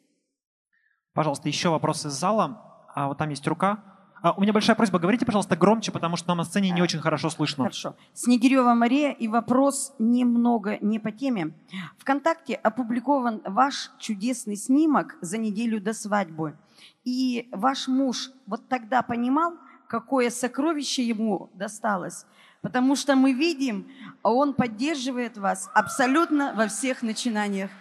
Пожалуйста, 1.14 1.49
еще 1.49 1.70
вопрос 1.70 2.05
из 2.05 2.14
зала. 2.14 2.62
А 2.93 3.07
вот 3.07 3.18
там 3.18 3.30
есть 3.30 3.45
рука. 3.47 3.80
А, 4.22 4.34
у 4.34 4.41
меня 4.41 4.53
большая 4.53 4.76
просьба, 4.76 4.99
говорите, 4.99 5.26
пожалуйста, 5.26 5.55
громче, 5.55 5.91
потому 5.91 6.16
что 6.16 6.28
нам 6.30 6.38
на 6.38 6.43
сцене 6.43 6.70
не 6.70 6.82
очень 6.82 6.99
хорошо 6.99 7.30
слышно. 7.30 7.64
Хорошо. 7.64 7.95
Снегирева 8.14 8.74
Мария, 8.76 9.12
и 9.12 9.28
вопрос 9.28 9.93
немного 9.97 10.78
не 10.80 10.99
по 10.99 11.12
теме. 11.12 11.53
Вконтакте 11.97 12.53
опубликован 12.53 13.41
ваш 13.45 13.91
чудесный 13.97 14.55
снимок 14.55 15.18
за 15.22 15.38
неделю 15.38 15.82
до 15.82 15.93
свадьбы. 15.93 16.55
И 17.03 17.49
ваш 17.51 17.88
муж 17.88 18.30
вот 18.45 18.68
тогда 18.68 19.01
понимал, 19.01 19.53
какое 19.88 20.30
сокровище 20.30 21.03
ему 21.03 21.49
досталось. 21.55 22.26
Потому 22.62 22.95
что 22.95 23.16
мы 23.16 23.34
видим, 23.34 23.88
он 24.22 24.53
поддерживает 24.53 25.38
вас 25.38 25.68
абсолютно 25.74 26.53
во 26.55 26.68
всех 26.68 27.01
начинаниях. 27.01 27.72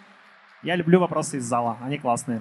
Я 0.62 0.74
люблю 0.74 0.98
вопросы 1.00 1.36
из 1.36 1.44
зала, 1.44 1.76
они 1.82 1.98
классные. 1.98 2.40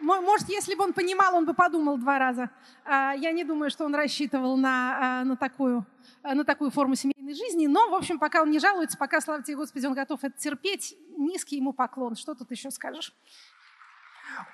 Может, 0.00 0.48
если 0.48 0.74
бы 0.74 0.84
он 0.84 0.92
понимал, 0.92 1.34
он 1.34 1.44
бы 1.44 1.54
подумал 1.54 1.98
два 1.98 2.18
раза. 2.18 2.50
А, 2.84 3.12
я 3.12 3.32
не 3.32 3.44
думаю, 3.44 3.70
что 3.70 3.84
он 3.84 3.94
рассчитывал 3.94 4.56
на, 4.56 5.20
а, 5.20 5.24
на, 5.24 5.36
такую, 5.36 5.86
а, 6.22 6.34
на 6.34 6.44
такую 6.44 6.70
форму 6.70 6.94
семейной 6.94 7.34
жизни. 7.34 7.66
Но, 7.66 7.90
в 7.90 7.94
общем, 7.94 8.18
пока 8.18 8.42
он 8.42 8.50
не 8.50 8.58
жалуется, 8.58 8.96
пока, 8.96 9.20
слава 9.20 9.42
тебе, 9.42 9.56
Господи, 9.56 9.86
он 9.86 9.94
готов 9.94 10.24
это 10.24 10.36
терпеть, 10.38 10.96
низкий 11.16 11.56
ему 11.56 11.72
поклон. 11.72 12.16
Что 12.16 12.34
тут 12.34 12.50
еще 12.50 12.70
скажешь? 12.70 13.14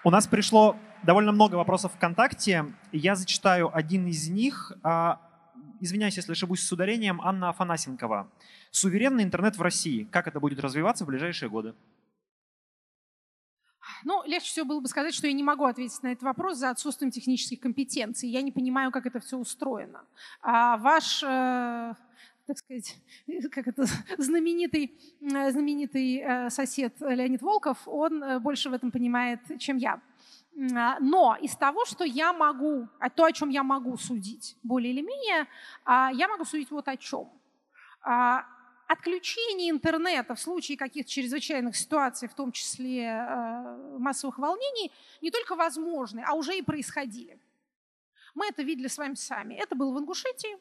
У 0.03 0.11
нас 0.11 0.27
пришло 0.27 0.77
довольно 1.05 1.33
много 1.33 1.55
вопросов 1.55 1.93
ВКонтакте. 1.95 2.65
Я 2.93 3.15
зачитаю 3.15 3.71
один 3.73 4.07
из 4.07 4.29
них. 4.29 4.73
Извиняюсь, 5.81 6.17
если 6.17 6.33
ошибусь 6.33 6.67
с 6.67 6.73
ударением. 6.73 7.21
Анна 7.21 7.51
Афанасенкова. 7.51 8.29
Суверенный 8.71 9.23
интернет 9.23 9.57
в 9.57 9.63
России. 9.63 10.05
Как 10.11 10.27
это 10.27 10.41
будет 10.41 10.59
развиваться 10.61 11.05
в 11.05 11.09
ближайшие 11.09 11.49
годы? 11.51 11.75
Ну, 14.05 14.23
легче 14.25 14.49
всего 14.51 14.67
было 14.67 14.81
бы 14.81 14.89
сказать, 14.89 15.15
что 15.15 15.27
я 15.27 15.33
не 15.33 15.43
могу 15.43 15.65
ответить 15.65 16.03
на 16.03 16.13
этот 16.13 16.23
вопрос 16.25 16.59
за 16.59 16.71
отсутствием 16.71 17.11
технических 17.11 17.61
компетенций. 17.61 18.29
Я 18.29 18.43
не 18.43 18.53
понимаю, 18.53 18.91
как 18.91 19.07
это 19.07 19.21
все 19.21 19.37
устроено. 19.37 20.05
А 20.43 20.77
ваш 20.77 21.23
э, 21.23 21.95
так 22.47 22.59
сказать, 22.59 22.97
как 23.51 23.69
это, 23.69 23.85
знаменитый, 24.19 24.95
э, 25.21 25.51
знаменитый 25.51 26.19
э, 26.19 26.51
сосед 26.51 26.95
Леонид 27.01 27.43
Волков, 27.43 27.79
он 27.87 28.41
больше 28.43 28.71
в 28.71 28.73
этом 28.73 28.91
понимает, 28.91 29.41
чем 29.59 29.77
я. 29.77 30.01
А, 30.75 30.99
но 31.01 31.37
из 31.41 31.55
того, 31.57 31.85
что 31.85 32.05
я 32.05 32.33
могу, 32.33 32.89
а 32.99 33.11
то, 33.11 33.25
о 33.25 33.33
чем 33.33 33.51
я 33.51 33.63
могу 33.63 33.97
судить, 33.99 34.57
более 34.63 34.93
или 34.93 35.03
менее, 35.03 35.47
а, 35.85 36.11
я 36.15 36.29
могу 36.29 36.45
судить 36.45 36.71
вот 36.71 36.89
о 36.89 36.97
чем 36.97 37.31
отключение 38.87 39.71
интернета 39.71 40.35
в 40.35 40.41
случае 40.41 40.77
каких-то 40.77 41.11
чрезвычайных 41.11 41.77
ситуаций, 41.77 42.29
в 42.29 42.35
том 42.35 42.53
числе 42.53 43.05
э, 43.05 43.99
массовых 43.99 44.39
волнений, 44.39 44.93
не 45.21 45.31
только 45.31 45.57
возможны, 45.57 46.25
а 46.27 46.35
уже 46.35 46.57
и 46.57 46.63
происходили. 46.63 47.39
Мы 48.35 48.47
это 48.47 48.63
видели 48.63 48.87
с 48.87 48.99
вами 48.99 49.15
сами. 49.15 49.55
Это 49.55 49.75
было 49.75 49.95
в 49.95 49.99
Ингушетии. 49.99 50.57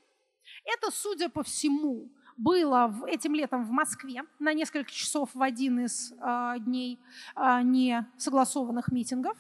Это, 0.64 0.92
судя 0.92 1.30
по 1.30 1.44
всему, 1.44 2.10
было 2.38 2.94
этим 3.08 3.34
летом 3.34 3.64
в 3.64 3.70
Москве 3.70 4.24
на 4.40 4.54
несколько 4.54 4.92
часов 4.92 5.30
в 5.34 5.42
один 5.42 5.86
из 5.86 6.12
э, 6.14 6.56
дней 6.60 7.00
э, 7.36 7.62
несогласованных 7.62 8.92
митингов. 8.92 9.38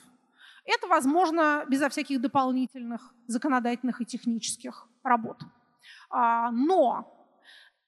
Это 0.66 0.88
возможно 0.88 1.66
безо 1.70 1.90
всяких 1.90 2.22
дополнительных 2.22 3.14
законодательных 3.28 4.02
и 4.02 4.06
технических 4.06 4.88
работ. 5.04 5.40
А, 6.10 6.50
но 6.52 7.25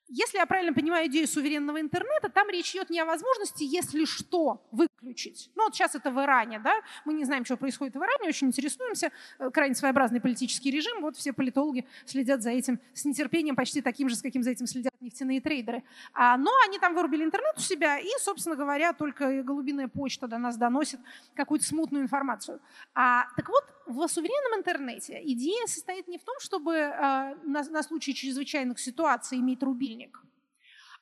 Если 0.09 0.37
я 0.37 0.45
правильно 0.45 0.73
понимаю 0.73 1.07
идею 1.07 1.27
суверенного 1.27 1.81
интернета, 1.81 2.29
там 2.29 2.49
речь 2.49 2.71
идет 2.71 2.89
не 2.89 2.99
о 2.99 3.05
возможности, 3.05 3.63
если 3.63 4.05
что, 4.05 4.65
выключить. 4.71 5.49
Ну 5.55 5.65
вот 5.65 5.75
сейчас 5.75 5.95
это 5.95 6.11
в 6.11 6.21
Иране, 6.21 6.59
да, 6.59 6.73
мы 7.03 7.13
не 7.13 7.25
знаем, 7.25 7.43
что 7.43 7.57
происходит 7.57 7.95
в 7.95 7.97
Иране, 7.97 8.29
очень 8.29 8.47
интересуемся, 8.47 9.11
э, 9.39 9.49
крайне 9.49 9.75
своеобразный 9.75 10.21
политический 10.21 10.71
режим, 10.71 11.01
вот 11.01 11.17
все 11.17 11.33
политологи 11.33 11.85
следят 12.05 12.41
за 12.41 12.51
этим 12.51 12.79
с 12.93 13.03
нетерпением, 13.03 13.55
почти 13.55 13.81
таким 13.81 14.07
же, 14.07 14.15
с 14.15 14.21
каким 14.21 14.43
за 14.43 14.51
этим 14.51 14.65
следят 14.65 14.93
нефтяные 15.01 15.41
трейдеры. 15.41 15.83
А, 16.13 16.37
но 16.37 16.51
они 16.67 16.79
там 16.79 16.95
вырубили 16.95 17.23
интернет 17.25 17.55
у 17.57 17.61
себя, 17.61 17.99
и, 17.99 18.09
собственно 18.19 18.55
говоря, 18.55 18.93
только 18.93 19.43
голубиная 19.43 19.89
почта 19.89 20.27
до 20.27 20.37
нас 20.37 20.55
доносит 20.55 21.01
какую-то 21.35 21.65
смутную 21.65 22.03
информацию. 22.03 22.61
А, 22.95 23.27
так 23.35 23.49
вот, 23.49 23.65
в 23.87 24.07
суверенном 24.07 24.59
интернете 24.59 25.21
идея 25.23 25.65
состоит 25.65 26.07
не 26.07 26.17
в 26.17 26.23
том, 26.23 26.35
чтобы 26.39 26.75
э, 26.75 27.35
на, 27.43 27.63
на 27.63 27.83
случай 27.83 28.13
чрезвычайных 28.13 28.79
ситуаций 28.79 29.37
иметь 29.39 29.63
рубильник, 29.63 30.21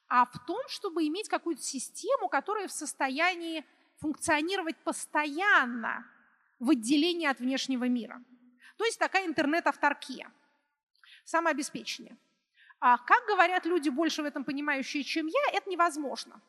а 0.08 0.26
в 0.26 0.46
том, 0.46 0.62
чтобы 0.68 1.08
иметь 1.08 1.28
какую-то 1.28 1.64
систему, 1.64 2.30
которая 2.30 2.68
в 2.68 2.72
состоянии 2.72 3.66
функционировать 3.98 4.78
постоянно 4.78 6.06
в 6.60 6.70
отделении 6.70 7.28
от 7.28 7.40
внешнего 7.40 7.88
мира. 7.88 8.22
То 8.78 8.86
есть 8.86 9.00
такая 9.00 9.26
интернет-авторкия, 9.26 10.32
самообеспечение. 11.24 12.18
А 12.80 12.98
как 12.98 13.26
говорят 13.28 13.66
люди, 13.66 13.90
больше 13.90 14.22
в 14.22 14.26
этом 14.26 14.44
понимающие, 14.44 15.04
чем 15.04 15.28
я, 15.28 15.52
это 15.54 15.70
невозможно. 15.70 16.40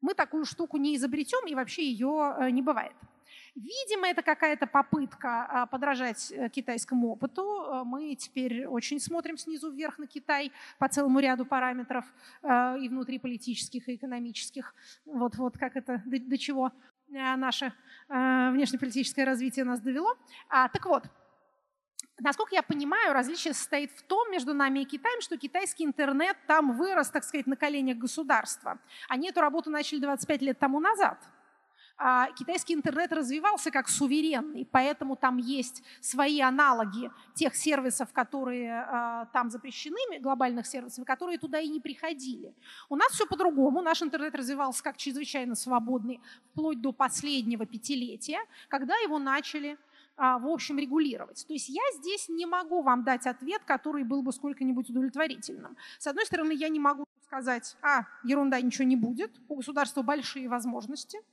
Мы 0.00 0.14
такую 0.14 0.44
штуку 0.44 0.76
не 0.76 0.94
изобретем, 0.96 1.46
и 1.46 1.54
вообще 1.54 1.82
ее 1.84 2.36
э, 2.38 2.50
не 2.50 2.62
бывает. 2.62 2.94
Видимо, 3.54 4.08
это 4.08 4.22
какая-то 4.22 4.66
попытка 4.66 5.46
а, 5.48 5.66
подражать 5.66 6.32
э, 6.32 6.48
китайскому 6.48 7.12
опыту. 7.12 7.42
Э, 7.42 7.84
мы 7.84 8.16
теперь 8.16 8.66
очень 8.66 8.98
смотрим 8.98 9.38
снизу 9.38 9.70
вверх 9.70 9.98
на 9.98 10.08
Китай 10.08 10.50
по 10.80 10.88
целому 10.88 11.20
ряду 11.20 11.46
параметров 11.46 12.04
э, 12.42 12.78
и 12.80 12.88
внутриполитических, 12.88 13.88
и 13.88 13.94
экономических. 13.94 14.74
Вот, 15.04 15.36
вот 15.36 15.56
как 15.56 15.76
это, 15.76 16.02
до, 16.04 16.18
до 16.18 16.36
чего 16.36 16.72
наше 17.06 17.72
внешнеполитическое 18.08 19.24
развитие 19.24 19.64
нас 19.64 19.80
довело. 19.80 20.16
А, 20.48 20.68
так 20.68 20.84
вот, 20.86 21.04
Насколько 22.20 22.54
я 22.54 22.62
понимаю, 22.62 23.12
различие 23.12 23.54
состоит 23.54 23.90
в 23.90 24.02
том 24.02 24.30
между 24.30 24.54
нами 24.54 24.80
и 24.80 24.84
Китаем, 24.84 25.20
что 25.20 25.36
китайский 25.36 25.84
интернет 25.84 26.36
там 26.46 26.76
вырос, 26.76 27.10
так 27.10 27.24
сказать, 27.24 27.48
на 27.48 27.56
коленях 27.56 27.98
государства. 27.98 28.78
Они 29.08 29.30
эту 29.30 29.40
работу 29.40 29.68
начали 29.68 29.98
25 29.98 30.42
лет 30.42 30.58
тому 30.58 30.78
назад– 30.80 31.18
китайский 32.36 32.74
интернет 32.74 33.12
развивался 33.12 33.70
как 33.70 33.88
суверенный, 33.88 34.66
поэтому 34.70 35.16
там 35.16 35.36
есть 35.36 35.82
свои 36.00 36.40
аналоги 36.40 37.10
тех 37.34 37.54
сервисов, 37.54 38.12
которые 38.12 38.80
а, 38.80 39.26
там 39.26 39.50
запрещены, 39.50 40.18
глобальных 40.20 40.66
сервисов, 40.66 41.04
которые 41.04 41.38
туда 41.38 41.60
и 41.60 41.68
не 41.68 41.80
приходили. 41.80 42.52
У 42.88 42.96
нас 42.96 43.12
все 43.12 43.26
по-другому. 43.26 43.80
Наш 43.80 44.02
интернет 44.02 44.34
развивался 44.34 44.82
как 44.82 44.96
чрезвычайно 44.96 45.54
свободный 45.54 46.20
вплоть 46.50 46.80
до 46.80 46.92
последнего 46.92 47.64
пятилетия, 47.64 48.40
когда 48.68 48.96
его 48.96 49.18
начали 49.18 49.78
а, 50.16 50.38
в 50.38 50.46
общем, 50.46 50.78
регулировать. 50.78 51.44
То 51.46 51.52
есть 51.52 51.68
я 51.68 51.82
здесь 51.98 52.28
не 52.28 52.46
могу 52.46 52.82
вам 52.82 53.02
дать 53.02 53.26
ответ, 53.26 53.62
который 53.64 54.04
был 54.04 54.22
бы 54.22 54.32
сколько-нибудь 54.32 54.88
удовлетворительным. 54.90 55.76
С 55.98 56.06
одной 56.06 56.24
стороны, 56.26 56.52
я 56.52 56.68
не 56.68 56.78
могу 56.78 57.04
сказать, 57.24 57.76
а, 57.82 58.04
ерунда, 58.22 58.60
ничего 58.60 58.84
не 58.84 58.94
будет, 58.96 59.32
у 59.48 59.56
государства 59.56 60.02
большие 60.02 60.48
возможности– 60.48 61.18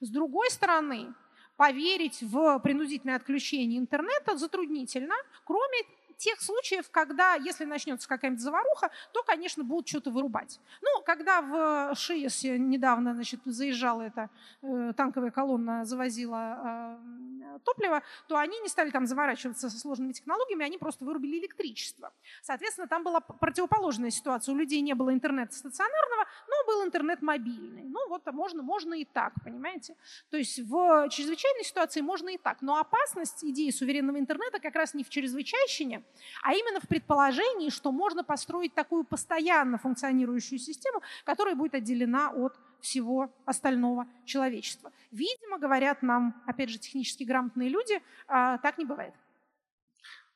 с 0.00 0.08
другой 0.10 0.50
стороны, 0.50 1.14
поверить 1.56 2.22
в 2.22 2.58
принудительное 2.60 3.16
отключение 3.16 3.78
интернета 3.78 4.36
затруднительно, 4.36 5.14
кроме 5.44 5.78
тех 6.24 6.40
случаев, 6.40 6.90
когда, 6.90 7.34
если 7.34 7.64
начнется 7.64 8.08
какая-нибудь 8.08 8.42
заваруха, 8.42 8.90
то, 9.12 9.22
конечно, 9.22 9.62
будут 9.62 9.88
что-то 9.88 10.10
вырубать. 10.10 10.58
Ну, 10.80 11.02
когда 11.04 11.42
в 11.42 11.94
Шиесе 11.94 12.58
недавно 12.58 13.14
значит, 13.14 13.40
заезжала 13.44 14.02
эта 14.02 14.30
э, 14.62 14.92
танковая 14.96 15.30
колонна, 15.30 15.84
завозила 15.84 16.58
э, 16.64 17.58
топливо, 17.64 18.02
то 18.26 18.38
они 18.38 18.58
не 18.60 18.68
стали 18.68 18.90
там 18.90 19.06
заворачиваться 19.06 19.68
со 19.68 19.78
сложными 19.78 20.12
технологиями, 20.12 20.64
они 20.64 20.78
просто 20.78 21.04
вырубили 21.04 21.38
электричество. 21.38 22.12
Соответственно, 22.42 22.88
там 22.88 23.04
была 23.04 23.20
противоположная 23.20 24.10
ситуация. 24.10 24.54
У 24.54 24.56
людей 24.56 24.80
не 24.80 24.94
было 24.94 25.12
интернета 25.12 25.54
стационарного, 25.54 26.26
но 26.48 26.66
был 26.66 26.84
интернет 26.86 27.20
мобильный. 27.22 27.84
Ну, 27.84 28.08
вот 28.08 28.24
можно, 28.32 28.62
можно 28.62 28.94
и 28.94 29.04
так, 29.04 29.32
понимаете? 29.44 29.94
То 30.30 30.38
есть 30.38 30.58
в 30.58 31.08
чрезвычайной 31.10 31.64
ситуации 31.64 32.00
можно 32.00 32.30
и 32.30 32.38
так. 32.38 32.62
Но 32.62 32.78
опасность 32.78 33.44
идеи 33.44 33.70
суверенного 33.70 34.18
интернета 34.18 34.58
как 34.58 34.74
раз 34.74 34.94
не 34.94 35.04
в 35.04 35.10
чрезвычайщине, 35.10 36.02
а 36.42 36.52
именно 36.52 36.80
в 36.80 36.88
предположении, 36.88 37.70
что 37.70 37.92
можно 37.92 38.24
построить 38.24 38.74
такую 38.74 39.04
постоянно 39.04 39.78
функционирующую 39.78 40.58
систему, 40.58 41.00
которая 41.24 41.54
будет 41.54 41.74
отделена 41.74 42.30
от 42.30 42.58
всего 42.80 43.32
остального 43.46 44.06
человечества. 44.24 44.92
Видимо, 45.10 45.58
говорят 45.58 46.02
нам, 46.02 46.42
опять 46.46 46.68
же, 46.70 46.78
технически 46.78 47.24
грамотные 47.24 47.68
люди, 47.68 48.02
а, 48.28 48.58
так 48.58 48.78
не 48.78 48.84
бывает. 48.84 49.14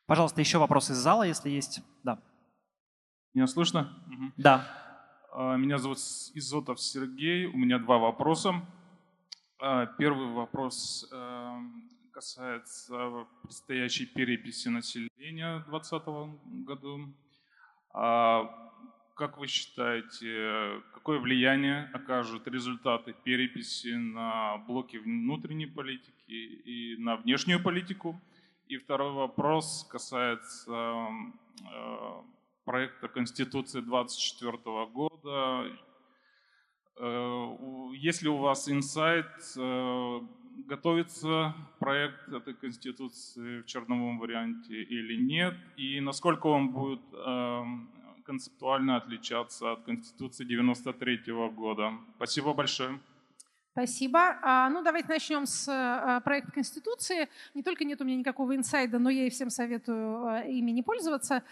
Пожалуйста, 0.07 0.41
еще 0.41 0.59
вопрос 0.59 0.91
из 0.91 0.97
зала, 0.97 1.25
если 1.25 1.51
есть. 1.51 1.83
Да. 2.03 2.19
Меня 3.35 3.47
слышно? 3.47 4.03
Угу. 4.07 4.33
Да. 4.39 4.67
А, 5.33 5.57
меня 5.57 5.77
зовут 5.79 5.99
Изотов 5.99 6.81
Сергей. 6.81 7.47
У 7.47 7.57
меня 7.59 7.79
два 7.79 7.99
вопроса. 7.99 8.63
А, 9.61 9.87
первый 9.87 10.29
вопрос 10.29 11.07
эм, 11.13 11.91
касается 12.19 13.29
предстоящей 13.43 14.05
переписи 14.05 14.67
населения 14.67 15.59
в 15.59 15.71
2020 15.71 16.67
году. 16.67 17.15
А 17.93 18.73
как 19.15 19.39
вы 19.39 19.47
считаете, 19.47 20.83
какое 20.95 21.21
влияние 21.21 21.89
окажут 21.95 22.49
результаты 22.49 23.15
переписи 23.23 23.95
на 23.95 24.59
блоки 24.67 24.97
внутренней 24.97 25.67
политики 25.67 26.33
и 26.33 26.97
на 26.99 27.15
внешнюю 27.19 27.63
политику? 27.63 28.21
И 28.67 28.79
второй 28.79 29.13
вопрос 29.13 29.87
касается 29.89 30.73
э, 30.73 32.23
проекта 32.65 33.07
Конституции 33.07 33.81
24 33.81 34.59
года. 34.87 35.71
Э, 36.97 37.57
есть 37.95 38.23
ли 38.23 38.29
у 38.29 38.39
вас 38.39 38.69
инсайт 38.69 39.31
э, 39.57 40.21
готовится 40.67 41.55
проект 41.79 42.29
этой 42.29 42.55
конституции 42.55 43.61
в 43.63 43.67
черновом 43.67 44.19
варианте 44.19 44.83
или 44.83 45.17
нет, 45.17 45.55
и 45.77 46.01
насколько 46.01 46.47
он 46.47 46.71
будет 46.71 47.03
э, 47.13 47.63
концептуально 48.25 48.97
отличаться 48.97 49.73
от 49.73 49.85
конституции 49.85 50.45
93 50.45 51.33
года. 51.55 51.93
Спасибо 52.17 52.53
большое. 52.53 52.99
Спасибо. 53.73 54.39
А, 54.43 54.69
ну, 54.71 54.83
давайте 54.83 55.09
начнем 55.09 55.47
с 55.47 55.69
а, 55.69 56.21
проекта 56.21 56.51
Конституции. 56.51 57.29
Не 57.55 57.63
только 57.63 57.85
нет 57.85 58.01
у 58.01 58.05
меня 58.05 58.17
никакого 58.17 58.57
инсайда, 58.57 58.99
но 58.99 59.09
я 59.09 59.27
и 59.27 59.31
всем 59.31 59.51
советую 59.51 60.27
а, 60.27 60.41
ими 60.41 60.73
не 60.73 60.83
пользоваться, 60.83 61.45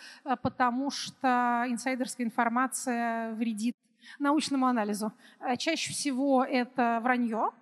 потому 0.42 0.90
что 0.90 1.64
инсайдерская 1.68 2.26
информация 2.26 3.32
вредит 3.34 3.76
научному 4.18 4.66
анализу. 4.66 5.12
Чаще 5.56 5.92
всего 5.92 6.44
это 6.44 6.98
вранье, 7.00 7.52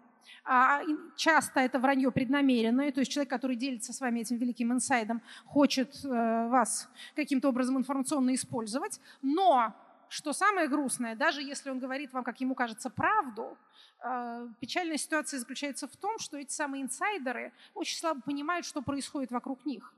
часто 1.16 1.60
это 1.60 1.78
вранье 1.78 2.10
преднамеренное, 2.10 2.92
то 2.92 3.00
есть 3.00 3.12
человек, 3.12 3.30
который 3.30 3.56
делится 3.56 3.92
с 3.92 4.00
вами 4.00 4.20
этим 4.20 4.36
великим 4.36 4.72
инсайдом, 4.72 5.22
хочет 5.46 6.04
э, 6.04 6.48
вас 6.48 6.88
каким-то 7.16 7.48
образом 7.48 7.78
информационно 7.78 8.34
использовать, 8.34 9.00
но 9.22 9.74
что 10.08 10.32
самое 10.32 10.68
грустное, 10.68 11.16
даже 11.16 11.42
если 11.42 11.70
он 11.70 11.78
говорит 11.78 12.12
вам, 12.12 12.24
как 12.24 12.40
ему 12.40 12.54
кажется, 12.54 12.90
правду, 12.90 13.56
э, 14.04 14.48
печальная 14.60 14.96
ситуация 14.96 15.40
заключается 15.40 15.88
в 15.88 15.96
том, 15.96 16.18
что 16.18 16.36
эти 16.36 16.52
самые 16.52 16.82
инсайдеры 16.82 17.52
очень 17.74 17.98
слабо 17.98 18.20
понимают, 18.20 18.66
что 18.66 18.82
происходит 18.82 19.30
вокруг 19.30 19.64
них. 19.64 19.92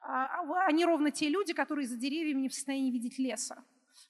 А, 0.00 0.40
а 0.40 0.66
они 0.66 0.84
ровно 0.84 1.10
те 1.10 1.28
люди, 1.28 1.52
которые 1.52 1.86
за 1.86 1.96
деревьями 1.96 2.42
не 2.42 2.48
в 2.48 2.54
состоянии 2.54 2.90
видеть 2.90 3.18
леса. 3.18 3.62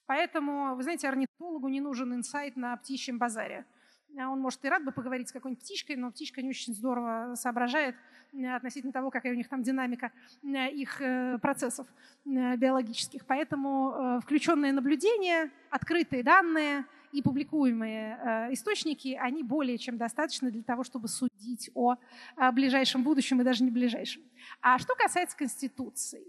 Поэтому, 0.06 0.74
вы 0.74 0.82
знаете, 0.82 1.08
орнитологу 1.08 1.68
не 1.68 1.80
нужен 1.80 2.14
инсайт 2.14 2.56
на 2.56 2.76
птичьем 2.76 3.18
базаре. 3.18 3.66
А 4.20 4.30
он, 4.30 4.40
может, 4.40 4.64
и 4.64 4.68
рад 4.68 4.84
бы 4.84 4.90
поговорить 4.90 5.28
с 5.28 5.32
какой-нибудь 5.32 5.62
птичкой, 5.62 5.96
но 5.96 6.10
птичка 6.10 6.42
не 6.42 6.48
очень 6.50 6.74
здорово 6.74 7.34
соображает 7.36 7.94
э, 8.32 8.46
относительно 8.48 8.92
того, 8.92 9.10
какая 9.10 9.32
у 9.32 9.36
них 9.36 9.48
там 9.48 9.62
динамика 9.62 10.10
э, 10.42 10.70
их 10.70 11.00
э, 11.00 11.38
процессов 11.38 11.86
биологических. 12.24 13.24
Поэтому 13.26 14.20
включенные 14.22 14.72
наблюдения, 14.72 15.50
открытые 15.70 16.22
данные 16.22 16.84
и 17.12 17.22
публикуемые 17.22 18.50
источники, 18.52 19.18
они 19.18 19.42
более 19.42 19.78
чем 19.78 19.96
достаточно 19.96 20.50
для 20.50 20.62
того, 20.62 20.84
чтобы 20.84 21.08
судить 21.08 21.70
о 21.74 21.96
ближайшем 22.52 23.02
будущем 23.02 23.40
и 23.40 23.44
даже 23.44 23.64
не 23.64 23.70
ближайшем. 23.70 24.22
А 24.60 24.78
что 24.78 24.94
касается 24.94 25.38
Конституции, 25.38 26.22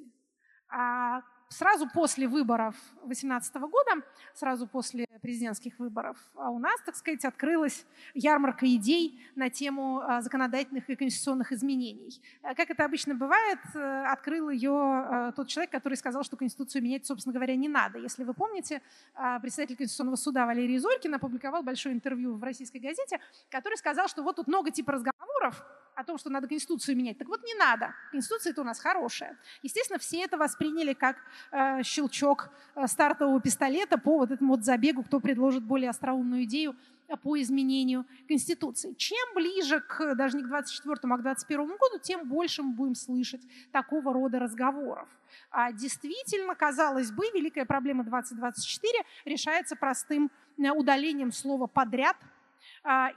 а 0.69 1.21
сразу 1.49 1.89
после 1.89 2.27
выборов 2.27 2.75
2018 3.05 3.55
года, 3.55 4.03
сразу 4.33 4.67
после 4.67 5.07
президентских 5.21 5.77
выборов, 5.79 6.17
а 6.35 6.49
у 6.49 6.59
нас, 6.59 6.79
так 6.85 6.95
сказать, 6.95 7.25
открылась 7.25 7.85
ярмарка 8.13 8.65
идей 8.67 9.19
на 9.35 9.49
тему 9.49 9.99
а, 9.99 10.21
законодательных 10.21 10.89
и 10.89 10.95
конституционных 10.95 11.51
изменений. 11.51 12.21
Э, 12.43 12.55
как 12.55 12.69
это 12.69 12.85
обычно 12.85 13.15
бывает, 13.15 13.59
э, 13.73 14.05
открыл 14.05 14.49
ее 14.49 14.71
э, 14.71 15.31
тот 15.35 15.47
человек, 15.47 15.71
который 15.71 15.95
сказал, 15.95 16.23
что 16.23 16.37
Конституцию 16.37 16.83
менять, 16.83 17.05
собственно 17.05 17.33
говоря, 17.33 17.55
не 17.55 17.67
надо. 17.67 17.97
Если 17.99 18.23
вы 18.23 18.33
помните, 18.33 18.81
а, 19.13 19.39
председатель 19.39 19.75
Конституционного 19.75 20.15
суда 20.15 20.45
Валерий 20.45 20.77
Зорькин 20.77 21.15
опубликовал 21.15 21.63
большое 21.63 21.95
интервью 21.95 22.35
в 22.35 22.43
российской 22.43 22.77
газете, 22.77 23.19
который 23.49 23.75
сказал, 23.75 24.07
что 24.07 24.23
вот 24.23 24.37
тут 24.37 24.47
много 24.47 24.71
типа 24.71 24.93
разговоров, 24.93 25.65
о 25.99 26.03
том, 26.05 26.17
что 26.17 26.29
надо 26.29 26.47
Конституцию 26.47 26.95
менять. 26.95 27.17
Так 27.17 27.27
вот, 27.27 27.43
не 27.43 27.53
надо. 27.55 27.93
Конституция-то 28.11 28.61
у 28.61 28.63
нас 28.63 28.79
хорошая. 28.79 29.37
Естественно, 29.63 29.99
все 29.99 30.21
это 30.23 30.37
восприняли 30.37 30.93
как 30.93 31.17
э, 31.51 31.83
щелчок 31.83 32.49
э, 32.75 32.87
стартового 32.87 33.41
пистолета 33.41 33.97
по 33.97 34.17
вот 34.17 34.31
этому 34.31 34.55
вот 34.55 34.63
забегу, 34.63 35.03
кто 35.03 35.19
предложит 35.19 35.63
более 35.63 35.89
остроумную 35.89 36.45
идею 36.45 36.77
э, 37.09 37.17
по 37.17 37.39
изменению 37.41 38.05
Конституции. 38.29 38.93
Чем 38.93 39.19
ближе 39.35 39.81
к, 39.81 40.15
даже 40.15 40.37
не 40.37 40.43
к 40.43 40.47
24 40.47 40.95
а 41.01 41.17
к 41.17 41.21
21 41.21 41.67
году, 41.67 41.99
тем 42.01 42.29
больше 42.29 42.63
мы 42.63 42.71
будем 42.71 42.95
слышать 42.95 43.41
такого 43.73 44.13
рода 44.13 44.39
разговоров. 44.39 45.09
А 45.51 45.73
действительно, 45.73 46.55
казалось 46.55 47.11
бы, 47.11 47.25
великая 47.33 47.65
проблема 47.65 48.05
2024 48.05 49.03
решается 49.25 49.75
простым 49.75 50.31
э, 50.57 50.69
удалением 50.71 51.33
слова 51.33 51.67
«подряд» 51.67 52.15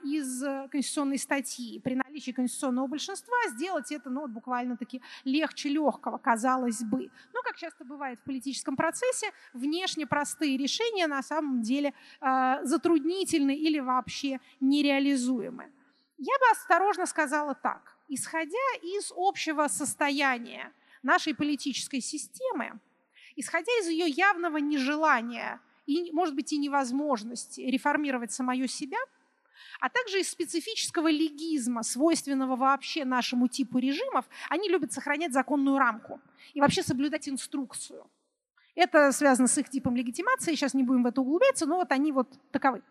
из 0.02 0.42
конституционной 0.70 1.18
статьи. 1.18 1.80
При 1.80 1.94
наличии 1.94 2.32
конституционного 2.32 2.86
большинства 2.86 3.36
сделать 3.48 3.92
это 3.92 4.10
ну, 4.10 4.22
вот 4.22 4.30
буквально-таки 4.30 5.02
легче 5.24 5.68
легкого, 5.68 6.18
казалось 6.18 6.82
бы. 6.82 7.10
Но, 7.32 7.42
как 7.42 7.56
часто 7.56 7.84
бывает 7.84 8.18
в 8.18 8.22
политическом 8.22 8.76
процессе, 8.76 9.32
внешне 9.52 10.06
простые 10.06 10.56
решения 10.56 11.06
на 11.06 11.22
самом 11.22 11.62
деле 11.62 11.94
э, 12.20 12.58
затруднительны 12.62 13.56
или 13.56 13.78
вообще 13.78 14.40
нереализуемы. 14.60 15.70
Я 16.18 16.38
бы 16.38 16.50
осторожно 16.52 17.06
сказала 17.06 17.54
так. 17.54 17.96
Исходя 18.08 18.58
из 18.82 19.12
общего 19.16 19.68
состояния 19.68 20.72
нашей 21.02 21.34
политической 21.34 22.00
системы, 22.00 22.78
исходя 23.36 23.72
из 23.80 23.88
ее 23.88 24.06
явного 24.08 24.58
нежелания 24.58 25.60
и, 25.86 26.12
может 26.12 26.34
быть, 26.34 26.52
и 26.52 26.58
невозможности 26.58 27.60
реформировать 27.60 28.32
самое 28.32 28.68
себя– 28.68 28.98
а 29.80 29.88
также 29.88 30.20
из 30.20 30.30
специфического 30.30 31.10
легизма, 31.10 31.82
свойственного 31.82 32.56
вообще 32.56 33.04
нашему 33.04 33.48
типу 33.48 33.78
режимов, 33.78 34.24
они 34.48 34.68
любят 34.68 34.92
сохранять 34.92 35.32
законную 35.32 35.78
рамку 35.78 36.20
и 36.54 36.60
вообще 36.60 36.82
соблюдать 36.82 37.28
инструкцию. 37.28 38.08
Это 38.74 39.12
связано 39.12 39.48
с 39.48 39.58
их 39.58 39.68
типом 39.68 39.96
легитимации, 39.96 40.54
сейчас 40.54 40.74
не 40.74 40.82
будем 40.82 41.02
в 41.02 41.06
это 41.06 41.20
углубляться, 41.20 41.66
но 41.66 41.76
вот 41.76 41.92
они 41.92 42.12
вот 42.12 42.28
таковы. 42.50 42.82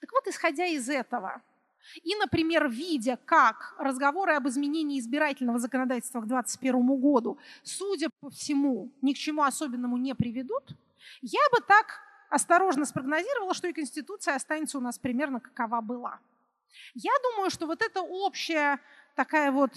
Так 0.00 0.12
вот, 0.12 0.26
исходя 0.26 0.66
из 0.66 0.88
этого, 0.88 1.42
и, 2.02 2.14
например, 2.16 2.68
видя, 2.68 3.18
как 3.24 3.74
разговоры 3.78 4.34
об 4.34 4.48
изменении 4.48 4.98
избирательного 5.00 5.58
законодательства 5.58 6.20
к 6.20 6.26
2021 6.26 7.00
году, 7.00 7.38
судя 7.62 8.08
по 8.20 8.30
всему, 8.30 8.92
ни 9.02 9.12
к 9.12 9.18
чему 9.18 9.42
особенному 9.42 9.96
не 9.96 10.14
приведут, 10.14 10.76
я 11.20 11.40
бы 11.50 11.58
так 11.66 12.00
осторожно 12.32 12.86
спрогнозировала, 12.86 13.52
что 13.52 13.68
и 13.68 13.72
Конституция 13.74 14.34
останется 14.34 14.78
у 14.78 14.80
нас 14.80 14.98
примерно 14.98 15.38
какова 15.38 15.82
была. 15.82 16.18
Я 16.94 17.12
думаю, 17.22 17.50
что 17.50 17.66
вот 17.66 17.82
эта 17.82 18.00
общая 18.00 18.80
такая 19.14 19.52
вот 19.52 19.72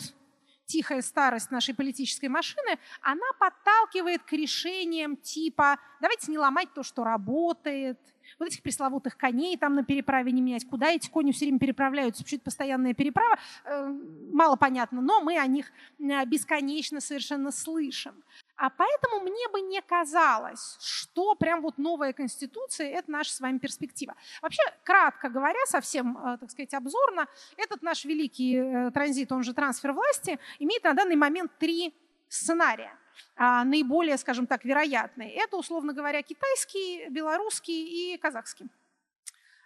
тихая 0.65 1.01
старость 1.01 1.51
нашей 1.51 1.75
политической 1.75 2.29
машины, 2.29 2.79
она 3.01 3.27
подталкивает 3.37 4.23
к 4.23 4.31
решениям 4.31 5.17
типа 5.17 5.77
давайте 5.99 6.31
не 6.31 6.37
ломать 6.37 6.73
то, 6.73 6.81
что 6.81 7.03
работает, 7.03 7.99
вот 8.39 8.47
этих 8.47 8.61
пресловутых 8.61 9.17
коней 9.17 9.57
там 9.57 9.75
на 9.75 9.83
переправе 9.83 10.31
не 10.31 10.41
менять, 10.41 10.67
куда 10.67 10.91
эти 10.91 11.09
кони 11.09 11.31
все 11.31 11.45
время 11.45 11.59
переправляются, 11.59 12.23
почему 12.23 12.38
это 12.38 12.45
постоянная 12.45 12.93
переправа, 12.93 13.38
э, 13.65 13.88
мало 14.31 14.55
понятно, 14.55 15.01
но 15.01 15.21
мы 15.21 15.38
о 15.38 15.47
них 15.47 15.71
э, 15.99 16.25
бесконечно 16.25 17.01
совершенно 17.01 17.51
слышим. 17.51 18.23
А 18.57 18.69
поэтому 18.69 19.19
мне 19.21 19.49
бы 19.51 19.61
не 19.61 19.81
казалось, 19.81 20.77
что 20.79 21.36
прям 21.36 21.61
вот 21.61 21.77
новая 21.77 22.13
конституция– 22.13 22.89
это 22.91 23.11
наша 23.11 23.33
с 23.33 23.41
вами 23.41 23.57
перспектива. 23.57 24.15
Вообще, 24.41 24.61
кратко 24.83 25.29
говоря, 25.29 25.59
совсем, 25.65 26.17
э, 26.17 26.38
так 26.38 26.51
сказать, 26.51 26.73
обзорно, 26.73 27.27
этот 27.57 27.81
наш 27.81 28.05
великий 28.05 28.91
транзит, 28.91 29.31
он 29.31 29.43
же 29.43 29.53
трансфер 29.53 29.91
власти, 29.91 30.39
имеет 30.59 30.83
на 30.83 30.93
данный 30.93 31.15
момент 31.15 31.51
три 31.57 31.93
сценария 32.29 32.97
наиболее, 33.38 34.17
скажем 34.17 34.47
так, 34.47 34.63
вероятные. 34.63 35.31
Это, 35.31 35.57
условно 35.57 35.93
говоря, 35.93 36.21
китайский, 36.21 37.09
белорусский 37.09 38.13
и 38.13 38.17
казахский. 38.17 38.67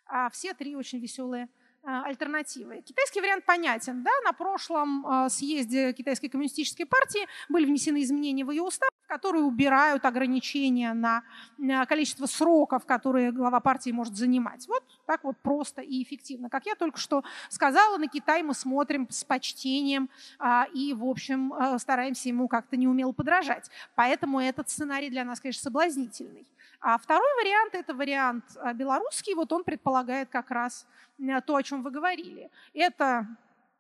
А 0.06 0.30
все 0.32 0.54
три 0.54 0.76
очень 0.76 1.00
веселые 1.00 1.44
а, 1.44 1.50
альтернативы. 1.84 2.82
Китайский 2.82 3.22
вариант 3.22 3.46
понятен. 3.46 4.04
Да? 4.04 4.12
На 4.26 4.34
прошлом 4.34 5.06
а, 5.06 5.30
съезде 5.30 5.94
Китайской 5.94 6.28
коммунистической 6.28 6.86
партии 6.86 7.28
были 7.48 7.66
внесены 7.66 8.02
изменения 8.04 8.46
в 8.46 8.52
ее 8.52 8.64
устав, 8.64 8.90
которые 9.08 9.44
убирают 9.44 10.06
ограничения 10.06 10.94
на 10.94 11.86
количество 11.86 12.26
сроков, 12.26 12.86
которые 12.86 13.32
глава 13.32 13.60
партии 13.60 13.92
может 13.92 14.16
занимать. 14.16 14.68
Вот 14.68 14.84
так 15.06 15.24
вот 15.24 15.38
просто 15.42 15.82
и 15.82 16.04
эффективно. 16.04 16.50
Как 16.50 16.66
я 16.66 16.76
только 16.76 17.00
что 17.00 17.24
сказала, 17.50 17.98
на 17.98 18.08
Китай 18.08 18.44
мы 18.44 18.54
смотрим 18.54 19.08
с 19.10 19.24
почтением 19.24 20.10
а, 20.38 20.68
и, 20.74 20.94
в 20.94 21.06
общем, 21.06 21.54
стараемся 21.80 22.30
ему 22.30 22.48
как-то 22.48 22.78
неумело 22.78 23.12
подражать. 23.12 23.70
Поэтому 23.96 24.40
этот 24.40 24.70
сценарий 24.70 25.10
для 25.10 25.24
нас, 25.24 25.40
конечно, 25.40 25.64
соблазнительный. 25.64 26.46
А 26.82 26.98
второй 26.98 27.34
вариант– 27.42 27.74
это 27.76 27.94
вариант 27.94 28.46
белорусский. 28.76 29.34
Вот 29.34 29.52
он 29.52 29.64
предполагает 29.64 30.30
как 30.30 30.50
раз 30.52 30.88
то, 31.46 31.56
о 31.56 31.64
чем 31.64 31.84
вы 31.84 31.92
говорили. 31.92 32.50
Это 32.74 33.28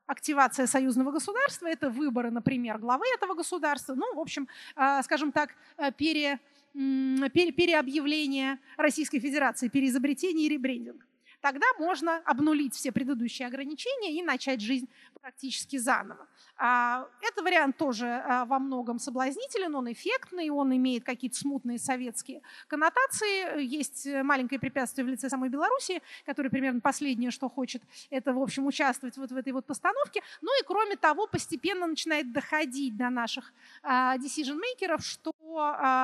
активация 0.10 0.66
союзного 0.66 1.12
государства, 1.12 1.68
это 1.68 1.89
выборы, 1.89 2.32
например, 2.32 2.80
главы 2.80 3.06
этого 3.16 3.36
государства, 3.36 3.93
ну, 3.93 4.16
в 4.16 4.20
общем, 4.20 4.47
а, 4.76 5.04
скажем 5.04 5.32
так, 5.32 5.52
э, 5.78 5.91
пере, 5.91 6.39
пере, 6.74 7.52
переобъявление 7.52 8.58
Российской 8.76 9.20
Федерации, 9.20 9.68
переизобретение 9.68 10.47
и 10.47 10.50
ребрендинг. 10.50 11.06
Тогда 11.42 11.66
можно 11.78 12.18
обнулить 12.26 12.76
все 12.76 12.92
предыдущие 12.92 13.48
ограничения 13.48 14.20
и 14.20 14.22
начать 14.22 14.62
жизнь 14.62 14.90
практически 15.22 15.78
заново. 15.78 16.28
А, 16.58 17.08
это 17.22 17.44
вариант 17.44 17.78
тоже 17.78 18.08
а, 18.08 18.46
во 18.46 18.60
многом 18.60 19.00
соблазнителен, 19.00 19.74
он 19.76 19.92
эффектный, 19.92 20.50
он 20.50 20.76
имеет 20.76 21.04
какие-то 21.04 21.38
смутные 21.38 21.80
советские 21.80 22.42
коннотации. 22.68 23.64
Есть 23.64 24.08
маленькое 24.24 24.60
препятствие 24.60 25.06
в 25.06 25.10
лице 25.10 25.30
самой 25.30 25.50
Беларуси, 25.50 26.02
которая 26.26 26.50
примерно 26.50 26.82
последнее, 26.82 27.32
что 27.32 27.50
хочет, 27.50 27.84
это, 28.10 28.34
в 28.34 28.42
общем, 28.42 28.66
участвовать 28.66 29.18
вот 29.18 29.32
в 29.32 29.36
этой 29.36 29.54
вот 29.54 29.66
постановке. 29.66 30.22
Ну 30.42 30.52
и, 30.60 30.66
кроме 30.66 30.96
того, 30.96 31.28
постепенно 31.28 31.88
начинает 31.88 32.32
доходить 32.34 32.98
до 32.98 33.10
наших 33.10 33.54
а, 33.82 34.18
decision-мейкеров, 34.18 35.06
что 35.06 35.32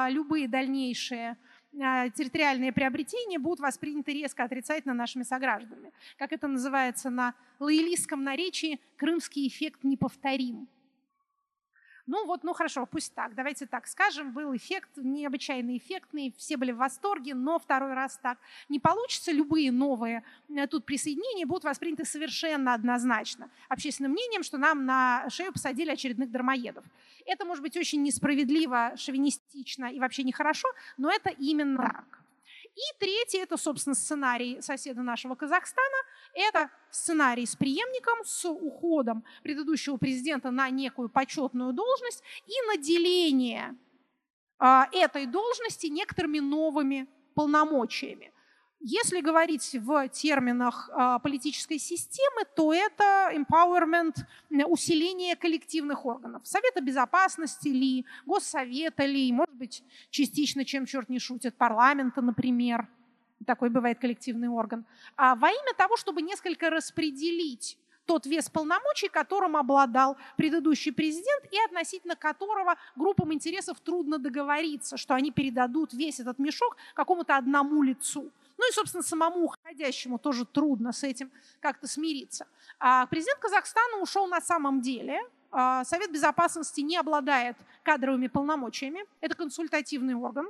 любые 0.09 0.47
дальнейшие 0.47 1.37
территориальные 1.75 2.71
приобретения 2.71 3.37
будут 3.37 3.59
восприняты 3.59 4.13
резко 4.13 4.43
отрицательно 4.43 4.93
нашими 4.93 5.23
согражданами. 5.23 5.91
Как 6.17 6.31
это 6.31 6.47
называется 6.47 7.09
на 7.09 7.33
лоялистском 7.59 8.23
наречии, 8.23 8.79
крымский 8.97 9.47
эффект 9.47 9.83
неповторим. 9.83 10.67
Ну 12.07 12.25
вот, 12.27 12.43
ну 12.43 12.53
хорошо, 12.53 12.85
пусть 12.85 13.15
так, 13.15 13.33
давайте 13.33 13.65
так 13.65 13.87
скажем, 13.87 14.31
был 14.31 14.55
эффект 14.55 14.89
необычайно 14.97 15.75
эффектный, 15.75 16.33
все 16.37 16.55
были 16.55 16.71
в 16.71 16.77
восторге, 16.77 17.33
но 17.33 17.57
второй 17.57 17.93
раз 17.93 18.19
так 18.21 18.37
не 18.69 18.79
получится. 18.79 19.31
Любые 19.31 19.71
новые 19.71 20.23
э, 20.49 20.67
тут 20.67 20.85
присоединения 20.85 21.47
будут 21.47 21.63
восприняты 21.63 22.05
совершенно 22.05 22.75
однозначно 22.75 23.49
общественным 23.69 24.11
мнением, 24.11 24.43
что 24.43 24.57
нам 24.59 24.85
на 24.85 25.27
шею 25.29 25.51
посадили 25.51 25.89
очередных 25.89 26.29
дармоедов. 26.29 26.85
Это 27.25 27.43
может 27.43 27.63
быть 27.63 27.75
очень 27.75 28.03
несправедливо, 28.03 28.93
шовинистично 28.97 29.85
и 29.85 29.99
вообще 29.99 30.23
нехорошо, 30.23 30.67
но 30.97 31.09
это 31.09 31.31
именно 31.31 31.77
так. 31.77 32.24
И 32.75 32.99
третий– 32.99 33.37
это, 33.39 33.55
собственно, 33.55 33.95
сценарий 33.95 34.61
соседа 34.61 35.01
нашего 35.01 35.35
Казахстана. 35.35 35.95
Это 36.33 36.69
сценарий 36.91 37.45
с 37.45 37.55
преемником, 37.55 38.25
с 38.25 38.45
уходом 38.45 39.23
предыдущего 39.43 39.95
президента 39.95 40.51
на 40.51 40.69
некую 40.69 41.07
почетную 41.07 41.71
должность 41.71 42.21
и 42.45 42.67
наделение 42.67 43.77
а, 44.59 44.89
этой 44.91 45.25
должности 45.25 45.87
некоторыми 45.87 46.39
новыми 46.39 47.07
полномочиями. 47.33 48.33
Если 48.87 49.19
говорить 49.19 49.75
в 49.81 50.09
терминах 50.09 50.91
а, 50.93 51.17
политической 51.17 51.79
системы, 51.79 52.43
то 52.55 52.71
это 52.71 53.31
empowerment, 53.33 54.13
усиление 54.67 55.35
коллективных 55.35 56.05
органов. 56.05 56.45
Совета 56.45 56.81
безопасности 56.81 57.69
ли, 57.69 58.05
Госсовета 58.27 59.03
ли, 59.07 59.31
может 59.31 59.55
быть, 59.55 59.83
частично, 60.11 60.63
чем 60.65 60.85
черт 60.85 61.09
не 61.09 61.17
шутит, 61.17 61.55
парламента, 61.55 62.21
например. 62.21 62.87
Такой 63.47 63.71
бывает 63.71 63.97
коллективный 63.97 64.49
орган. 64.49 64.85
А 65.17 65.33
во 65.33 65.49
имя 65.49 65.73
того, 65.75 65.97
чтобы 65.97 66.21
несколько 66.21 66.69
распределить 66.69 67.79
тот 68.05 68.27
вес 68.27 68.51
полномочий, 68.51 69.07
которым 69.07 69.57
обладал 69.57 70.15
предыдущий 70.37 70.93
президент 70.93 71.51
и 71.51 71.57
относительно 71.65 72.15
которого 72.15 72.75
группам 72.95 73.33
интересов 73.33 73.79
трудно 73.79 74.19
договориться, 74.19 74.95
что 74.95 75.15
они 75.15 75.31
передадут 75.31 75.91
весь 75.93 76.19
этот 76.19 76.37
мешок 76.37 76.77
какому-то 76.93 77.35
одному 77.35 77.81
лицу. 77.81 78.31
Ну 78.57 78.69
и, 78.69 78.73
собственно, 78.73 79.03
самому 79.03 79.45
уходящему 79.45 80.17
тоже 80.17 80.45
трудно 80.45 80.91
с 80.91 81.03
этим 81.03 81.31
как-то 81.59 81.87
смириться. 81.87 82.47
А 82.79 83.05
президент 83.07 83.39
Казахстана 83.39 83.97
ушел 83.97 84.27
на 84.27 84.41
самом 84.41 84.81
деле. 84.81 85.19
А 85.51 85.85
Совет 85.85 86.11
Безопасности 86.11 86.81
не 86.81 86.97
обладает 86.97 87.57
кадровыми 87.83 88.27
полномочиями. 88.27 89.05
Это 89.21 89.35
консультативный 89.35 90.13
орган. 90.13 90.49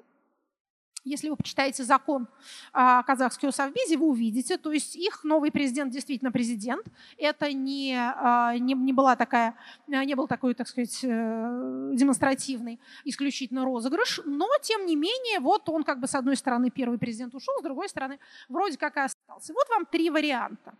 Если 1.05 1.29
вы 1.29 1.35
почитаете 1.35 1.83
закон 1.83 2.27
о 2.73 3.03
казахском 3.03 3.51
совбезе, 3.51 3.95
вы 3.95 4.07
увидите, 4.07 4.57
то 4.57 4.71
есть 4.71 4.95
их 4.95 5.23
новый 5.23 5.51
президент 5.51 5.93
действительно 5.93 6.31
президент. 6.31 6.83
Это 7.19 7.53
не, 7.53 7.95
а, 7.95 8.57
не, 8.57 8.73
не, 8.73 8.91
была 8.91 9.15
такая, 9.15 9.55
не 9.87 10.15
был 10.15 10.27
такой, 10.27 10.55
так 10.55 10.67
сказать, 10.67 10.99
э, 11.03 11.91
демонстративный 11.93 12.79
исключительно 13.03 13.65
розыгрыш, 13.65 14.21
но 14.25 14.47
тем 14.63 14.87
не 14.87 14.95
менее, 14.95 15.39
вот 15.39 15.69
он 15.69 15.83
как 15.83 15.99
бы 15.99 16.07
с 16.07 16.15
одной 16.15 16.35
стороны 16.35 16.71
первый 16.71 16.97
президент 16.97 17.35
ушел, 17.35 17.53
с 17.59 17.63
другой 17.63 17.87
стороны 17.87 18.19
вроде 18.49 18.77
как 18.77 18.97
и 18.97 19.01
остался. 19.01 19.53
Вот 19.53 19.69
вам 19.69 19.85
три 19.85 20.09
варианта. 20.09 20.73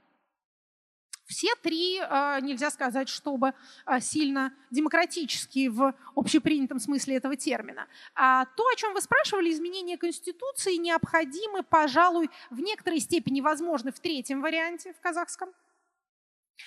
Все 1.25 1.47
три, 1.63 1.99
а, 2.01 2.39
нельзя 2.39 2.69
сказать, 2.69 3.09
чтобы 3.09 3.53
а, 3.85 3.99
сильно 3.99 4.53
демократические 4.69 5.71
в 5.71 5.95
общепринятом 6.15 6.79
смысле 6.79 7.15
этого 7.15 7.35
термина. 7.35 7.87
А 8.13 8.45
то, 8.45 8.67
о 8.67 8.75
чем 8.75 8.93
вы 8.93 9.01
спрашивали, 9.01 9.51
изменения 9.51 9.97
Конституции 9.97 10.75
необходимы, 10.75 11.63
пожалуй, 11.63 12.29
в 12.51 12.59
некоторой 12.59 12.99
степени 12.99 13.41
возможны 13.41 13.91
в 13.91 13.99
третьем 13.99 14.41
варианте, 14.41 14.93
в 14.93 15.01
казахском. 15.01 15.49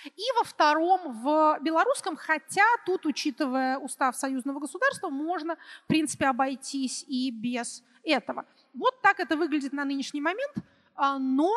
И 0.05 0.25
во 0.37 0.45
втором, 0.45 1.23
в 1.23 1.59
белорусском, 1.63 2.17
хотя 2.17 2.67
тут, 2.85 3.07
учитывая 3.07 3.79
устав 3.79 4.17
союзного 4.17 4.59
государства, 4.59 5.09
можно, 5.09 5.57
в 5.85 5.87
принципе, 5.87 6.27
обойтись 6.27 7.05
и 7.09 7.31
без 7.31 7.85
этого. 8.03 8.45
Вот 8.75 9.01
так 9.03 9.21
это 9.21 9.37
выглядит 9.37 9.73
на 9.73 9.85
нынешний 9.85 10.21
момент, 10.21 10.55
но 10.97 11.53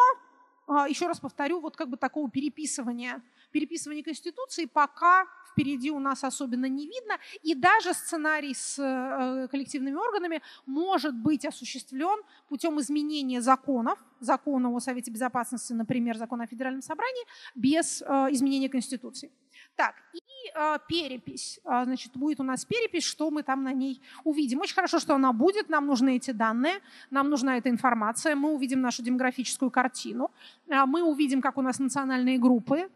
еще 0.87 1.07
раз 1.07 1.19
повторю, 1.19 1.59
вот 1.59 1.75
как 1.75 1.89
бы 1.89 1.97
такого 1.97 2.29
переписывания, 2.29 3.21
переписывания 3.51 4.03
Конституции 4.03 4.65
пока 4.65 5.27
впереди 5.51 5.91
у 5.91 5.99
нас 5.99 6.23
особенно 6.23 6.65
не 6.65 6.87
видно. 6.87 7.17
И 7.43 7.55
даже 7.55 7.93
сценарий 7.93 8.53
с 8.53 8.79
э, 8.79 9.47
коллективными 9.49 9.95
органами 9.95 10.41
может 10.65 11.15
быть 11.15 11.45
осуществлен 11.45 12.21
путем 12.47 12.79
изменения 12.79 13.41
законов, 13.41 13.99
закона 14.19 14.69
о 14.69 14.79
Совете 14.79 15.11
Безопасности, 15.11 15.73
например, 15.73 16.17
закона 16.17 16.45
о 16.45 16.47
Федеральном 16.47 16.81
собрании, 16.81 17.25
без 17.55 18.01
э, 18.01 18.05
изменения 18.31 18.69
Конституции. 18.69 19.31
Так, 19.75 19.95
и 20.13 20.20
э, 20.55 20.77
перепись. 20.87 21.59
Э, 21.65 21.83
значит, 21.85 22.11
будет 22.15 22.39
у 22.39 22.43
нас 22.43 22.65
перепись, 22.65 23.03
что 23.03 23.29
мы 23.31 23.43
там 23.43 23.63
на 23.63 23.73
ней 23.73 24.01
увидим. 24.23 24.59
Очень 24.61 24.75
хорошо, 24.75 24.99
что 24.99 25.15
она 25.15 25.33
будет, 25.33 25.69
нам 25.69 25.87
нужны 25.87 26.15
эти 26.15 26.31
данные, 26.31 26.79
нам 27.09 27.29
нужна 27.29 27.57
эта 27.57 27.69
информация, 27.69 28.35
мы 28.35 28.53
увидим 28.53 28.81
нашу 28.81 29.03
демографическую 29.03 29.71
картину, 29.71 30.31
э, 30.67 30.85
мы 30.85 31.03
увидим, 31.03 31.41
как 31.41 31.57
у 31.57 31.61
нас 31.61 31.79
национальные 31.79 32.39
группы 32.39 32.89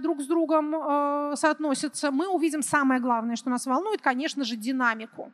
друг 0.00 0.20
с 0.20 0.26
другом 0.26 0.72
соотносятся, 1.36 2.10
мы 2.10 2.28
увидим 2.28 2.62
самое 2.62 3.00
главное, 3.00 3.36
что 3.36 3.50
нас 3.50 3.66
волнует, 3.66 4.00
конечно 4.00 4.44
же, 4.44 4.56
динамику 4.56 5.32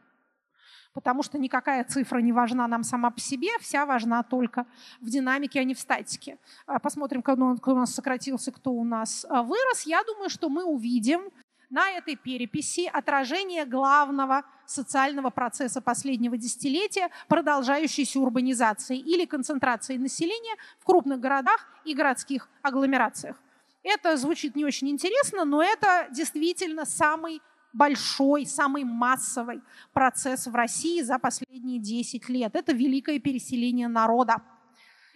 потому 0.95 1.23
что 1.23 1.39
никакая 1.39 1.85
цифра 1.85 2.19
не 2.19 2.33
важна 2.33 2.69
нам 2.69 2.83
сама 2.83 3.11
по 3.11 3.21
себе, 3.21 3.49
вся 3.61 3.87
важна 3.87 4.23
только 4.23 4.67
в 5.01 5.09
динамике, 5.09 5.61
а 5.61 5.65
не 5.65 5.75
в 5.75 5.81
статике. 5.81 6.39
А, 6.67 6.79
посмотрим, 6.79 7.23
кто 7.23 7.35
у 7.35 7.75
нас 7.75 7.95
сократился, 7.95 8.53
кто 8.53 8.73
у 8.73 8.85
нас 8.85 9.27
а, 9.29 9.43
вырос. 9.43 9.83
Я 9.83 10.03
думаю, 10.05 10.31
что 10.31 10.49
мы 10.49 10.65
увидим 10.65 11.31
на 11.73 11.91
этой 11.91 12.17
переписи 12.17 12.87
отражение 12.93 13.65
главного 13.65 14.45
социального 14.67 15.31
процесса 15.31 15.81
последнего 15.81 16.37
десятилетия, 16.37 17.09
продолжающейся 17.29 18.21
урбанизации 18.21 18.99
или 18.99 19.25
концентрации 19.25 19.97
населения 19.97 20.55
в 20.79 20.85
крупных 20.85 21.19
городах 21.19 21.67
и 21.87 21.95
городских 21.95 22.51
агломерациях. 22.61 23.41
Это 23.83 24.19
звучит 24.19 24.55
не 24.55 24.67
очень 24.67 24.91
интересно, 24.91 25.47
но 25.47 25.63
это 25.63 26.09
действительно 26.11 26.85
самый 26.85 27.41
большой, 27.73 28.45
самый 28.45 28.85
массовый 28.85 29.63
процесс 29.95 30.47
в 30.47 30.55
России 30.55 31.01
за 31.01 31.19
последние 31.19 31.79
10 31.79 32.29
лет. 32.29 32.55
Это 32.55 32.73
великое 32.73 33.19
переселение 33.19 33.89
народа. 33.89 34.43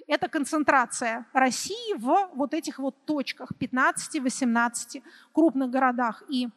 Это 0.06 0.28
концентрация 0.28 1.26
России 1.32 1.94
в 1.98 2.30
вот 2.34 2.54
этих 2.54 2.78
вот 2.78 2.94
точках, 3.06 3.50
15-18 3.58 5.02
крупных 5.32 5.70
городах 5.70 6.22
и 6.28 6.48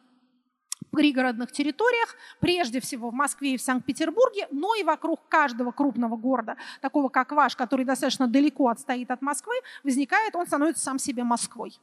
пригородных 0.92 1.52
территориях, 1.52 2.14
прежде 2.40 2.80
всего 2.80 3.10
в 3.10 3.14
Москве 3.14 3.54
и 3.54 3.56
в 3.56 3.62
Санкт-Петербурге, 3.62 4.46
но 4.50 4.74
и 4.74 4.82
вокруг 4.82 5.20
каждого 5.28 5.72
крупного 5.72 6.16
города, 6.16 6.56
такого 6.80 7.08
как 7.08 7.32
ваш, 7.32 7.56
который 7.56 7.84
достаточно 7.84 8.26
далеко 8.26 8.68
отстоит 8.68 9.10
от 9.10 9.22
Москвы, 9.22 9.54
возникает, 9.84 10.34
он 10.34 10.46
становится 10.46 10.82
сам 10.82 10.98
себе 10.98 11.24
Москвой. 11.24 11.78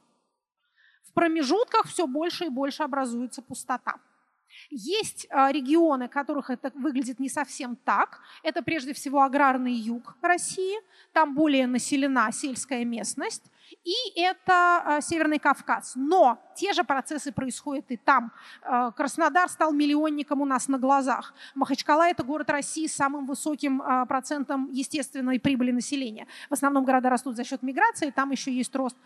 В 1.04 1.12
промежутках 1.12 1.86
все 1.86 2.06
больше 2.06 2.46
и 2.46 2.48
больше 2.50 2.82
образуется 2.82 3.42
пустота. 3.42 3.96
Есть 4.70 5.26
а, 5.30 5.50
регионы, 5.50 6.08
которых 6.08 6.50
это 6.50 6.70
выглядит 6.74 7.18
не 7.18 7.28
совсем 7.28 7.76
так. 7.76 8.20
Это 8.42 8.62
прежде 8.62 8.92
всего 8.92 9.22
аграрный 9.22 9.72
юг 9.72 10.16
России, 10.20 10.78
там 11.12 11.34
более 11.34 11.66
населена 11.66 12.30
сельская 12.32 12.84
местность. 12.84 13.44
И 13.84 13.94
это 14.16 14.82
а, 14.84 15.00
Северный 15.00 15.38
Кавказ. 15.38 15.92
Но 15.96 16.38
те 16.54 16.72
же 16.72 16.84
процессы 16.84 17.32
происходят 17.32 17.86
и 17.90 17.96
там. 17.96 18.32
А, 18.62 18.90
Краснодар 18.92 19.48
стал 19.48 19.72
миллионником 19.72 20.40
у 20.42 20.44
нас 20.44 20.68
на 20.68 20.78
глазах. 20.78 21.34
Махачкала– 21.54 22.08
это 22.10 22.22
город 22.22 22.50
России 22.50 22.86
с 22.86 22.94
самым 22.94 23.26
высоким 23.26 23.82
процентом 24.06 24.70
естественной 24.72 25.40
прибыли 25.40 25.70
населения. 25.70 26.26
В 26.50 26.54
основном 26.54 26.84
города 26.84 27.10
растут 27.10 27.36
за 27.36 27.44
счет 27.44 27.62
миграции, 27.62 28.10
там 28.10 28.30
еще 28.30 28.52
есть 28.52 28.74
рост 28.74 28.96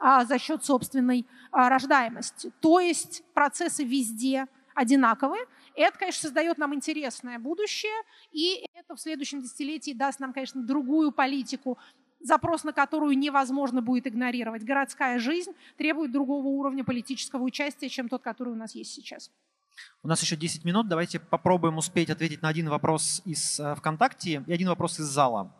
за 0.00 0.38
счет 0.38 0.64
собственной 0.64 1.26
рождаемости. 1.52 2.52
То 2.60 2.80
есть 2.80 3.22
процессы 3.34 3.84
везде– 3.84 4.46
одинаковые. 4.74 5.44
Это, 5.74 5.98
конечно, 5.98 6.22
создает 6.22 6.58
нам 6.58 6.74
интересное 6.74 7.38
будущее, 7.38 7.92
и 8.30 8.66
это 8.74 8.94
в 8.94 9.00
следующем 9.00 9.42
десятилетии 9.42 9.92
даст 9.92 10.20
нам, 10.20 10.32
конечно, 10.32 10.62
другую 10.62 11.12
политику, 11.12 11.78
запрос 12.20 12.64
на 12.64 12.72
которую 12.72 13.18
невозможно 13.18 13.82
будет 13.82 14.06
игнорировать. 14.06 14.64
Городская 14.64 15.18
жизнь 15.18 15.52
требует 15.76 16.12
другого 16.12 16.46
уровня 16.46 16.84
политического 16.84 17.42
участия, 17.42 17.88
чем 17.88 18.08
тот, 18.08 18.22
который 18.22 18.52
у 18.52 18.56
нас 18.56 18.74
есть 18.74 18.92
сейчас. 18.92 19.30
У 20.02 20.08
нас 20.08 20.20
еще 20.22 20.36
10 20.36 20.64
минут. 20.64 20.88
Давайте 20.88 21.18
попробуем 21.18 21.78
успеть 21.78 22.10
ответить 22.10 22.42
на 22.42 22.48
один 22.48 22.68
вопрос 22.68 23.22
из 23.24 23.58
э, 23.58 23.74
ВКонтакте 23.76 24.44
и 24.46 24.52
один 24.52 24.68
вопрос 24.68 25.00
из 25.00 25.06
зала. 25.06 25.54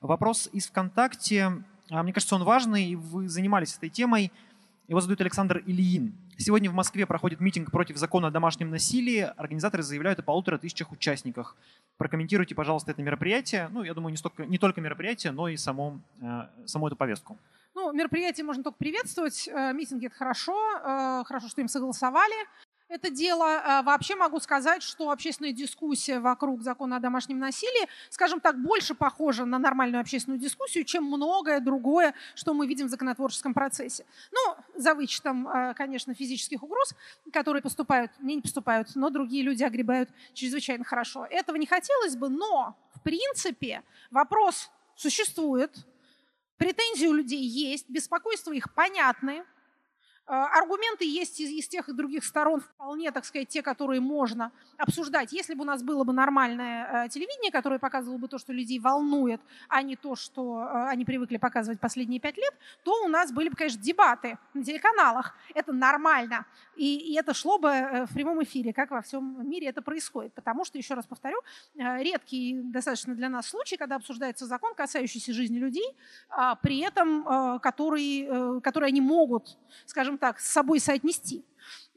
Вопрос 0.00 0.48
из 0.52 0.66
ВКонтакте, 0.66 1.62
а, 1.90 2.02
мне 2.02 2.12
кажется, 2.12 2.34
он 2.34 2.42
важный, 2.42 2.86
и 2.86 2.96
вы 2.96 3.28
занимались 3.28 3.76
этой 3.76 3.88
темой. 3.88 4.32
Его 4.88 5.00
задает 5.00 5.20
Александр 5.20 5.62
Ильин. 5.66 6.14
Сегодня 6.42 6.68
в 6.68 6.74
Москве 6.74 7.06
проходит 7.06 7.38
митинг 7.38 7.70
против 7.70 7.96
закона 7.96 8.26
о 8.26 8.30
домашнем 8.32 8.68
насилии. 8.68 9.20
Организаторы 9.36 9.84
заявляют 9.84 10.18
о 10.18 10.22
полутора 10.24 10.58
тысячах 10.58 10.90
участниках. 10.90 11.56
Прокомментируйте, 11.98 12.56
пожалуйста, 12.56 12.90
это 12.90 13.00
мероприятие. 13.00 13.68
Ну, 13.68 13.84
я 13.84 13.94
думаю, 13.94 14.10
не, 14.10 14.16
столько, 14.16 14.44
не 14.44 14.58
только 14.58 14.80
мероприятие, 14.80 15.32
но 15.32 15.46
и 15.46 15.56
само, 15.56 16.00
э, 16.20 16.48
саму 16.66 16.88
эту 16.88 16.96
повестку. 16.96 17.38
Ну, 17.76 17.92
мероприятие 17.92 18.44
можно 18.44 18.64
только 18.64 18.76
приветствовать. 18.76 19.46
Э, 19.46 19.72
митинги– 19.72 20.06
это 20.08 20.16
хорошо. 20.16 20.56
Э, 20.78 21.22
хорошо, 21.24 21.46
что 21.46 21.60
им 21.60 21.68
согласовали 21.68 22.34
это 22.92 23.10
дело. 23.10 23.60
А, 23.64 23.82
вообще 23.82 24.14
могу 24.14 24.38
сказать, 24.38 24.82
что 24.82 25.10
общественная 25.10 25.52
дискуссия 25.52 26.20
вокруг 26.20 26.62
закона 26.62 26.96
о 26.96 27.00
домашнем 27.00 27.38
насилии, 27.38 27.88
скажем 28.10 28.40
так, 28.40 28.60
больше 28.62 28.94
похожа 28.94 29.44
на 29.44 29.58
нормальную 29.58 30.00
общественную 30.00 30.38
дискуссию, 30.38 30.84
чем 30.84 31.04
многое 31.04 31.60
другое, 31.60 32.14
что 32.34 32.52
мы 32.54 32.66
видим 32.66 32.86
в 32.86 32.90
законотворческом 32.90 33.54
процессе. 33.54 34.04
Ну, 34.30 34.56
за 34.74 34.94
вычетом, 34.94 35.48
а, 35.48 35.74
конечно, 35.74 36.14
физических 36.14 36.62
угроз, 36.62 36.94
которые 37.32 37.62
поступают, 37.62 38.12
мне 38.18 38.36
не 38.36 38.42
поступают, 38.42 38.94
но 38.94 39.10
другие 39.10 39.42
люди 39.42 39.64
огребают 39.64 40.10
чрезвычайно 40.34 40.84
хорошо. 40.84 41.26
Этого 41.30 41.56
не 41.56 41.66
хотелось 41.66 42.16
бы, 42.16 42.28
но, 42.28 42.76
в 42.94 43.02
принципе, 43.02 43.82
вопрос 44.10 44.70
существует, 44.96 45.86
претензии 46.58 47.06
у 47.06 47.14
людей 47.14 47.42
есть, 47.42 47.88
беспокойства 47.88 48.52
их 48.52 48.72
понятны, 48.74 49.44
аргументы 50.32 51.04
есть 51.04 51.40
из, 51.40 51.68
тех 51.68 51.88
и 51.88 51.92
других 51.92 52.24
сторон 52.24 52.60
вполне, 52.60 53.10
так 53.12 53.24
сказать, 53.26 53.48
те, 53.48 53.62
которые 53.62 54.00
можно 54.00 54.50
обсуждать. 54.78 55.32
Если 55.32 55.54
бы 55.54 55.62
у 55.62 55.66
нас 55.66 55.82
было 55.82 56.04
бы 56.04 56.14
нормальное 56.14 57.04
э, 57.04 57.08
телевидение, 57.10 57.52
которое 57.52 57.78
показывало 57.78 58.16
бы 58.16 58.28
то, 58.28 58.38
что 58.38 58.52
людей 58.52 58.78
волнует, 58.78 59.42
а 59.68 59.82
не 59.82 59.94
то, 59.94 60.16
что 60.16 60.62
э, 60.62 60.88
они 60.88 61.04
привыкли 61.04 61.36
показывать 61.36 61.80
последние 61.80 62.18
пять 62.18 62.38
лет, 62.38 62.54
то 62.82 63.04
у 63.04 63.08
нас 63.08 63.30
были 63.30 63.50
бы, 63.50 63.56
конечно, 63.56 63.82
дебаты 63.82 64.38
на 64.54 64.64
телеканалах. 64.64 65.36
Это 65.54 65.72
нормально. 65.72 66.46
И, 66.76 67.12
и 67.12 67.18
это 67.18 67.34
шло 67.34 67.58
бы 67.58 68.06
в 68.08 68.14
прямом 68.14 68.42
эфире, 68.42 68.72
как 68.72 68.90
во 68.90 69.02
всем 69.02 69.46
мире 69.46 69.68
это 69.68 69.82
происходит. 69.82 70.32
Потому 70.32 70.64
что, 70.64 70.78
еще 70.78 70.94
раз 70.94 71.04
повторю, 71.06 71.36
редкий 71.74 72.62
достаточно 72.62 73.14
для 73.14 73.28
нас 73.28 73.48
случай, 73.48 73.76
когда 73.76 73.96
обсуждается 73.96 74.46
закон, 74.46 74.74
касающийся 74.74 75.34
жизни 75.34 75.58
людей, 75.58 75.94
а 76.30 76.54
при 76.54 76.78
этом 76.80 77.60
который, 77.60 78.60
который 78.62 78.88
они 78.88 79.00
могут, 79.00 79.58
скажем 79.84 80.18
так, 80.22 80.38
с 80.38 80.48
собой 80.52 80.78
соотнести. 80.78 81.44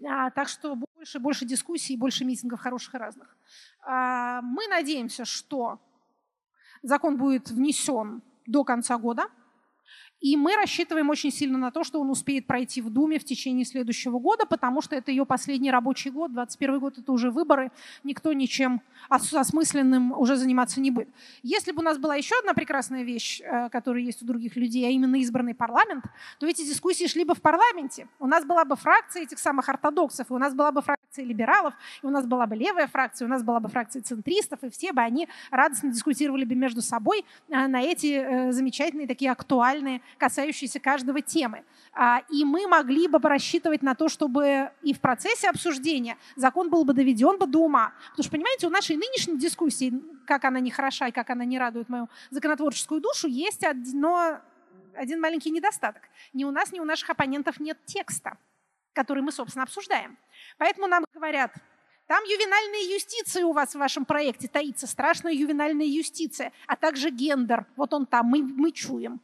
А, 0.03 0.31
так 0.31 0.47
что 0.47 0.75
больше, 0.75 1.19
больше 1.19 1.45
дискуссий, 1.45 1.95
больше 1.95 2.25
митингов 2.25 2.59
хороших 2.59 2.95
и 2.95 2.97
разных. 2.97 3.37
А, 3.81 4.41
мы 4.41 4.67
надеемся, 4.67 5.25
что 5.25 5.79
закон 6.81 7.17
будет 7.17 7.51
внесен 7.51 8.23
до 8.47 8.63
конца 8.63 8.97
года. 8.97 9.27
И 10.21 10.37
мы 10.37 10.55
рассчитываем 10.55 11.09
очень 11.09 11.31
сильно 11.31 11.57
на 11.57 11.71
то, 11.71 11.83
что 11.83 11.99
он 11.99 12.09
успеет 12.09 12.47
пройти 12.47 12.81
в 12.81 12.89
Думе 12.89 13.19
в 13.19 13.25
течение 13.25 13.65
следующего 13.65 14.17
года, 14.17 14.45
потому 14.45 14.81
что 14.81 14.95
это 14.95 15.11
ее 15.11 15.25
последний 15.25 15.69
рабочий 15.69 16.09
год, 16.09 16.33
21 16.33 16.79
год 16.79 16.97
это 16.97 17.11
уже 17.11 17.29
выборы, 17.29 17.71
никто 18.03 18.33
ничем 18.33 18.81
осмысленным 19.09 20.13
уже 20.13 20.35
заниматься 20.35 20.79
не 20.79 20.89
будет. 20.89 21.09
Если 21.43 21.71
бы 21.73 21.81
у 21.81 21.83
нас 21.83 21.97
была 21.97 22.15
еще 22.15 22.35
одна 22.39 22.53
прекрасная 22.53 23.03
вещь, 23.03 23.41
э, 23.41 23.69
которая 23.69 24.01
есть 24.01 24.23
у 24.23 24.25
других 24.25 24.55
людей, 24.55 24.87
а 24.87 24.89
именно 24.89 25.17
избранный 25.17 25.53
парламент, 25.53 26.05
то 26.39 26.47
эти 26.47 26.65
дискуссии 26.65 27.07
шли 27.07 27.23
бы 27.23 27.35
в 27.35 27.41
парламенте. 27.41 28.07
У 28.19 28.25
нас 28.25 28.45
была 28.45 28.65
бы 28.65 28.75
фракция 28.75 29.23
этих 29.23 29.37
самых 29.37 29.69
ортодоксов, 29.69 30.31
и 30.31 30.33
у 30.33 30.37
нас 30.37 30.53
была 30.53 30.71
бы 30.71 30.81
фракция 30.81 31.04
либералов, 31.23 31.73
и 32.01 32.05
у 32.05 32.09
нас 32.09 32.25
была 32.25 32.45
бы 32.45 32.55
левая 32.55 32.87
фракция, 32.87 33.25
у 33.25 33.29
нас 33.29 33.43
была 33.43 33.59
бы 33.59 33.69
фракция 33.69 34.01
центристов, 34.01 34.63
и 34.63 34.69
все 34.69 34.93
бы 34.93 35.01
они 35.01 35.27
радостно 35.51 35.91
дискутировали 35.91 36.45
бы 36.45 36.55
между 36.55 36.81
собой 36.81 37.25
э, 37.49 37.67
на 37.67 37.81
эти 37.81 38.07
э, 38.07 38.51
замечательные 38.51 39.07
такие 39.07 39.31
актуальные 39.31 40.01
касающиеся 40.17 40.79
каждого 40.79 41.21
темы. 41.21 41.63
А, 41.93 42.23
и 42.29 42.43
мы 42.43 42.67
могли 42.67 43.07
бы 43.07 43.19
рассчитывать 43.19 43.81
на 43.81 43.95
то, 43.95 44.09
чтобы 44.09 44.71
и 44.81 44.93
в 44.93 44.99
процессе 44.99 45.49
обсуждения 45.49 46.17
закон 46.35 46.69
был 46.69 46.83
бы 46.83 46.93
доведен 46.93 47.37
бы 47.37 47.47
до 47.47 47.59
ума. 47.59 47.93
Потому 48.11 48.23
что, 48.23 48.31
понимаете, 48.31 48.67
у 48.67 48.69
нашей 48.69 48.97
нынешней 48.97 49.37
дискуссии, 49.37 49.93
как 50.25 50.43
она 50.45 50.59
не 50.59 50.71
хороша 50.71 51.07
и 51.07 51.11
как 51.11 51.29
она 51.29 51.45
не 51.45 51.57
радует 51.57 51.89
мою 51.89 52.09
законотворческую 52.31 53.01
душу, 53.01 53.27
есть 53.27 53.63
одно, 53.63 54.39
один 54.93 55.21
маленький 55.21 55.51
недостаток. 55.51 56.03
Ни 56.33 56.43
у 56.43 56.51
нас, 56.51 56.71
ни 56.71 56.79
у 56.79 56.85
наших 56.85 57.09
оппонентов 57.09 57.59
нет 57.59 57.77
текста, 57.85 58.37
который 58.93 59.23
мы, 59.23 59.31
собственно, 59.31 59.63
обсуждаем. 59.63 60.17
Поэтому 60.57 60.87
нам 60.87 61.03
говорят, 61.13 61.51
там 62.07 62.23
ювенальная 62.23 62.93
юстиция 62.93 63.45
у 63.45 63.53
вас 63.53 63.73
в 63.73 63.79
вашем 63.79 64.05
проекте 64.05 64.47
таится, 64.47 64.85
страшная 64.85 65.33
ювенальная 65.33 65.87
юстиция, 65.87 66.51
а 66.67 66.75
также 66.75 67.09
гендер. 67.09 67.65
Вот 67.75 67.93
он 67.93 68.05
там, 68.05 68.27
мы, 68.27 68.43
мы 68.43 68.71
чуем. 68.71 69.21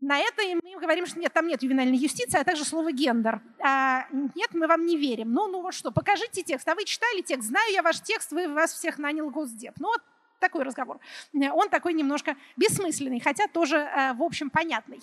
На 0.00 0.18
это 0.18 0.42
мы 0.42 0.72
им 0.72 0.80
говорим, 0.80 1.06
что 1.06 1.20
нет, 1.20 1.32
там 1.32 1.46
нет 1.46 1.62
ювенальной 1.62 1.96
юстиции, 1.96 2.36
а 2.36 2.42
также 2.42 2.64
слово 2.64 2.90
гендер. 2.90 3.40
А, 3.60 4.06
нет, 4.10 4.52
мы 4.52 4.66
вам 4.66 4.84
не 4.84 4.96
верим. 4.96 5.32
Ну, 5.32 5.46
ну 5.46 5.62
вот 5.62 5.74
что, 5.74 5.92
покажите 5.92 6.42
текст. 6.42 6.68
А 6.68 6.74
вы 6.74 6.84
читали 6.84 7.20
текст? 7.20 7.48
Знаю 7.48 7.72
я 7.72 7.82
ваш 7.82 8.00
текст, 8.00 8.32
вы 8.32 8.48
вас 8.48 8.72
всех 8.72 8.98
нанял 8.98 9.30
Госдеп. 9.30 9.74
Ну 9.78 9.86
вот 9.86 10.02
такой 10.40 10.64
разговор. 10.64 10.98
Он 11.32 11.68
такой 11.68 11.92
немножко 11.92 12.36
бессмысленный, 12.56 13.20
хотя 13.20 13.46
тоже, 13.46 13.76
э, 13.76 14.14
в 14.14 14.22
общем, 14.22 14.50
понятный. 14.50 15.00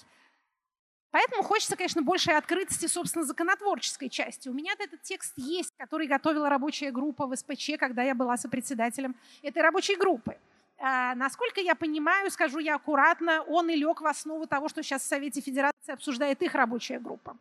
Поэтому 1.11 1.41
хочется, 1.41 1.75
конечно, 1.75 2.03
большей 2.03 2.35
открытости, 2.35 2.85
собственно, 2.85 3.25
законотворческой 3.25 4.09
части. 4.09 4.47
У 4.47 4.53
меня 4.53 4.73
этот 4.77 5.01
текст 5.01 5.33
есть, 5.37 5.73
который 5.77 6.07
готовила 6.07 6.49
рабочая 6.49 6.91
группа 6.91 7.25
в 7.25 7.35
СПЧ, 7.35 7.71
когда 7.79 8.03
я 8.03 8.13
была 8.13 8.37
сопредседателем 8.37 9.15
этой 9.41 9.61
рабочей 9.63 9.95
группы. 9.95 10.37
А, 10.77 11.15
насколько 11.15 11.59
я 11.61 11.75
понимаю, 11.75 12.29
скажу 12.31 12.59
я 12.59 12.75
аккуратно, 12.75 13.41
он 13.43 13.69
и 13.69 13.75
лег 13.75 14.01
в 14.01 14.05
основу 14.05 14.45
того, 14.45 14.69
что 14.69 14.83
сейчас 14.83 15.01
в 15.01 15.07
Совете 15.07 15.41
Федерации 15.41 15.91
обсуждает 15.91 16.41
их 16.41 16.53
рабочая 16.53 16.99
группа. 16.99 17.35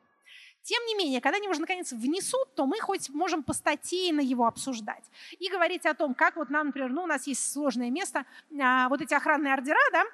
Тем 0.62 0.84
не 0.86 0.96
менее, 0.96 1.20
когда 1.20 1.36
они 1.36 1.48
уже 1.48 1.60
наконец 1.60 1.92
внесут, 1.92 2.54
то 2.54 2.66
мы 2.66 2.80
хоть 2.80 3.10
можем 3.10 3.42
по 3.42 3.52
статейно 3.52 4.20
его 4.20 4.46
обсуждать 4.46 5.04
и 5.38 5.48
говорить 5.48 5.86
о 5.86 5.94
том, 5.94 6.14
как 6.14 6.36
вот 6.36 6.50
нам, 6.50 6.66
например, 6.66 6.90
ну, 6.90 7.04
у 7.04 7.06
нас 7.06 7.26
есть 7.26 7.52
сложное 7.52 7.90
место, 7.90 8.24
а, 8.60 8.88
вот 8.88 9.00
эти 9.00 9.14
охранные 9.14 9.54
ордера, 9.54 9.78
да, 9.92 10.04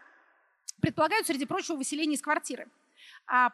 предполагают, 0.81 1.27
среди 1.27 1.47
прочего, 1.47 1.77
выселение 1.77 2.17
из 2.17 2.23
квартиры, 2.23 2.69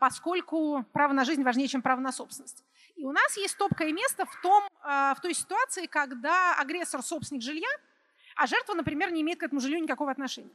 поскольку 0.00 0.84
право 0.92 1.12
на 1.12 1.24
жизнь 1.24 1.42
важнее, 1.42 1.68
чем 1.68 1.82
право 1.82 2.00
на 2.00 2.12
собственность. 2.12 2.64
И 2.96 3.04
у 3.04 3.12
нас 3.12 3.36
есть 3.36 3.56
топкое 3.56 3.92
место 3.92 4.26
в, 4.26 4.40
том, 4.42 4.62
а, 4.82 5.14
в 5.14 5.20
той 5.20 5.32
ситуации, 5.34 5.86
когда 5.86 6.54
агрессор– 6.54 7.02
собственник 7.02 7.42
жилья– 7.42 7.68
а 8.40 8.46
жертва, 8.46 8.72
например, 8.72 9.10
не 9.10 9.20
имеет 9.20 9.38
к 9.38 9.42
этому 9.42 9.60
жилью 9.60 9.82
никакого 9.82 10.10
отношения. 10.10 10.50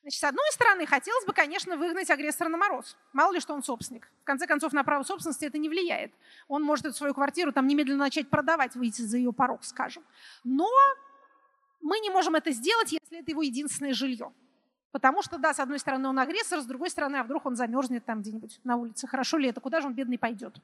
Значит, 0.00 0.20
с 0.20 0.24
одной 0.24 0.50
стороны, 0.52 0.86
хотелось 0.86 1.26
бы, 1.26 1.34
конечно, 1.34 1.76
выгнать 1.76 2.10
агрессора 2.10 2.48
на 2.48 2.56
мороз. 2.56 2.96
Мало 3.12 3.34
ли, 3.34 3.40
что 3.40 3.52
он 3.52 3.62
собственник. 3.62 4.08
В 4.22 4.24
конце 4.24 4.46
концов, 4.46 4.72
на 4.72 4.82
право 4.82 5.02
собственности 5.02 5.44
это 5.44 5.58
не 5.58 5.68
влияет. 5.68 6.12
Он 6.48 6.62
может 6.62 6.86
эту 6.86 6.94
свою 6.94 7.12
квартиру 7.12 7.52
там 7.52 7.66
немедленно 7.66 8.04
начать 8.04 8.30
продавать, 8.30 8.74
выйти 8.76 9.02
за 9.02 9.18
ее 9.18 9.32
порог, 9.32 9.64
скажем. 9.64 10.04
Но 10.42 10.68
мы 11.82 12.00
не 12.00 12.08
можем 12.08 12.34
это 12.34 12.50
сделать, 12.50 12.92
если 12.92 13.20
это 13.20 13.30
его 13.30 13.42
единственное 13.42 13.92
жилье. 13.92 14.32
Потому 14.94 15.22
что, 15.22 15.38
да, 15.38 15.52
с 15.52 15.58
одной 15.58 15.80
стороны 15.80 16.08
он 16.08 16.20
агрессор, 16.20 16.60
с 16.60 16.66
другой 16.66 16.88
стороны, 16.88 17.16
а 17.16 17.24
вдруг 17.24 17.44
он 17.46 17.56
замерзнет 17.56 18.04
там 18.04 18.20
где-нибудь 18.20 18.60
на 18.62 18.76
улице. 18.76 19.08
Хорошо 19.08 19.38
ли 19.38 19.48
это? 19.48 19.60
Куда 19.60 19.80
же 19.80 19.88
он, 19.88 19.92
бедный, 19.92 20.18
пойдет? 20.18 20.54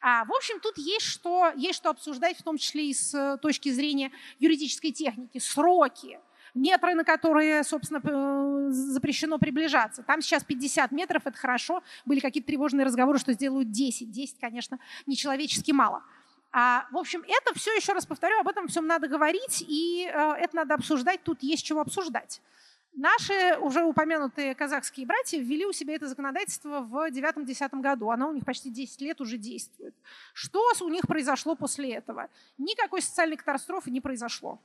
А, 0.00 0.24
в 0.24 0.32
общем, 0.32 0.60
тут 0.60 0.78
есть 0.78 1.04
что, 1.04 1.50
есть 1.56 1.78
что 1.78 1.90
обсуждать, 1.90 2.38
в 2.38 2.44
том 2.44 2.58
числе 2.58 2.90
и 2.90 2.94
с 2.94 3.12
э, 3.12 3.38
точки 3.38 3.72
зрения 3.72 4.12
юридической 4.38 4.92
техники. 4.92 5.38
Сроки, 5.38 6.20
метры, 6.54 6.94
на 6.94 7.02
которые, 7.02 7.64
собственно, 7.64 8.00
э, 8.04 8.68
запрещено 8.70 9.36
приближаться. 9.38 10.04
Там 10.04 10.22
сейчас 10.22 10.44
50 10.44 10.92
метров, 10.92 11.26
это 11.26 11.36
хорошо. 11.36 11.82
Были 12.04 12.20
какие-то 12.20 12.46
тревожные 12.46 12.86
разговоры, 12.86 13.18
что 13.18 13.32
сделают 13.32 13.72
10. 13.72 14.12
10, 14.12 14.38
конечно, 14.38 14.78
нечеловечески 15.06 15.72
мало. 15.72 16.04
А, 16.52 16.86
в 16.92 16.98
общем, 16.98 17.24
это 17.26 17.52
все, 17.58 17.74
еще 17.74 17.94
раз 17.94 18.06
повторю, 18.06 18.38
об 18.38 18.46
этом 18.46 18.68
всем 18.68 18.86
надо 18.86 19.08
говорить, 19.08 19.64
и 19.66 20.08
э, 20.08 20.32
это 20.38 20.54
надо 20.54 20.74
обсуждать, 20.74 21.24
тут 21.24 21.42
есть 21.42 21.64
чего 21.64 21.80
обсуждать. 21.80 22.40
Наши 22.96 23.58
уже 23.60 23.84
упомянутые 23.84 24.54
казахские 24.54 25.06
братья 25.06 25.38
ввели 25.38 25.66
у 25.66 25.72
себя 25.72 25.96
это 25.96 26.08
законодательство 26.08 26.80
в 26.80 27.10
9-10 27.10 27.80
году. 27.82 28.10
Оно 28.10 28.30
у 28.30 28.32
них 28.32 28.46
почти 28.46 28.70
10 28.70 29.02
лет 29.02 29.20
уже 29.20 29.36
действует. 29.36 29.94
Что 30.32 30.62
у 30.80 30.88
них 30.88 31.02
произошло 31.06 31.54
после 31.56 31.92
этого? 31.92 32.30
Никакой 32.56 33.02
социальной 33.02 33.36
катастрофы 33.36 33.90
не 33.90 34.00
произошло. 34.00 34.58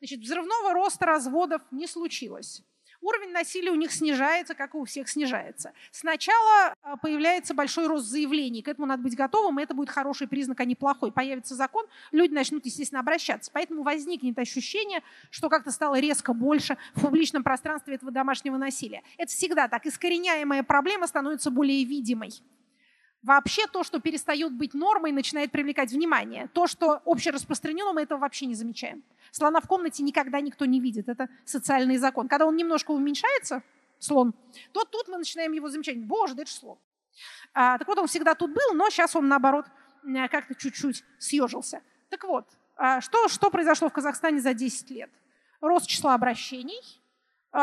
Значит, 0.00 0.20
взрывного 0.20 0.74
роста 0.74 1.06
разводов 1.06 1.62
не 1.70 1.86
случилось. 1.86 2.62
Уровень 3.00 3.30
насилия 3.30 3.70
у 3.70 3.76
них 3.76 3.92
снижается, 3.92 4.54
как 4.54 4.74
и 4.74 4.76
у 4.76 4.84
всех 4.84 5.08
снижается. 5.08 5.72
Сначала 5.92 6.74
а, 6.82 6.96
появляется 6.96 7.54
большой 7.54 7.86
рост 7.86 8.06
заявлений, 8.06 8.60
к 8.62 8.68
этому 8.68 8.86
надо 8.86 9.02
быть 9.02 9.16
готовым, 9.16 9.60
и 9.60 9.62
это 9.62 9.74
будет 9.74 9.90
хороший 9.90 10.26
признак, 10.26 10.58
а 10.60 10.64
не 10.64 10.74
плохой. 10.74 11.12
Появится 11.12 11.54
закон, 11.54 11.86
люди 12.10 12.34
начнут, 12.34 12.64
естественно, 12.66 13.00
обращаться. 13.00 13.50
Поэтому 13.52 13.82
возникнет 13.82 14.38
ощущение, 14.38 15.02
что 15.30 15.48
как-то 15.48 15.70
стало 15.70 16.00
резко 16.00 16.32
больше 16.32 16.76
в 16.94 17.02
публичном 17.02 17.44
пространстве 17.44 17.94
этого 17.94 18.10
домашнего 18.10 18.56
насилия. 18.56 19.02
Это 19.16 19.30
всегда 19.30 19.68
так. 19.68 19.86
Искореняемая 19.86 20.62
проблема 20.64 21.06
становится 21.06 21.50
более 21.50 21.84
видимой. 21.84 22.32
Вообще 23.22 23.66
то, 23.66 23.82
что 23.82 24.00
перестает 24.00 24.52
быть 24.52 24.74
нормой, 24.74 25.10
начинает 25.10 25.50
привлекать 25.50 25.90
внимание. 25.90 26.48
То, 26.54 26.66
что 26.66 27.02
общераспространено, 27.04 27.92
мы 27.92 28.02
этого 28.02 28.18
вообще 28.18 28.46
не 28.46 28.54
замечаем. 28.54 29.02
Слона 29.32 29.60
в 29.60 29.66
комнате 29.66 30.02
никогда 30.02 30.40
никто 30.40 30.64
не 30.66 30.80
видит. 30.80 31.08
Это 31.08 31.28
социальный 31.44 31.96
закон. 31.96 32.28
Когда 32.28 32.46
он 32.46 32.56
немножко 32.56 32.92
уменьшается, 32.92 33.62
слон, 33.98 34.34
то 34.72 34.84
тут 34.84 35.08
мы 35.08 35.18
начинаем 35.18 35.52
его 35.52 35.68
замечать. 35.68 35.98
Боже, 35.98 36.34
да 36.34 36.42
это 36.42 36.50
же 36.50 36.56
слон. 36.56 36.78
А, 37.52 37.76
так 37.78 37.88
вот, 37.88 37.98
он 37.98 38.06
всегда 38.06 38.34
тут 38.36 38.52
был, 38.52 38.74
но 38.74 38.88
сейчас 38.88 39.16
он, 39.16 39.26
наоборот, 39.26 39.66
как-то 40.30 40.54
чуть-чуть 40.54 41.02
съежился. 41.18 41.82
Так 42.10 42.22
вот, 42.22 42.46
а, 42.76 43.00
что, 43.00 43.26
что 43.28 43.50
произошло 43.50 43.88
в 43.88 43.92
Казахстане 43.92 44.40
за 44.40 44.54
10 44.54 44.90
лет? 44.90 45.10
Рост 45.60 45.88
числа 45.88 46.14
обращений– 46.14 46.80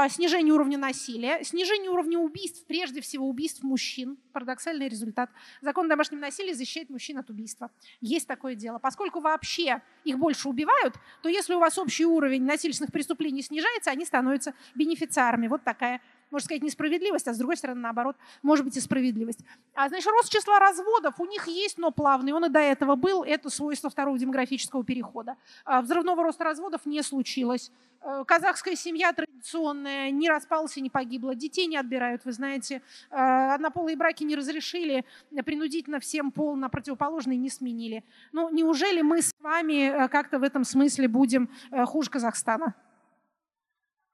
снижение 0.09 0.53
уровня 0.53 0.77
насилия, 0.77 1.43
снижение 1.43 1.89
уровня 1.89 2.19
убийств, 2.19 2.65
прежде 2.67 3.01
всего 3.01 3.29
убийств 3.29 3.63
мужчин. 3.63 4.17
Парадоксальный 4.33 4.87
результат. 4.87 5.29
Закон 5.61 5.85
о 5.85 5.89
домашнем 5.89 6.19
насилии 6.19 6.53
защищает 6.53 6.89
мужчин 6.89 7.17
от 7.17 7.29
убийства. 7.29 7.69
Есть 8.01 8.27
такое 8.27 8.55
дело. 8.55 8.79
Поскольку 8.79 9.19
вообще 9.19 9.81
их 10.03 10.17
больше 10.17 10.49
убивают, 10.49 10.95
то 11.21 11.29
если 11.29 11.53
у 11.53 11.59
вас 11.59 11.77
общий 11.77 12.05
уровень 12.05 12.43
насильственных 12.43 12.91
преступлений 12.91 13.41
снижается, 13.41 13.91
они 13.91 14.05
становятся 14.05 14.53
бенефициарами. 14.73 15.47
Вот 15.47 15.63
такая 15.63 16.01
можно 16.31 16.45
сказать, 16.45 16.63
несправедливость, 16.63 17.27
а 17.27 17.33
с 17.33 17.37
другой 17.37 17.57
стороны, 17.57 17.81
наоборот, 17.81 18.15
может 18.41 18.65
быть 18.65 18.77
и 18.77 18.81
справедливость. 18.81 19.39
А 19.73 19.89
значит, 19.89 20.07
рост 20.07 20.31
числа 20.31 20.59
разводов 20.59 21.19
у 21.19 21.25
них 21.25 21.47
есть, 21.47 21.77
но 21.77 21.91
плавный. 21.91 22.33
Он 22.33 22.45
и 22.45 22.49
до 22.49 22.59
этого 22.59 22.95
был. 22.95 23.23
Это 23.23 23.49
свойство 23.49 23.89
второго 23.89 24.17
демографического 24.17 24.83
перехода. 24.83 25.37
А 25.63 25.81
взрывного 25.81 26.23
роста 26.23 26.43
разводов 26.43 26.85
не 26.85 27.01
случилось. 27.03 27.71
Э, 28.05 28.23
казахская 28.25 28.75
семья 28.75 29.11
традиционная 29.13 30.11
не 30.11 30.29
распалась 30.29 30.77
и 30.77 30.81
не 30.81 30.89
погибла. 30.89 31.33
Детей 31.33 31.65
не 31.65 31.77
отбирают, 31.77 32.23
вы 32.23 32.31
знаете. 32.31 32.81
Э, 33.09 33.53
однополые 33.55 33.97
браки 33.97 34.23
не 34.23 34.35
разрешили, 34.35 35.05
принудительно 35.43 35.99
всем 35.99 36.31
пол 36.31 36.55
на 36.55 36.69
противоположный 36.69 37.35
не 37.37 37.49
сменили. 37.49 38.03
Ну, 38.31 38.49
неужели 38.49 39.01
мы 39.01 39.21
с 39.21 39.33
вами 39.39 39.89
э, 39.89 40.07
как-то 40.09 40.37
в 40.37 40.43
этом 40.43 40.63
смысле 40.63 41.07
будем 41.07 41.49
хуже 41.85 42.09
Казахстана? 42.09 42.75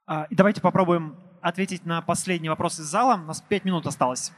А, 0.05 0.28
и 0.30 0.36
давайте 0.36 0.62
попробуем 0.62 1.18
ответить 1.42 1.86
на 1.86 2.02
последний 2.02 2.50
вопрос 2.50 2.80
из 2.80 2.86
зала. 2.86 3.16
У 3.16 3.26
нас 3.26 3.42
пять 3.42 3.66
минут 3.66 3.88
осталось. 3.88 4.32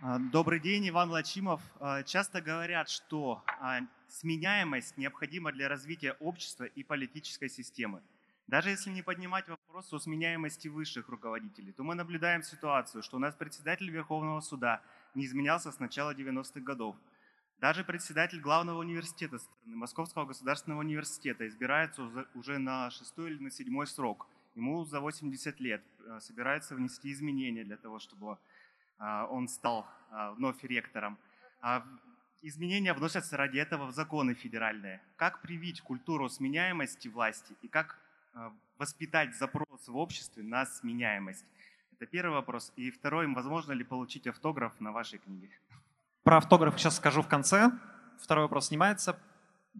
А, 0.00 0.18
добрый 0.18 0.60
день, 0.60 0.88
Иван 0.88 1.10
Лачимов. 1.10 1.60
А, 1.80 2.02
часто 2.02 2.40
говорят, 2.40 2.88
что 2.88 3.42
а, 3.60 3.80
сменяемость 4.08 4.96
необходима 4.98 5.52
для 5.52 5.68
развития 5.68 6.12
общества 6.20 6.64
и 6.64 6.82
политической 6.82 7.48
системы. 7.48 8.02
Даже 8.48 8.70
если 8.70 8.90
не 8.90 9.02
поднимать 9.02 9.48
вопрос 9.48 9.92
о 9.92 9.98
сменяемости 9.98 10.68
высших 10.68 11.08
руководителей, 11.08 11.72
то 11.72 11.84
мы 11.84 11.94
наблюдаем 11.94 12.42
ситуацию, 12.42 13.02
что 13.02 13.16
у 13.16 13.20
нас 13.20 13.34
председатель 13.34 13.88
Верховного 13.88 14.40
суда 14.40 14.82
не 15.14 15.24
изменялся 15.24 15.70
с 15.70 15.78
начала 15.78 16.14
90-х 16.14 16.60
годов. 16.60 16.96
Даже 17.60 17.84
председатель 17.84 18.40
главного 18.40 18.80
университета 18.80 19.38
страны, 19.38 19.76
Московского 19.76 20.26
государственного 20.26 20.80
университета, 20.80 21.46
избирается 21.46 22.26
уже 22.34 22.58
на 22.58 22.90
шестой 22.90 23.30
или 23.30 23.42
на 23.42 23.50
седьмой 23.52 23.86
срок. 23.86 24.26
Ему 24.54 24.84
за 24.84 25.00
80 25.00 25.60
лет 25.60 25.82
э, 26.06 26.20
собирается 26.20 26.74
внести 26.74 27.10
изменения 27.12 27.64
для 27.64 27.76
того, 27.76 27.98
чтобы 27.98 28.38
э, 28.98 29.26
он 29.30 29.48
стал 29.48 29.86
э, 30.10 30.30
вновь 30.36 30.62
ректором. 30.64 31.18
А 31.62 31.86
изменения 32.42 32.92
вносятся 32.92 33.36
ради 33.36 33.58
этого 33.58 33.86
в 33.86 33.92
законы 33.92 34.34
федеральные. 34.34 35.00
Как 35.16 35.40
привить 35.40 35.80
культуру 35.80 36.28
сменяемости 36.28 37.08
власти 37.08 37.54
и 37.62 37.68
как 37.68 37.98
воспитать 38.78 39.36
запрос 39.36 39.86
в 39.86 39.96
обществе 39.96 40.42
на 40.42 40.66
сменяемость? 40.66 41.46
Это 41.92 42.06
первый 42.06 42.32
вопрос. 42.32 42.72
И 42.76 42.90
второй, 42.90 43.32
возможно 43.32 43.72
ли 43.72 43.84
получить 43.84 44.26
автограф 44.26 44.80
на 44.80 44.90
вашей 44.90 45.18
книге? 45.18 45.50
Про 46.24 46.38
автограф 46.38 46.78
сейчас 46.78 46.96
скажу 46.96 47.22
в 47.22 47.28
конце. 47.28 47.70
Второй 48.18 48.44
вопрос 48.44 48.68
снимается. 48.68 49.18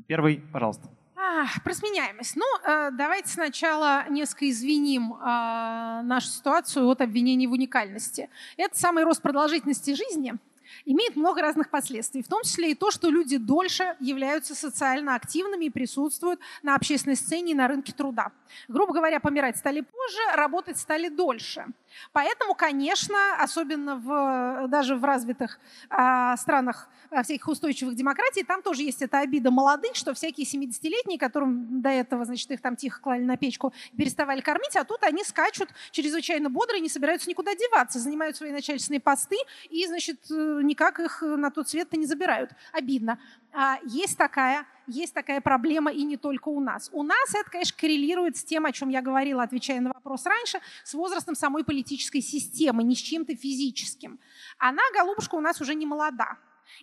Первый, 0.06 0.40
пожалуйста. 0.52 0.88
А, 1.24 1.44
про 1.62 1.72
сменяемость. 1.72 2.34
Ну, 2.34 2.44
э, 2.64 2.90
давайте 2.90 3.28
сначала 3.28 4.08
несколько 4.08 4.50
извиним 4.50 5.14
э, 5.14 6.02
нашу 6.02 6.26
ситуацию 6.26 6.88
от 6.88 7.00
обвинений 7.00 7.46
в 7.46 7.52
уникальности. 7.52 8.28
Это 8.56 8.76
самый 8.76 9.04
рост 9.04 9.22
продолжительности 9.22 9.94
жизни– 9.94 10.34
имеет 10.84 11.16
много 11.16 11.42
разных 11.42 11.70
последствий, 11.70 12.22
в 12.22 12.28
том 12.28 12.42
числе 12.42 12.72
и 12.72 12.74
то, 12.74 12.90
что 12.90 13.08
люди 13.10 13.36
дольше 13.36 13.96
являются 14.00 14.54
социально 14.54 15.14
активными 15.14 15.66
и 15.66 15.70
присутствуют 15.70 16.40
на 16.62 16.74
общественной 16.74 17.16
сцене 17.16 17.52
и 17.52 17.54
на 17.54 17.68
рынке 17.68 17.92
труда. 17.92 18.32
Грубо 18.68 18.92
говоря, 18.92 19.20
помирать 19.20 19.56
стали 19.56 19.80
позже, 19.80 20.20
работать 20.34 20.78
стали 20.78 21.08
дольше. 21.08 21.66
Поэтому, 22.12 22.54
конечно, 22.54 23.16
особенно 23.38 23.96
в, 23.96 24.68
даже 24.68 24.96
в 24.96 25.04
развитых 25.04 25.58
э, 25.90 26.36
странах 26.36 26.88
э, 27.10 27.22
всяких 27.22 27.48
устойчивых 27.48 27.94
демократий, 27.94 28.42
там 28.42 28.62
тоже 28.62 28.82
есть 28.82 29.02
эта 29.02 29.20
обида 29.20 29.50
молодых, 29.50 29.94
что 29.94 30.14
всякие 30.14 30.46
70-летние, 30.46 31.18
которым 31.18 31.80
до 31.80 31.88
этого, 31.88 32.24
значит, 32.24 32.50
их 32.50 32.60
там 32.60 32.76
тихо 32.76 33.00
клали 33.00 33.22
на 33.22 33.36
печку, 33.36 33.72
переставали 33.96 34.40
кормить, 34.40 34.76
а 34.76 34.84
тут 34.84 35.02
они 35.02 35.24
скачут 35.24 35.68
чрезвычайно 35.90 36.50
бодро 36.50 36.76
и 36.76 36.80
не 36.80 36.88
собираются 36.88 37.28
никуда 37.28 37.54
деваться, 37.54 37.98
занимают 37.98 38.36
свои 38.36 38.50
начальственные 38.50 39.00
посты 39.00 39.36
и, 39.70 39.86
значит, 39.86 40.30
э, 40.30 40.60
никак 40.62 41.00
их 41.00 41.22
на 41.22 41.50
тот 41.50 41.68
свет-то 41.68 41.96
не 41.96 42.06
забирают. 42.06 42.50
Обидно. 42.72 43.18
А 43.52 43.78
есть 43.84 44.16
такая 44.16 44.66
есть 44.86 45.14
такая 45.14 45.40
проблема 45.40 45.92
и 45.92 46.02
не 46.02 46.16
только 46.16 46.48
у 46.48 46.60
нас. 46.60 46.90
У 46.92 47.02
нас 47.02 47.34
это, 47.34 47.48
конечно, 47.50 47.76
коррелирует 47.78 48.36
с 48.36 48.44
тем, 48.44 48.66
о 48.66 48.72
чем 48.72 48.88
я 48.88 49.00
говорила, 49.00 49.42
отвечая 49.42 49.80
на 49.80 49.92
вопрос 49.92 50.26
раньше, 50.26 50.60
с 50.84 50.94
возрастом 50.94 51.34
самой 51.34 51.64
политической 51.64 52.20
системы, 52.20 52.82
не 52.82 52.94
с 52.94 52.98
чем-то 52.98 53.36
физическим. 53.36 54.18
Она, 54.58 54.82
голубушка, 54.94 55.36
у 55.36 55.40
нас 55.40 55.60
уже 55.60 55.74
не 55.74 55.86
молода. 55.86 56.36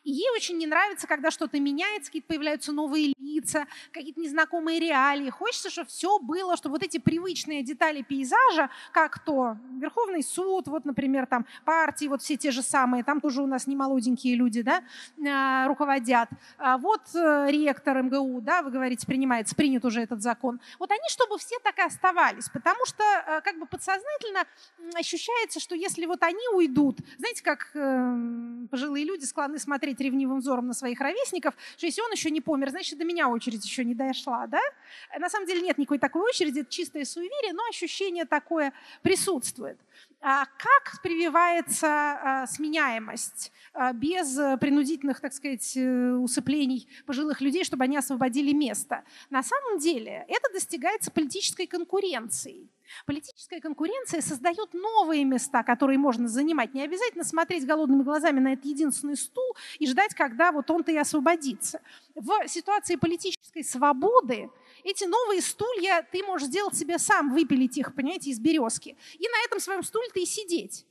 И 0.03 0.11
ей 0.11 0.29
очень 0.35 0.57
не 0.57 0.67
нравится, 0.67 1.07
когда 1.07 1.31
что-то 1.31 1.59
меняется, 1.59 2.09
какие-то 2.09 2.27
появляются 2.27 2.71
новые 2.71 3.13
лица, 3.19 3.67
какие-то 3.91 4.19
незнакомые 4.19 4.79
реалии. 4.79 5.29
Хочется, 5.29 5.69
чтобы 5.69 5.89
все 5.89 6.19
было, 6.19 6.57
чтобы 6.57 6.73
вот 6.73 6.83
эти 6.83 6.97
привычные 6.97 7.63
детали 7.63 8.01
пейзажа, 8.01 8.69
как 8.91 9.19
то 9.19 9.57
Верховный 9.79 10.23
суд, 10.23 10.67
вот, 10.67 10.85
например, 10.85 11.25
там 11.25 11.45
партии, 11.65 12.07
вот 12.07 12.21
все 12.21 12.37
те 12.37 12.51
же 12.51 12.61
самые, 12.61 13.03
там 13.03 13.21
тоже 13.21 13.41
у 13.41 13.47
нас 13.47 13.67
не 13.67 13.75
молоденькие 13.75 14.35
люди, 14.35 14.61
да, 14.61 14.83
а, 15.27 15.67
руководят. 15.67 16.29
А 16.57 16.77
вот 16.77 17.01
э, 17.15 17.47
ректор 17.49 18.01
МГУ, 18.01 18.41
да, 18.41 18.61
вы 18.61 18.71
говорите, 18.71 19.05
принимается, 19.05 19.55
принят 19.55 19.85
уже 19.85 20.01
этот 20.01 20.21
закон. 20.21 20.59
Вот 20.77 20.91
они, 20.91 21.07
чтобы 21.09 21.37
все 21.37 21.57
так 21.63 21.77
и 21.77 21.81
оставались, 21.81 22.49
потому 22.49 22.85
что 22.85 23.03
э, 23.03 23.41
как 23.41 23.59
бы 23.59 23.65
подсознательно 23.65 24.45
ощущается, 24.95 25.59
что 25.59 25.75
если 25.75 26.05
вот 26.05 26.23
они 26.23 26.47
уйдут, 26.53 26.99
знаете, 27.17 27.43
как 27.43 27.71
э, 27.73 28.67
пожилые 28.69 29.05
люди 29.05 29.25
склонны 29.25 29.59
смотреть 29.59 29.78
смотреть 29.79 30.01
ревнивым 30.01 30.39
взором 30.39 30.67
на 30.67 30.73
своих 30.73 30.99
ровесников, 30.99 31.53
что 31.77 31.85
если 31.85 32.01
он 32.01 32.11
еще 32.11 32.29
не 32.31 32.41
помер, 32.41 32.69
значит, 32.69 32.99
до 32.99 33.05
меня 33.05 33.29
очередь 33.29 33.63
еще 33.63 33.85
не 33.85 33.95
дошла, 33.95 34.45
да? 34.45 34.59
На 35.17 35.29
самом 35.29 35.47
деле 35.47 35.61
нет 35.61 35.77
никакой 35.77 35.99
такой 35.99 36.21
очереди, 36.23 36.59
это 36.59 36.69
чистое 36.69 37.05
суеверие, 37.05 37.53
но 37.53 37.63
ощущение 37.69 38.25
такое 38.25 38.73
присутствует. 39.01 39.77
А 40.21 40.45
как 40.45 41.01
прививается 41.01 41.87
а, 41.87 42.47
сменяемость 42.47 43.53
а, 43.73 43.93
без 43.93 44.37
принудительных, 44.59 45.21
так 45.21 45.31
сказать, 45.31 45.77
э, 45.77 46.11
усыплений 46.11 46.89
пожилых 47.05 47.39
людей, 47.39 47.63
чтобы 47.63 47.85
они 47.85 47.95
освободили 47.95 48.51
место? 48.51 49.05
На 49.29 49.43
самом 49.43 49.79
деле 49.79 50.25
это 50.27 50.51
достигается 50.51 51.09
политической 51.09 51.67
конкуренцией. 51.67 52.69
Политическая 53.05 53.61
конкуренция 53.61 54.21
создает 54.21 54.73
новые 54.73 55.23
места, 55.23 55.63
которые 55.63 55.97
можно 55.97 56.27
занимать. 56.27 56.73
Не 56.73 56.83
обязательно 56.83 57.23
смотреть 57.23 57.65
голодными 57.65 58.03
глазами 58.03 58.39
на 58.39 58.53
этот 58.53 58.65
единственный 58.65 59.15
стул 59.15 59.55
и 59.77 59.87
ждать, 59.87 60.13
когда 60.15 60.51
вот 60.51 60.69
он-то 60.69 60.91
и 60.91 60.97
освободится. 60.97 61.81
В 62.15 62.47
ситуации 62.47 62.95
политической 62.95 63.63
свободы 63.63 64.49
эти 64.83 65.03
новые 65.05 65.41
стулья 65.41 66.07
ты 66.11 66.23
можешь 66.23 66.47
сделать 66.47 66.75
себе 66.75 66.99
сам, 66.99 67.33
выпилить 67.33 67.77
их, 67.77 67.93
понимаете, 67.95 68.29
из 68.29 68.39
березки. 68.39 68.97
И 69.17 69.27
на 69.27 69.45
этом 69.45 69.59
своем 69.59 69.83
стуле 69.83 70.07
ты 70.13 70.23
и 70.23 70.25
сидеть. 70.25 70.85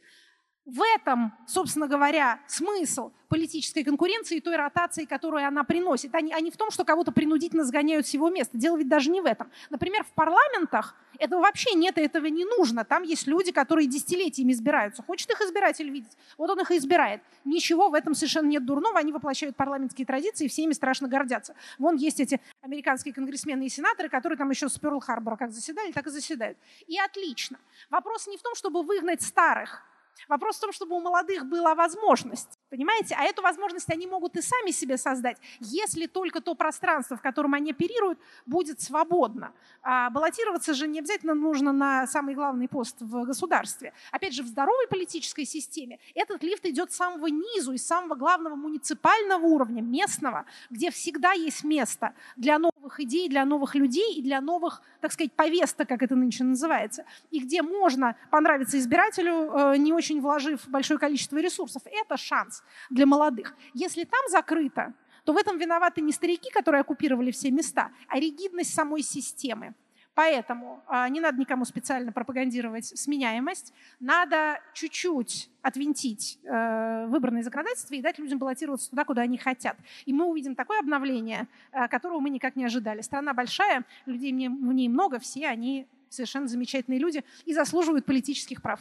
В 0.69 0.83
этом, 0.83 1.33
собственно 1.47 1.89
говоря, 1.89 2.41
смысл 2.47 3.11
политической 3.29 3.83
конкуренции 3.85 4.37
и 4.37 4.41
той 4.43 4.57
ротации, 4.57 5.07
которую 5.07 5.47
она 5.47 5.64
приносит, 5.64 6.14
а 6.14 6.21
не, 6.21 6.35
а 6.35 6.41
не 6.41 6.51
в 6.51 6.59
том, 6.59 6.71
что 6.71 6.85
кого-то 6.85 7.11
принудительно 7.11 7.64
сгоняют 7.64 8.07
с 8.07 8.11
его 8.11 8.29
места. 8.29 8.59
Дело 8.59 8.77
ведь 8.77 8.87
даже 8.87 9.11
не 9.11 9.23
в 9.23 9.25
этом. 9.25 9.51
Например, 9.71 10.05
в 10.05 10.12
парламентах 10.12 10.95
этого 11.19 11.41
вообще 11.41 11.73
нет, 11.73 11.97
и 11.97 12.03
этого 12.03 12.27
не 12.27 12.45
нужно. 12.45 12.85
Там 12.85 13.03
есть 13.03 13.27
люди, 13.27 13.51
которые 13.51 13.87
десятилетиями 13.87 14.53
избираются. 14.53 15.03
Хочет 15.03 15.31
их 15.31 15.41
избиратель 15.41 15.89
видеть, 15.89 16.12
вот 16.37 16.51
он 16.51 16.61
их 16.61 16.71
и 16.71 16.77
избирает. 16.77 17.23
Ничего 17.47 17.89
в 17.89 17.95
этом 17.95 18.14
совершенно 18.14 18.49
нет 18.49 18.66
дурного. 18.66 18.99
Они 18.99 19.11
воплощают 19.11 19.57
парламентские 19.57 20.05
традиции, 20.05 20.45
и 20.45 20.49
всеми 20.49 20.73
страшно 20.75 21.09
гордятся. 21.09 21.55
Вон 21.79 21.97
есть 21.97 22.21
эти 22.21 22.43
американские 22.61 23.14
конгрессмены 23.14 23.64
и 23.64 23.69
сенаторы, 23.71 24.11
которые 24.11 24.37
там 24.37 24.51
еще 24.51 24.69
с 24.69 24.79
Перл-Харбора 24.79 25.39
как 25.39 25.51
заседали, 25.51 25.93
так 25.93 26.07
и 26.09 26.11
заседают. 26.11 26.59
И 26.87 26.99
отлично. 26.99 27.59
Вопрос 27.89 28.27
не 28.27 28.37
в 28.37 28.43
том, 28.43 28.55
чтобы 28.55 28.83
выгнать 28.83 29.23
старых, 29.23 29.83
Вопрос 30.29 30.57
в 30.57 30.61
том, 30.61 30.73
чтобы 30.73 30.97
у 30.97 31.01
молодых 31.01 31.47
была 31.47 31.75
возможность, 31.75 32.59
понимаете? 32.71 33.14
А 33.19 33.25
эту 33.25 33.43
возможность 33.43 33.91
они 33.91 34.07
могут 34.07 34.37
и 34.37 34.43
сами 34.43 34.71
себе 34.71 34.97
создать, 34.97 35.39
если 35.61 36.07
только 36.07 36.41
то 36.41 36.55
пространство, 36.55 37.16
в 37.16 37.23
котором 37.23 37.55
они 37.55 37.71
оперируют, 37.71 38.19
будет 38.47 38.81
свободно. 38.81 39.53
А 39.83 40.11
баллотироваться 40.11 40.75
же 40.75 40.89
не 40.89 40.99
обязательно 40.99 41.35
нужно 41.35 41.73
на 41.73 42.07
самый 42.07 42.35
главный 42.35 42.69
пост 42.69 42.97
в 43.01 43.25
государстве. 43.25 43.93
Опять 44.11 44.35
же, 44.35 44.43
в 44.43 44.47
здоровой 44.47 44.89
политической 44.89 45.45
системе 45.45 45.99
этот 46.14 46.43
лифт 46.43 46.64
идет 46.66 46.93
с 46.93 46.97
самого 46.97 47.27
низу, 47.27 47.73
из 47.73 47.87
самого 47.87 48.14
главного 48.14 48.57
муниципального 48.57 49.45
уровня, 49.45 49.83
местного, 49.83 50.47
где 50.71 50.91
всегда 50.91 51.33
есть 51.33 51.64
место 51.64 52.14
для 52.37 52.59
новых 52.59 52.78
идей, 53.01 53.29
для 53.29 53.45
новых 53.45 53.74
людей 53.74 54.14
и 54.14 54.22
для 54.22 54.41
новых, 54.41 54.83
так 55.01 55.12
сказать, 55.12 55.33
повесток, 55.33 55.89
как 55.89 56.03
это 56.03 56.14
нынче 56.16 56.45
называется, 56.45 57.05
и 57.31 57.41
где 57.41 57.62
можно 57.62 58.16
понравиться 58.31 58.79
избирателю, 58.79 59.51
э, 59.51 59.76
не 59.76 59.93
очень 59.93 60.20
вложив 60.20 60.68
большое 60.68 60.99
количество 60.99 61.39
ресурсов. 61.39 61.83
Это 61.85 62.16
шанс 62.16 62.62
для 62.91 63.07
молодых. 63.07 63.55
Если 63.74 64.05
там 64.05 64.20
закрыто, 64.29 64.95
то 65.24 65.33
в 65.33 65.37
этом 65.37 65.59
виноваты 65.59 66.01
не 66.01 66.12
старики, 66.12 66.51
которые 66.51 66.81
оккупировали 66.81 67.31
все 67.31 67.51
места, 67.51 67.91
а 68.09 68.18
ригидность 68.18 68.72
самой 68.72 69.03
системы. 69.03 69.74
Поэтому 70.19 70.83
э, 70.89 71.09
не 71.11 71.21
надо 71.21 71.39
никому 71.39 71.64
специально 71.64 72.11
пропагандировать 72.11 72.87
сменяемость, 72.87 73.73
надо 74.01 74.59
чуть-чуть 74.75 75.49
отвинтить 75.62 76.41
э, 76.43 77.07
выбранное 77.07 77.45
законодательство 77.45 77.95
и 77.95 78.03
дать 78.03 78.19
людям 78.19 78.41
баллотироваться 78.41 78.91
туда, 78.91 79.05
куда 79.05 79.23
они 79.23 79.39
хотят. 79.39 79.77
И 80.07 80.12
мы 80.12 80.25
увидим 80.25 80.57
такое 80.57 80.81
обновление, 80.81 81.47
э, 81.71 81.87
которого 81.87 82.19
мы 82.19 82.31
никак 82.31 82.57
не 82.57 82.64
ожидали. 82.64 83.01
Страна 83.01 83.33
большая, 83.33 83.85
людей 84.07 84.33
в 84.33 84.73
ней 84.73 84.89
много, 84.89 85.21
все 85.21 85.47
они 85.47 85.87
совершенно 86.09 86.49
замечательные 86.49 86.99
люди 86.99 87.23
и 87.45 87.55
заслуживают 87.55 88.05
политических 88.05 88.61
прав. 88.61 88.81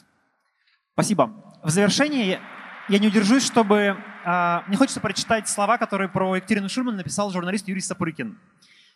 Спасибо. 0.94 1.56
В 1.64 1.70
завершение 1.70 2.42
я 2.90 2.98
не 2.98 3.10
удержусь, 3.10 3.46
чтобы... 3.46 3.96
Э, 4.26 4.62
мне 4.66 4.76
хочется 4.76 5.02
прочитать 5.02 5.48
слова, 5.48 5.78
которые 5.78 6.10
про 6.10 6.38
Екатерину 6.38 6.68
Шульман 6.68 6.96
написал 6.96 7.30
журналист 7.30 7.68
Юрий 7.68 7.82
Сапурикин. 7.82 8.40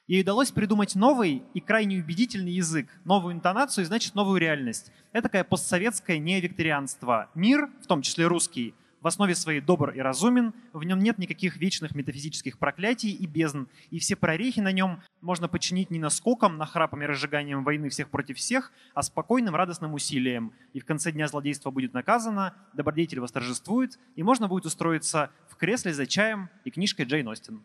Ей 0.07 0.23
удалось 0.23 0.51
придумать 0.51 0.95
новый 0.95 1.43
и 1.53 1.59
крайне 1.59 1.97
убедительный 1.97 2.51
язык, 2.51 2.87
новую 3.05 3.33
интонацию 3.33 3.83
и, 3.83 3.87
значит, 3.87 4.15
новую 4.15 4.39
реальность. 4.39 4.91
Это 5.13 5.23
такое 5.23 5.43
постсоветское 5.43 6.17
неовикторианство. 6.17 7.29
Мир, 7.35 7.69
в 7.81 7.87
том 7.87 8.01
числе 8.01 8.27
русский, 8.27 8.73
в 9.01 9.07
основе 9.07 9.33
своей 9.33 9.61
добр 9.61 9.89
и 9.89 9.99
разумен, 9.99 10.53
в 10.73 10.83
нем 10.83 10.99
нет 10.99 11.17
никаких 11.17 11.57
вечных 11.57 11.95
метафизических 11.95 12.59
проклятий 12.59 13.11
и 13.11 13.25
бездн, 13.25 13.63
и 13.89 13.99
все 13.99 14.15
прорехи 14.15 14.59
на 14.59 14.71
нем 14.71 15.01
можно 15.21 15.47
починить 15.47 15.89
не 15.89 15.99
наскоком, 15.99 16.57
нахрапом 16.57 17.01
и 17.01 17.05
разжиганием 17.05 17.63
войны 17.63 17.89
всех 17.89 18.09
против 18.09 18.37
всех, 18.37 18.71
а 18.93 19.01
спокойным 19.01 19.55
радостным 19.55 19.93
усилием. 19.93 20.53
И 20.73 20.79
в 20.79 20.85
конце 20.85 21.11
дня 21.11 21.27
злодейство 21.27 21.71
будет 21.71 21.93
наказано, 21.93 22.53
добродетель 22.73 23.19
восторжествует, 23.19 23.97
и 24.15 24.23
можно 24.23 24.47
будет 24.47 24.65
устроиться 24.65 25.31
в 25.49 25.55
кресле 25.55 25.93
за 25.93 26.05
чаем 26.05 26.49
и 26.63 26.69
книжкой 26.69 27.05
Джейн 27.05 27.27
Остин. 27.27 27.63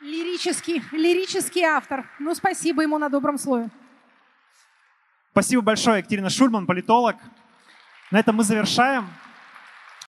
Лирический, 0.00 0.82
лирический 0.92 1.62
автор. 1.62 2.08
Ну, 2.20 2.34
спасибо 2.34 2.82
ему 2.82 2.98
на 2.98 3.08
добром 3.08 3.36
слове. 3.36 3.68
Спасибо 5.32 5.62
большое, 5.62 5.98
Екатерина 5.98 6.30
Шульман, 6.30 6.66
политолог. 6.66 7.16
На 8.12 8.20
этом 8.20 8.36
мы 8.36 8.44
завершаем. 8.44 9.08